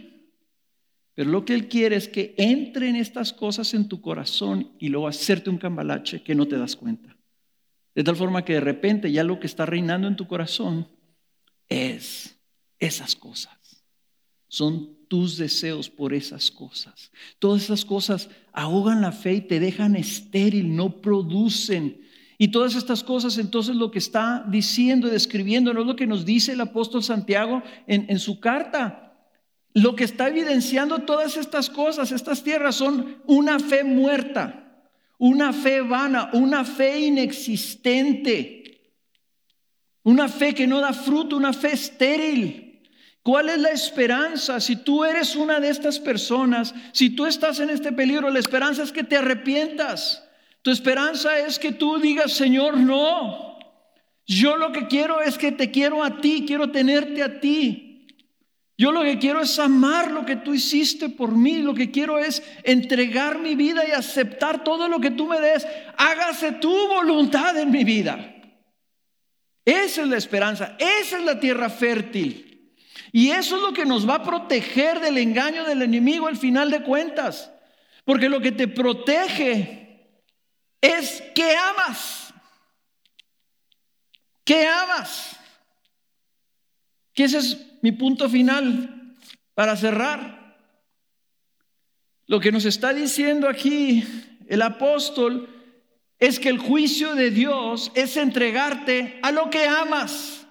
Pero 1.16 1.30
lo 1.30 1.46
que 1.46 1.54
Él 1.54 1.68
quiere 1.68 1.96
es 1.96 2.08
que 2.08 2.34
entren 2.38 2.96
estas 2.96 3.34
cosas 3.34 3.74
en 3.74 3.88
tu 3.88 4.02
corazón 4.02 4.72
y 4.80 4.90
luego 4.90 5.08
hacerte 5.08 5.50
un 5.50 5.58
cambalache 5.58 6.24
que 6.24 6.36
no 6.36 6.48
te 6.48 6.58
das 6.58 6.76
cuenta. 6.76 7.16
De 7.96 8.04
tal 8.04 8.16
forma 8.16 8.46
que 8.46 8.54
de 8.54 8.62
repente 8.62 9.12
ya 9.12 9.24
lo 9.24 9.40
que 9.40 9.48
está 9.48 9.66
reinando 9.66 10.08
en 10.08 10.16
tu 10.16 10.28
corazón 10.28 10.88
es 11.70 12.40
esas 12.80 13.16
cosas. 13.16 13.86
Son 14.48 14.98
tus 15.14 15.38
deseos 15.38 15.92
por 15.92 16.12
esas 16.12 16.50
cosas. 16.50 17.12
Todas 17.38 17.66
esas 17.66 17.86
cosas 17.86 18.30
ahogan 18.52 19.00
la 19.00 19.12
fe 19.12 19.34
y 19.36 19.42
te 19.42 19.60
dejan 19.60 19.96
estéril, 19.96 20.76
no 20.76 21.04
producen. 21.04 22.02
Y 22.40 22.48
todas 22.48 22.74
estas 22.74 23.04
cosas, 23.04 23.38
entonces 23.38 23.76
lo 23.76 23.92
que 23.92 24.00
está 24.00 24.44
diciendo 24.50 25.08
y 25.08 25.12
describiendo, 25.12 25.72
no 25.72 25.82
es 25.82 25.86
lo 25.86 25.96
que 25.96 26.08
nos 26.08 26.26
dice 26.26 26.54
el 26.54 26.62
apóstol 26.62 27.04
Santiago 27.04 27.62
en, 27.86 28.08
en 28.10 28.18
su 28.18 28.40
carta. 28.40 29.16
Lo 29.76 29.96
que 29.96 30.04
está 30.04 30.30
evidenciando 30.30 31.04
todas 31.04 31.38
estas 31.38 31.70
cosas, 31.70 32.12
estas 32.12 32.44
tierras, 32.44 32.74
son 32.74 33.22
una 33.28 33.60
fe 33.60 33.84
muerta, 33.84 34.84
una 35.20 35.54
fe 35.54 35.82
vana, 35.82 36.32
una 36.34 36.66
fe 36.66 37.02
inexistente, 37.02 38.96
una 40.02 40.28
fe 40.28 40.56
que 40.56 40.66
no 40.66 40.80
da 40.80 40.92
fruto, 40.92 41.38
una 41.38 41.54
fe 41.54 41.74
estéril. 41.74 42.63
¿Cuál 43.24 43.50
es 43.50 43.60
la 43.60 43.70
esperanza? 43.70 44.60
Si 44.60 44.76
tú 44.76 45.06
eres 45.06 45.38
una 45.38 45.62
de 45.62 45.70
estas 45.70 45.98
personas, 45.98 46.76
si 46.92 47.10
tú 47.10 47.26
estás 47.26 47.62
en 47.62 47.70
este 47.70 47.94
peligro, 47.94 48.30
la 48.30 48.40
esperanza 48.40 48.84
es 48.84 48.92
que 48.92 49.06
te 49.06 49.16
arrepientas. 49.16 50.28
Tu 50.62 50.72
esperanza 50.72 51.40
es 51.40 51.58
que 51.58 51.72
tú 51.72 52.00
digas, 52.00 52.34
Señor, 52.34 52.78
no. 52.78 53.58
Yo 54.26 54.58
lo 54.58 54.74
que 54.74 54.88
quiero 54.88 55.22
es 55.22 55.38
que 55.38 55.54
te 55.54 55.72
quiero 55.72 56.04
a 56.04 56.20
ti, 56.20 56.44
quiero 56.46 56.70
tenerte 56.70 57.24
a 57.24 57.40
ti. 57.40 58.08
Yo 58.78 58.92
lo 58.92 59.04
que 59.04 59.20
quiero 59.20 59.40
es 59.40 59.58
amar 59.58 60.12
lo 60.12 60.26
que 60.26 60.36
tú 60.36 60.54
hiciste 60.54 61.08
por 61.08 61.32
mí. 61.32 61.60
Lo 61.60 61.74
que 61.74 61.92
quiero 61.92 62.20
es 62.20 62.44
entregar 62.64 63.40
mi 63.40 63.56
vida 63.56 63.88
y 63.88 63.92
aceptar 63.92 64.66
todo 64.66 64.90
lo 64.90 65.00
que 65.00 65.12
tú 65.12 65.28
me 65.28 65.40
des. 65.40 65.66
Hágase 65.96 66.54
tu 66.54 66.76
voluntad 66.90 67.58
en 67.58 67.72
mi 67.72 67.86
vida. 67.86 68.36
Esa 69.64 70.02
es 70.02 70.08
la 70.10 70.18
esperanza. 70.18 70.76
Esa 70.78 71.20
es 71.20 71.24
la 71.24 71.40
tierra 71.40 71.70
fértil. 71.70 72.53
Y 73.16 73.30
eso 73.30 73.58
es 73.58 73.62
lo 73.62 73.74
que 73.74 73.86
nos 73.86 74.10
va 74.10 74.16
a 74.16 74.24
proteger 74.24 75.00
del 75.00 75.20
engaño 75.20 75.66
del 75.66 75.84
enemigo 75.84 76.28
al 76.28 76.36
final 76.36 76.72
de 76.72 76.82
cuentas. 76.82 77.52
Porque 78.06 78.28
lo 78.28 78.42
que 78.42 78.52
te 78.52 78.68
protege 78.68 80.10
es 80.82 81.22
que 81.36 81.56
amas. 81.56 82.34
Que 84.44 84.66
amas. 84.66 85.38
Que 87.14 87.26
ese 87.26 87.38
es 87.38 87.58
mi 87.84 87.92
punto 87.92 88.28
final 88.28 89.16
para 89.54 89.78
cerrar. 89.78 90.58
Lo 92.26 92.40
que 92.40 92.52
nos 92.52 92.66
está 92.66 92.96
diciendo 92.96 93.48
aquí 93.48 94.04
el 94.48 94.64
apóstol 94.64 95.48
es 96.18 96.40
que 96.40 96.50
el 96.50 96.58
juicio 96.58 97.14
de 97.14 97.30
Dios 97.30 97.92
es 97.94 98.18
entregarte 98.18 99.20
a 99.22 99.32
lo 99.32 99.52
que 99.52 99.68
amas. 99.68 100.43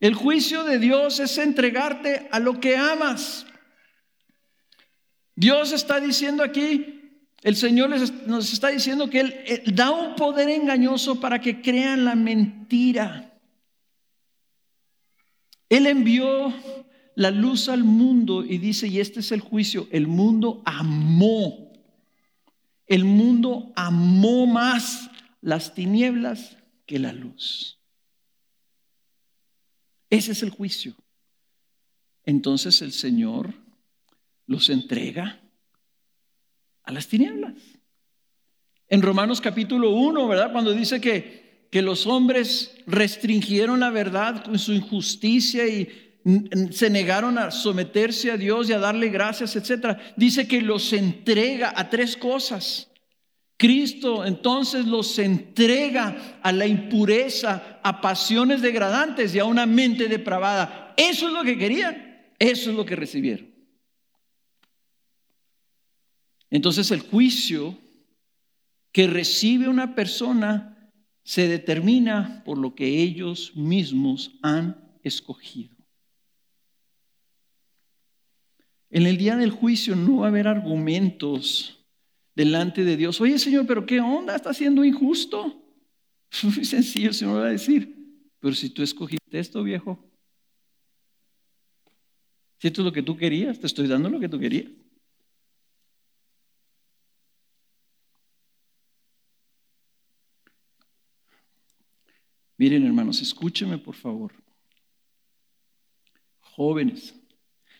El 0.00 0.14
juicio 0.14 0.64
de 0.64 0.78
Dios 0.78 1.18
es 1.18 1.38
entregarte 1.38 2.28
a 2.30 2.38
lo 2.38 2.60
que 2.60 2.76
amas. 2.76 3.46
Dios 5.34 5.72
está 5.72 6.00
diciendo 6.00 6.42
aquí, 6.42 6.98
el 7.42 7.56
Señor 7.56 7.90
nos 8.26 8.52
está 8.52 8.68
diciendo 8.68 9.08
que 9.10 9.20
él, 9.20 9.62
da 9.74 9.90
un 9.90 10.16
poder 10.16 10.48
engañoso 10.48 11.20
para 11.20 11.40
que 11.40 11.60
crean 11.60 12.04
la 12.04 12.14
mentira. 12.14 13.38
Él 15.68 15.86
envió 15.86 16.52
la 17.14 17.30
luz 17.30 17.68
al 17.68 17.84
mundo 17.84 18.44
y 18.44 18.58
dice, 18.58 18.88
y 18.88 19.00
este 19.00 19.20
es 19.20 19.32
el 19.32 19.40
juicio, 19.40 19.88
el 19.90 20.06
mundo 20.06 20.62
amó, 20.64 21.72
el 22.86 23.04
mundo 23.04 23.72
amó 23.76 24.46
más 24.46 25.10
las 25.40 25.74
tinieblas 25.74 26.56
que 26.86 26.98
la 26.98 27.12
luz. 27.12 27.77
Ese 30.10 30.32
es 30.32 30.42
el 30.42 30.50
juicio. 30.50 30.94
Entonces 32.24 32.82
el 32.82 32.92
Señor 32.92 33.54
los 34.46 34.70
entrega 34.70 35.40
a 36.82 36.92
las 36.92 37.08
tinieblas. 37.08 37.54
En 38.88 39.02
Romanos 39.02 39.40
capítulo 39.40 39.90
1, 39.90 40.26
¿verdad? 40.28 40.52
Cuando 40.52 40.72
dice 40.72 41.00
que, 41.00 41.68
que 41.70 41.82
los 41.82 42.06
hombres 42.06 42.74
restringieron 42.86 43.80
la 43.80 43.90
verdad 43.90 44.44
con 44.44 44.58
su 44.58 44.72
injusticia 44.72 45.66
y 45.66 46.08
se 46.70 46.90
negaron 46.90 47.38
a 47.38 47.50
someterse 47.50 48.30
a 48.30 48.36
Dios 48.36 48.68
y 48.68 48.72
a 48.72 48.78
darle 48.78 49.08
gracias, 49.08 49.56
etcétera. 49.56 49.98
Dice 50.16 50.48
que 50.48 50.60
los 50.60 50.92
entrega 50.92 51.72
a 51.74 51.88
tres 51.88 52.16
cosas. 52.16 52.87
Cristo 53.58 54.24
entonces 54.24 54.86
los 54.86 55.18
entrega 55.18 56.38
a 56.40 56.52
la 56.52 56.64
impureza, 56.64 57.80
a 57.82 58.00
pasiones 58.00 58.62
degradantes 58.62 59.34
y 59.34 59.40
a 59.40 59.44
una 59.44 59.66
mente 59.66 60.06
depravada. 60.06 60.94
Eso 60.96 61.26
es 61.26 61.32
lo 61.32 61.42
que 61.42 61.58
querían, 61.58 62.22
eso 62.38 62.70
es 62.70 62.76
lo 62.76 62.86
que 62.86 62.94
recibieron. 62.94 63.52
Entonces 66.50 66.92
el 66.92 67.00
juicio 67.00 67.76
que 68.92 69.08
recibe 69.08 69.68
una 69.68 69.96
persona 69.96 70.92
se 71.24 71.48
determina 71.48 72.42
por 72.44 72.58
lo 72.58 72.76
que 72.76 73.02
ellos 73.02 73.56
mismos 73.56 74.38
han 74.40 74.98
escogido. 75.02 75.76
En 78.90 79.06
el 79.06 79.18
día 79.18 79.36
del 79.36 79.50
juicio 79.50 79.96
no 79.96 80.18
va 80.18 80.26
a 80.26 80.28
haber 80.28 80.46
argumentos 80.46 81.77
delante 82.38 82.84
de 82.84 82.96
Dios. 82.96 83.20
Oye 83.20 83.36
Señor, 83.36 83.66
pero 83.66 83.84
¿qué 83.84 83.98
onda? 84.00 84.36
¿Está 84.36 84.54
siendo 84.54 84.84
injusto? 84.84 85.60
Muy 86.44 86.64
sencillo, 86.64 87.08
el 87.08 87.14
Señor 87.14 87.42
va 87.42 87.46
a 87.46 87.50
decir. 87.50 87.96
Pero 88.38 88.54
si 88.54 88.70
tú 88.70 88.84
escogiste 88.84 89.40
esto, 89.40 89.60
viejo. 89.64 89.98
Si 92.58 92.68
esto 92.68 92.82
es 92.82 92.84
lo 92.84 92.92
que 92.92 93.02
tú 93.02 93.16
querías, 93.16 93.58
te 93.58 93.66
estoy 93.66 93.88
dando 93.88 94.08
lo 94.08 94.20
que 94.20 94.28
tú 94.28 94.38
querías. 94.38 94.70
Miren 102.56 102.86
hermanos, 102.86 103.20
escúcheme 103.20 103.78
por 103.78 103.96
favor. 103.96 104.32
Jóvenes, 106.40 107.16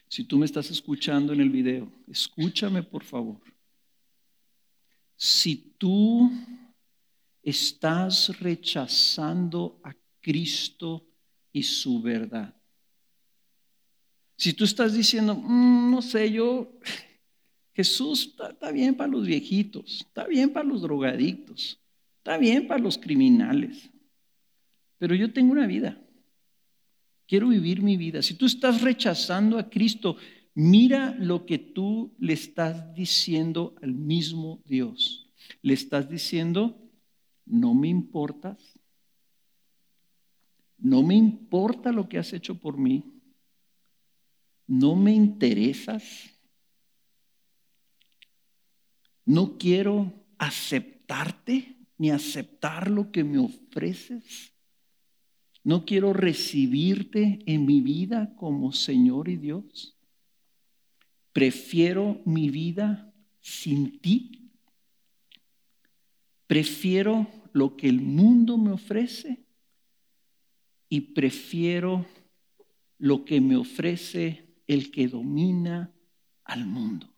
si 0.09 0.25
tú 0.25 0.37
me 0.37 0.47
estás 0.47 0.69
escuchando 0.73 1.33
en 1.33 1.41
el 1.41 1.51
video, 1.51 1.93
escúchame 2.09 2.83
por 2.83 3.05
favor 3.05 3.41
si 5.19 5.75
tú 5.77 6.31
estás 7.43 8.39
rechazando 8.39 9.81
a 9.83 9.93
Cristo 10.21 11.05
y 11.53 11.64
su 11.64 12.01
verdad. 12.01 12.55
Si 14.37 14.53
tú 14.53 14.62
estás 14.62 14.95
diciendo, 14.95 15.35
mm, 15.35 15.91
no 15.91 16.01
sé, 16.03 16.31
yo, 16.31 16.79
Jesús 17.75 18.33
está, 18.41 18.71
bien 18.71 18.95
para 18.95 19.11
los 19.11 19.27
viejitos, 19.27 20.05
está 20.07 20.25
bien 20.25 20.53
para 20.53 20.69
los 20.69 20.83
drogadictos, 20.83 21.81
está 22.19 22.39
bien 22.39 22.69
para 22.69 22.81
los 22.81 22.97
criminales, 22.97 23.91
pero 24.99 25.16
yo 25.16 25.33
tengo 25.33 25.51
una 25.51 25.66
vida, 25.66 26.01
quiero 27.27 27.49
vivir 27.49 27.83
mi 27.83 27.97
vida. 27.97 28.23
Si 28.23 28.35
tú 28.35 28.47
estás 28.47 28.83
rechazando 28.83 29.59
a 29.59 29.69
Cristo, 29.69 30.16
Mira 30.55 31.15
lo 31.19 31.47
que 31.47 31.59
tú 31.59 32.15
le 32.19 32.33
estás 32.33 32.95
diciendo 32.95 33.75
al 33.83 33.95
mismo 33.95 34.61
Dios. 34.65 35.31
Le 35.63 35.75
estás 35.75 36.09
diciendo, 36.09 36.77
no 37.47 37.75
me 37.75 37.89
importas, 37.89 38.59
no 40.79 41.03
me 41.03 41.15
importa 41.15 41.93
lo 41.93 42.09
que 42.09 42.19
has 42.19 42.33
hecho 42.33 42.59
por 42.59 42.77
mí, 42.77 43.05
no 44.67 44.95
me 44.97 45.13
interesas, 45.13 46.05
no 49.25 49.59
quiero 49.59 50.13
aceptarte 50.39 51.77
ni 51.99 52.11
aceptar 52.11 52.91
lo 52.91 53.11
que 53.11 53.25
me 53.25 53.39
ofreces. 53.39 54.55
No 55.65 55.85
quiero 55.85 56.13
recibirte 56.15 57.41
en 57.45 57.67
mi 57.67 57.81
vida 57.81 58.35
como 58.37 58.73
Señor 58.73 59.29
y 59.29 59.37
Dios 59.37 59.98
prefiero 61.39 62.20
mi 62.24 62.51
vida 62.51 63.14
sin 63.41 64.01
ti. 64.01 64.51
Prefiero 66.49 67.28
lo 67.53 67.76
que 67.76 67.89
el 67.89 68.01
mundo 68.01 68.59
me 68.59 68.72
ofrece 68.72 69.39
y 70.89 71.01
prefiero 71.01 72.05
lo 72.99 73.24
que 73.24 73.41
me 73.41 73.55
ofrece 73.55 74.49
el 74.66 74.91
que 74.91 75.07
domina 75.07 75.95
al 76.43 76.66
mundo. 76.66 77.09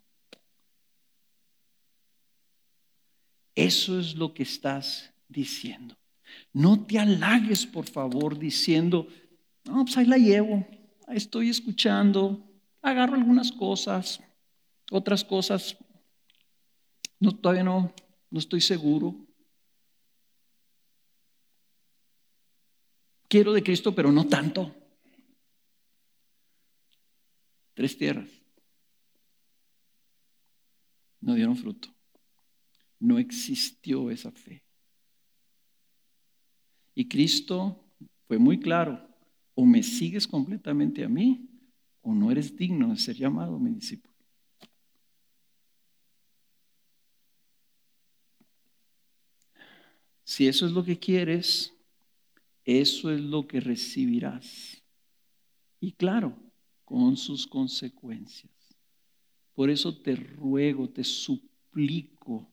Eso 3.54 3.98
es 3.98 4.14
lo 4.16 4.34
que 4.34 4.42
estás 4.42 5.14
diciendo. 5.30 5.96
No 6.52 6.84
te 6.84 6.98
halagues, 6.98 7.64
por 7.64 7.88
favor, 7.88 8.38
diciendo, 8.38 9.08
no, 9.64 9.82
pues 9.86 9.96
ahí 9.96 10.04
la 10.04 10.18
llevo, 10.18 10.66
estoy 11.08 11.48
escuchando, 11.48 12.49
agarro 12.82 13.14
algunas 13.14 13.52
cosas, 13.52 14.20
otras 14.90 15.24
cosas 15.24 15.76
no, 17.20 17.36
todavía 17.36 17.62
no, 17.62 17.92
no 18.30 18.38
estoy 18.38 18.62
seguro. 18.62 19.14
Quiero 23.28 23.52
de 23.52 23.62
Cristo, 23.62 23.94
pero 23.94 24.10
no 24.10 24.26
tanto. 24.26 24.74
Tres 27.74 27.96
tierras. 27.96 28.30
No 31.20 31.34
dieron 31.34 31.56
fruto. 31.56 31.94
No 32.98 33.18
existió 33.18 34.10
esa 34.10 34.32
fe. 34.32 34.64
Y 36.94 37.06
Cristo 37.06 37.84
fue 38.26 38.38
muy 38.38 38.58
claro, 38.58 39.08
o 39.54 39.64
me 39.64 39.82
sigues 39.82 40.26
completamente 40.26 41.04
a 41.04 41.08
mí, 41.08 41.49
o 42.02 42.14
no 42.14 42.30
eres 42.30 42.56
digno 42.56 42.88
de 42.88 42.96
ser 42.96 43.16
llamado 43.16 43.58
mi 43.58 43.70
discípulo. 43.70 44.14
Si 50.24 50.46
eso 50.46 50.64
es 50.66 50.72
lo 50.72 50.84
que 50.84 50.98
quieres, 50.98 51.74
eso 52.64 53.10
es 53.10 53.20
lo 53.20 53.46
que 53.48 53.60
recibirás. 53.60 54.80
Y 55.80 55.92
claro, 55.92 56.36
con 56.84 57.16
sus 57.16 57.46
consecuencias. 57.46 58.52
Por 59.54 59.70
eso 59.70 59.96
te 59.96 60.16
ruego, 60.16 60.88
te 60.88 61.04
suplico, 61.04 62.48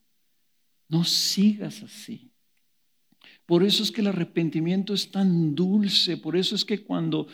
no 0.88 1.04
sigas 1.04 1.82
así. 1.82 2.30
Por 3.46 3.62
eso 3.62 3.82
es 3.82 3.90
que 3.90 4.00
el 4.00 4.08
arrepentimiento 4.08 4.92
es 4.92 5.10
tan 5.10 5.54
dulce, 5.54 6.16
por 6.16 6.36
eso 6.36 6.54
es 6.54 6.64
que 6.64 6.84
cuando 6.84 7.28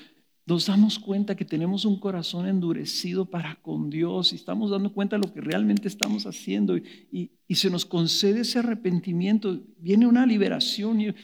nos 0.46 0.66
damos 0.66 0.98
cuenta 0.98 1.36
que 1.36 1.44
tenemos 1.44 1.84
un 1.84 1.98
corazón 1.98 2.46
endurecido 2.46 3.24
para 3.24 3.56
con 3.62 3.88
Dios 3.88 4.32
y 4.32 4.36
estamos 4.36 4.70
dando 4.70 4.92
cuenta 4.92 5.16
de 5.16 5.26
lo 5.26 5.32
que 5.32 5.40
realmente 5.40 5.88
estamos 5.88 6.26
haciendo 6.26 6.76
y, 6.76 7.30
se 7.54 7.70
nos 7.70 7.86
concede 7.86 8.40
ese 8.40 8.58
arrepentimiento, 8.58 9.62
viene 9.78 10.06
una 10.06 10.26
liberación 10.26 11.00
y 11.00 11.14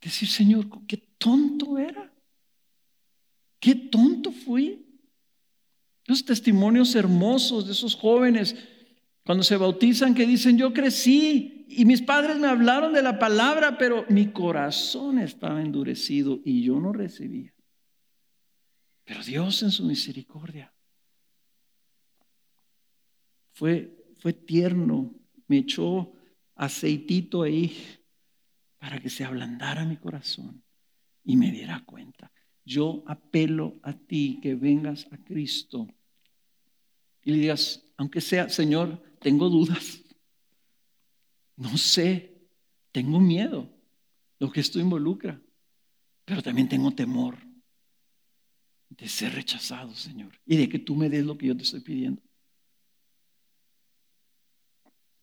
decir, 0.00 0.28
Señor, 0.28 0.68
qué 0.86 0.98
tonto 1.16 1.78
era, 1.78 2.12
qué 3.58 3.74
tonto 3.74 4.30
fui. 4.30 4.84
Los 6.04 6.24
testimonios 6.24 6.94
hermosos 6.94 7.66
de 7.66 7.72
esos 7.72 7.94
jóvenes 7.94 8.54
cuando 9.24 9.42
se 9.42 9.56
bautizan 9.56 10.14
que 10.14 10.26
dicen, 10.26 10.56
yo 10.56 10.72
crecí 10.72 11.66
y 11.68 11.84
mis 11.84 12.02
padres 12.02 12.38
me 12.38 12.48
hablaron 12.48 12.92
de 12.92 13.02
la 13.02 13.18
palabra, 13.18 13.76
pero 13.76 14.04
mi 14.08 14.26
corazón 14.28 15.18
estaba 15.18 15.62
endurecido 15.62 16.40
y 16.44 16.62
yo 16.62 16.80
no 16.80 16.92
recibía. 16.92 17.52
Pero 19.08 19.24
Dios 19.24 19.62
en 19.62 19.70
su 19.70 19.86
misericordia 19.86 20.70
fue, 23.54 23.90
fue 24.18 24.34
tierno, 24.34 25.14
me 25.46 25.56
echó 25.56 26.12
aceitito 26.54 27.42
ahí 27.42 27.74
para 28.76 29.00
que 29.00 29.08
se 29.08 29.24
ablandara 29.24 29.86
mi 29.86 29.96
corazón 29.96 30.62
y 31.24 31.38
me 31.38 31.50
diera 31.50 31.82
cuenta. 31.86 32.30
Yo 32.66 33.02
apelo 33.06 33.80
a 33.82 33.94
ti 33.94 34.40
que 34.42 34.54
vengas 34.54 35.08
a 35.10 35.16
Cristo 35.16 35.88
y 37.22 37.30
le 37.30 37.38
digas, 37.38 37.82
aunque 37.96 38.20
sea, 38.20 38.50
Señor, 38.50 39.02
tengo 39.20 39.48
dudas, 39.48 40.02
no 41.56 41.78
sé, 41.78 42.46
tengo 42.92 43.20
miedo, 43.20 43.70
lo 44.38 44.52
que 44.52 44.60
esto 44.60 44.78
involucra, 44.78 45.40
pero 46.26 46.42
también 46.42 46.68
tengo 46.68 46.90
temor 46.90 47.47
de 48.98 49.08
ser 49.08 49.32
rechazado, 49.32 49.94
Señor, 49.94 50.32
y 50.44 50.56
de 50.56 50.68
que 50.68 50.80
tú 50.80 50.96
me 50.96 51.08
des 51.08 51.24
lo 51.24 51.38
que 51.38 51.46
yo 51.46 51.56
te 51.56 51.62
estoy 51.62 51.80
pidiendo. 51.80 52.20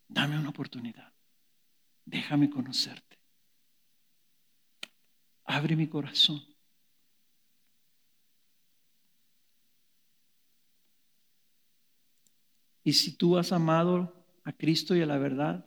Dame 0.08 0.40
una 0.40 0.50
oportunidad. 0.50 1.14
Déjame 2.06 2.50
conocerte. 2.50 3.20
Abre 5.44 5.76
mi 5.76 5.88
corazón. 5.88 6.42
Y 12.84 12.94
si 12.94 13.18
tú 13.18 13.38
has 13.38 13.52
amado 13.52 14.26
a 14.44 14.54
Cristo 14.54 14.96
y 14.96 15.02
a 15.02 15.06
la 15.06 15.18
verdad, 15.18 15.66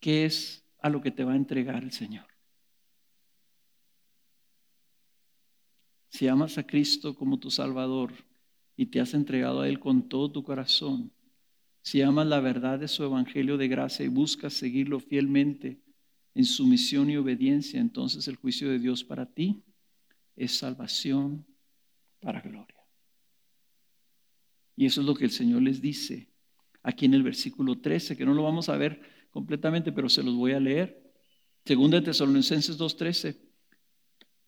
¿qué 0.00 0.26
es 0.26 0.64
a 0.80 0.90
lo 0.90 1.00
que 1.00 1.12
te 1.12 1.24
va 1.24 1.32
a 1.32 1.36
entregar 1.36 1.84
el 1.84 1.92
Señor? 1.92 2.27
Si 6.08 6.26
amas 6.28 6.58
a 6.58 6.66
Cristo 6.66 7.14
como 7.14 7.38
tu 7.38 7.50
Salvador 7.50 8.12
y 8.76 8.86
te 8.86 9.00
has 9.00 9.14
entregado 9.14 9.60
a 9.60 9.68
Él 9.68 9.78
con 9.78 10.08
todo 10.08 10.30
tu 10.30 10.42
corazón, 10.42 11.12
si 11.82 12.02
amas 12.02 12.26
la 12.26 12.40
verdad 12.40 12.78
de 12.78 12.88
su 12.88 13.04
Evangelio 13.04 13.56
de 13.56 13.68
gracia 13.68 14.04
y 14.04 14.08
buscas 14.08 14.52
seguirlo 14.54 15.00
fielmente 15.00 15.80
en 16.34 16.44
sumisión 16.44 17.10
y 17.10 17.16
obediencia, 17.16 17.80
entonces 17.80 18.28
el 18.28 18.36
juicio 18.36 18.68
de 18.70 18.78
Dios 18.78 19.04
para 19.04 19.26
ti 19.26 19.62
es 20.36 20.52
salvación 20.52 21.46
para 22.20 22.40
gloria. 22.40 22.78
Y 24.76 24.86
eso 24.86 25.00
es 25.00 25.06
lo 25.06 25.14
que 25.14 25.24
el 25.24 25.30
Señor 25.30 25.62
les 25.62 25.80
dice 25.80 26.28
aquí 26.82 27.06
en 27.06 27.14
el 27.14 27.22
versículo 27.22 27.80
13, 27.80 28.16
que 28.16 28.24
no 28.24 28.34
lo 28.34 28.44
vamos 28.44 28.68
a 28.68 28.76
ver 28.76 29.00
completamente, 29.30 29.92
pero 29.92 30.08
se 30.08 30.22
los 30.22 30.34
voy 30.34 30.52
a 30.52 30.60
leer. 30.60 31.12
Segunda 31.64 31.98
de 31.98 32.06
Tesalonicenses 32.06 32.78
2.13. 32.78 33.47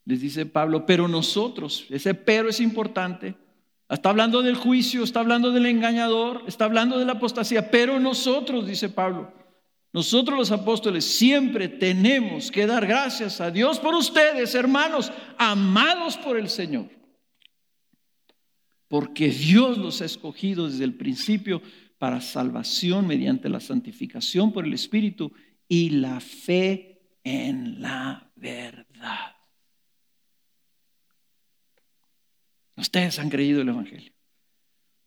Les 0.05 0.21
dice 0.21 0.47
Pablo, 0.47 0.87
pero 0.87 1.09
nosotros, 1.09 1.87
ese 1.91 2.15
pero 2.15 2.49
es 2.49 2.61
importante, 2.61 3.37
está 3.89 4.11
hablando 4.11 4.43
del 4.43 4.57
juicio, 4.57 5.05
está 5.05 5.21
hablando 5.21 5.51
del 5.53 5.67
engañador, 5.67 6.43
está 6.47 6.65
hablando 6.65 6.99
de 6.99 7.05
la 7.05 7.13
apostasía, 7.13 7.71
pero 7.71 8.01
nosotros, 8.01 8.67
dice 8.67 8.89
Pablo, 8.89 9.33
nosotros 9.93 10.39
los 10.39 10.53
apóstoles 10.53 11.05
siempre 11.05 11.69
tenemos 11.69 12.51
que 12.51 12.67
dar 12.67 12.87
gracias 12.87 13.41
a 13.41 13.51
Dios 13.51 13.79
por 13.79 13.95
ustedes, 13.95 14.55
hermanos, 14.55 15.13
amados 15.37 16.17
por 16.17 16.37
el 16.37 16.49
Señor 16.49 17.01
porque 18.91 19.29
Dios 19.29 19.79
los 19.79 20.03
ha 20.03 20.05
escogido 20.05 20.69
desde 20.69 20.83
el 20.83 20.95
principio 20.95 21.63
para 21.97 22.21
salvación 22.21 23.07
mediante 23.07 23.49
la 23.49 23.61
santificación 23.61 24.53
por 24.53 24.67
el 24.67 24.75
Espíritu 24.75 25.33
y 25.69 25.91
la 25.91 26.19
fe 26.19 26.99
en 27.23 27.81
la 27.81 28.33
verdad. 28.35 29.37
Ustedes 32.81 33.19
han 33.19 33.31
creído 33.31 33.63
el 33.63 33.69
Evangelio. 33.69 34.13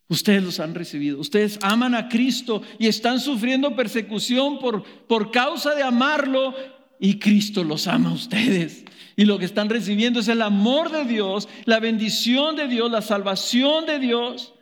Ustedes 0.08 0.44
los 0.44 0.60
han 0.60 0.76
recibido. 0.76 1.20
Ustedes 1.20 1.58
aman 1.62 1.96
a 1.96 2.08
Cristo 2.08 2.62
y 2.78 2.88
están 2.88 3.20
sufriendo 3.20 3.76
persecución 3.76 4.60
por, 4.60 4.84
por 5.08 5.32
causa 5.32 5.74
de 5.76 5.84
amarlo 5.84 6.54
y 7.00 7.20
Cristo 7.20 7.64
los 7.64 7.88
ama 7.88 8.10
a 8.10 8.14
ustedes. 8.14 8.86
Y 9.16 9.26
lo 9.26 9.38
que 9.40 9.46
están 9.46 9.70
recibiendo 9.70 10.20
es 10.20 10.28
el 10.28 10.42
amor 10.42 10.92
de 10.92 11.06
Dios, 11.06 11.48
la 11.66 11.80
bendición 11.80 12.56
de 12.56 12.68
Dios, 12.68 12.92
la 12.92 13.02
salvación 13.02 13.86
de 13.86 14.00
Dios. 14.00 14.54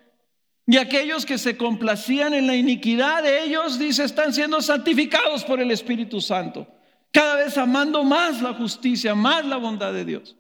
Y 0.68 0.78
aquellos 0.78 1.26
que 1.26 1.38
se 1.38 1.58
complacían 1.58 2.34
en 2.34 2.48
la 2.48 2.56
iniquidad 2.56 3.24
de 3.24 3.44
ellos, 3.44 3.78
dice, 3.80 4.04
están 4.04 4.34
siendo 4.34 4.62
santificados 4.62 5.44
por 5.44 5.60
el 5.60 5.72
Espíritu 5.72 6.22
Santo. 6.22 6.68
Cada 7.12 7.36
vez 7.36 7.58
amando 7.58 8.04
más 8.04 8.42
la 8.42 8.54
justicia, 8.54 9.16
más 9.16 9.46
la 9.46 9.58
bondad 9.58 9.92
de 9.92 10.06
Dios. 10.06 10.36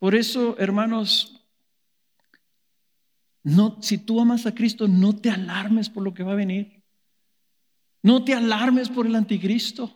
Por 0.00 0.16
eso, 0.16 0.56
hermanos, 0.58 1.40
no, 3.42 3.76
si 3.80 3.98
tú 3.98 4.20
amas 4.20 4.46
a 4.46 4.54
Cristo, 4.54 4.88
no 4.88 5.14
te 5.14 5.30
alarmes 5.30 5.88
por 5.88 6.02
lo 6.02 6.12
que 6.12 6.22
va 6.22 6.32
a 6.32 6.36
venir. 6.36 6.82
No 8.02 8.24
te 8.24 8.34
alarmes 8.34 8.88
por 8.88 9.06
el 9.06 9.14
anticristo. 9.14 9.94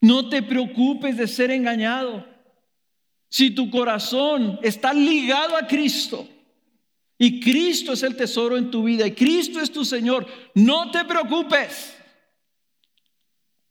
No 0.00 0.28
te 0.28 0.42
preocupes 0.42 1.16
de 1.16 1.28
ser 1.28 1.52
engañado. 1.52 2.26
Si 3.28 3.52
tu 3.52 3.70
corazón 3.70 4.58
está 4.62 4.92
ligado 4.92 5.56
a 5.56 5.68
Cristo 5.68 6.28
y 7.16 7.40
Cristo 7.40 7.92
es 7.92 8.02
el 8.02 8.16
tesoro 8.16 8.56
en 8.56 8.72
tu 8.72 8.82
vida 8.82 9.06
y 9.06 9.12
Cristo 9.12 9.60
es 9.60 9.70
tu 9.70 9.84
Señor, 9.84 10.26
no 10.54 10.90
te 10.90 11.04
preocupes. 11.04 11.96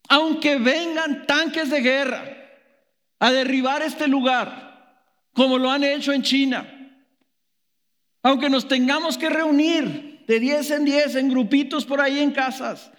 Aunque 0.08 0.58
vengan 0.58 1.28
tanques 1.28 1.70
de 1.70 1.82
guerra 1.82 2.38
a 3.20 3.32
derribar 3.32 3.82
este 3.82 4.08
lugar, 4.08 4.71
como 5.34 5.58
lo 5.58 5.72
han 5.72 5.84
hecho 5.84 6.14
en 6.14 6.24
China, 6.24 6.78
aunque 8.24 8.50
nos 8.50 8.68
tengamos 8.68 9.18
que 9.18 9.30
reunir 9.30 10.26
de 10.28 10.40
10 10.40 10.72
en 10.72 10.86
10 10.86 11.16
en 11.16 11.30
grupitos 11.30 11.86
por 11.86 12.02
ahí 12.02 12.20
en 12.20 12.32
casas, 12.32 12.92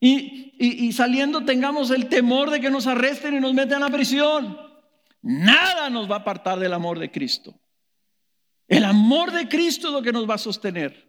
y, 0.00 0.92
saliendo 0.92 1.44
tengamos 1.44 1.90
el 1.90 2.08
temor 2.08 2.50
de 2.50 2.60
que 2.60 2.70
nos 2.70 2.86
arresten 2.86 3.34
y 3.34 3.40
nos 3.40 3.54
metan 3.54 3.82
a 3.82 3.90
prisión. 3.90 4.56
Nada 5.22 5.90
nos 5.90 6.08
va 6.08 6.16
a 6.16 6.18
apartar 6.20 6.58
del 6.58 6.72
amor 6.72 6.98
de 6.98 7.10
Cristo. 7.10 7.58
El 8.68 8.84
amor 8.84 9.32
de 9.32 9.48
Cristo 9.48 9.88
es 9.88 9.92
lo 9.92 10.02
que 10.02 10.12
nos 10.12 10.28
va 10.28 10.34
a 10.34 10.38
sostener. 10.38 11.08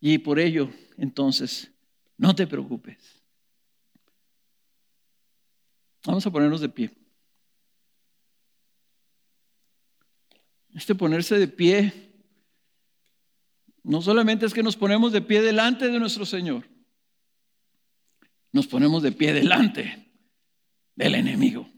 Y 0.00 0.18
por 0.18 0.38
ello, 0.38 0.70
entonces, 0.96 1.72
no 2.16 2.34
te 2.34 2.46
preocupes. 2.46 3.22
Vamos 6.04 6.26
a 6.26 6.30
ponernos 6.30 6.60
de 6.60 6.68
pie. 6.68 6.97
Este 10.78 10.94
ponerse 10.94 11.36
de 11.36 11.48
pie 11.48 11.92
no 13.82 14.00
solamente 14.00 14.46
es 14.46 14.54
que 14.54 14.62
nos 14.62 14.76
ponemos 14.76 15.12
de 15.12 15.20
pie 15.20 15.42
delante 15.42 15.88
de 15.88 15.98
nuestro 15.98 16.24
Señor, 16.24 16.68
nos 18.52 18.68
ponemos 18.68 19.02
de 19.02 19.10
pie 19.10 19.32
delante 19.32 20.08
del 20.94 21.16
enemigo. 21.16 21.68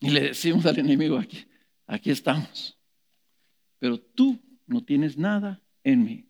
Y 0.00 0.10
le 0.10 0.22
decimos 0.22 0.66
al 0.66 0.76
enemigo, 0.80 1.18
aquí, 1.18 1.46
aquí 1.86 2.10
estamos. 2.10 2.76
Pero 3.78 4.00
tú 4.00 4.36
no 4.66 4.82
tienes 4.82 5.16
nada 5.16 5.62
en 5.84 6.02
mí. 6.02 6.28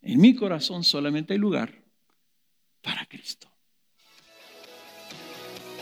En 0.00 0.20
mi 0.20 0.36
corazón 0.36 0.84
solamente 0.84 1.32
hay 1.32 1.40
lugar 1.40 1.74
para 2.82 3.04
Cristo. 3.06 3.48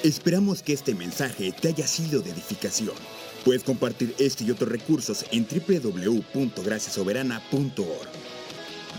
Esperamos 0.03 0.63
que 0.63 0.73
este 0.73 0.95
mensaje 0.95 1.53
te 1.53 1.69
haya 1.69 1.87
sido 1.87 2.23
de 2.23 2.31
edificación. 2.31 3.24
Puedes 3.45 3.63
compartir 3.63 4.15
este 4.19 4.45
y 4.45 4.51
otros 4.51 4.71
recursos 4.71 5.25
en 5.31 5.47
www.graciasoberana.org. 5.47 8.09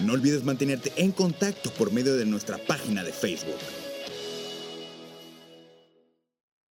No 0.05 0.13
olvides 0.13 0.43
mantenerte 0.43 0.93
en 0.97 1.11
contacto 1.11 1.71
por 1.71 1.91
medio 1.91 2.15
de 2.15 2.25
nuestra 2.25 2.57
página 2.57 3.03
de 3.03 3.11
Facebook. 3.11 3.57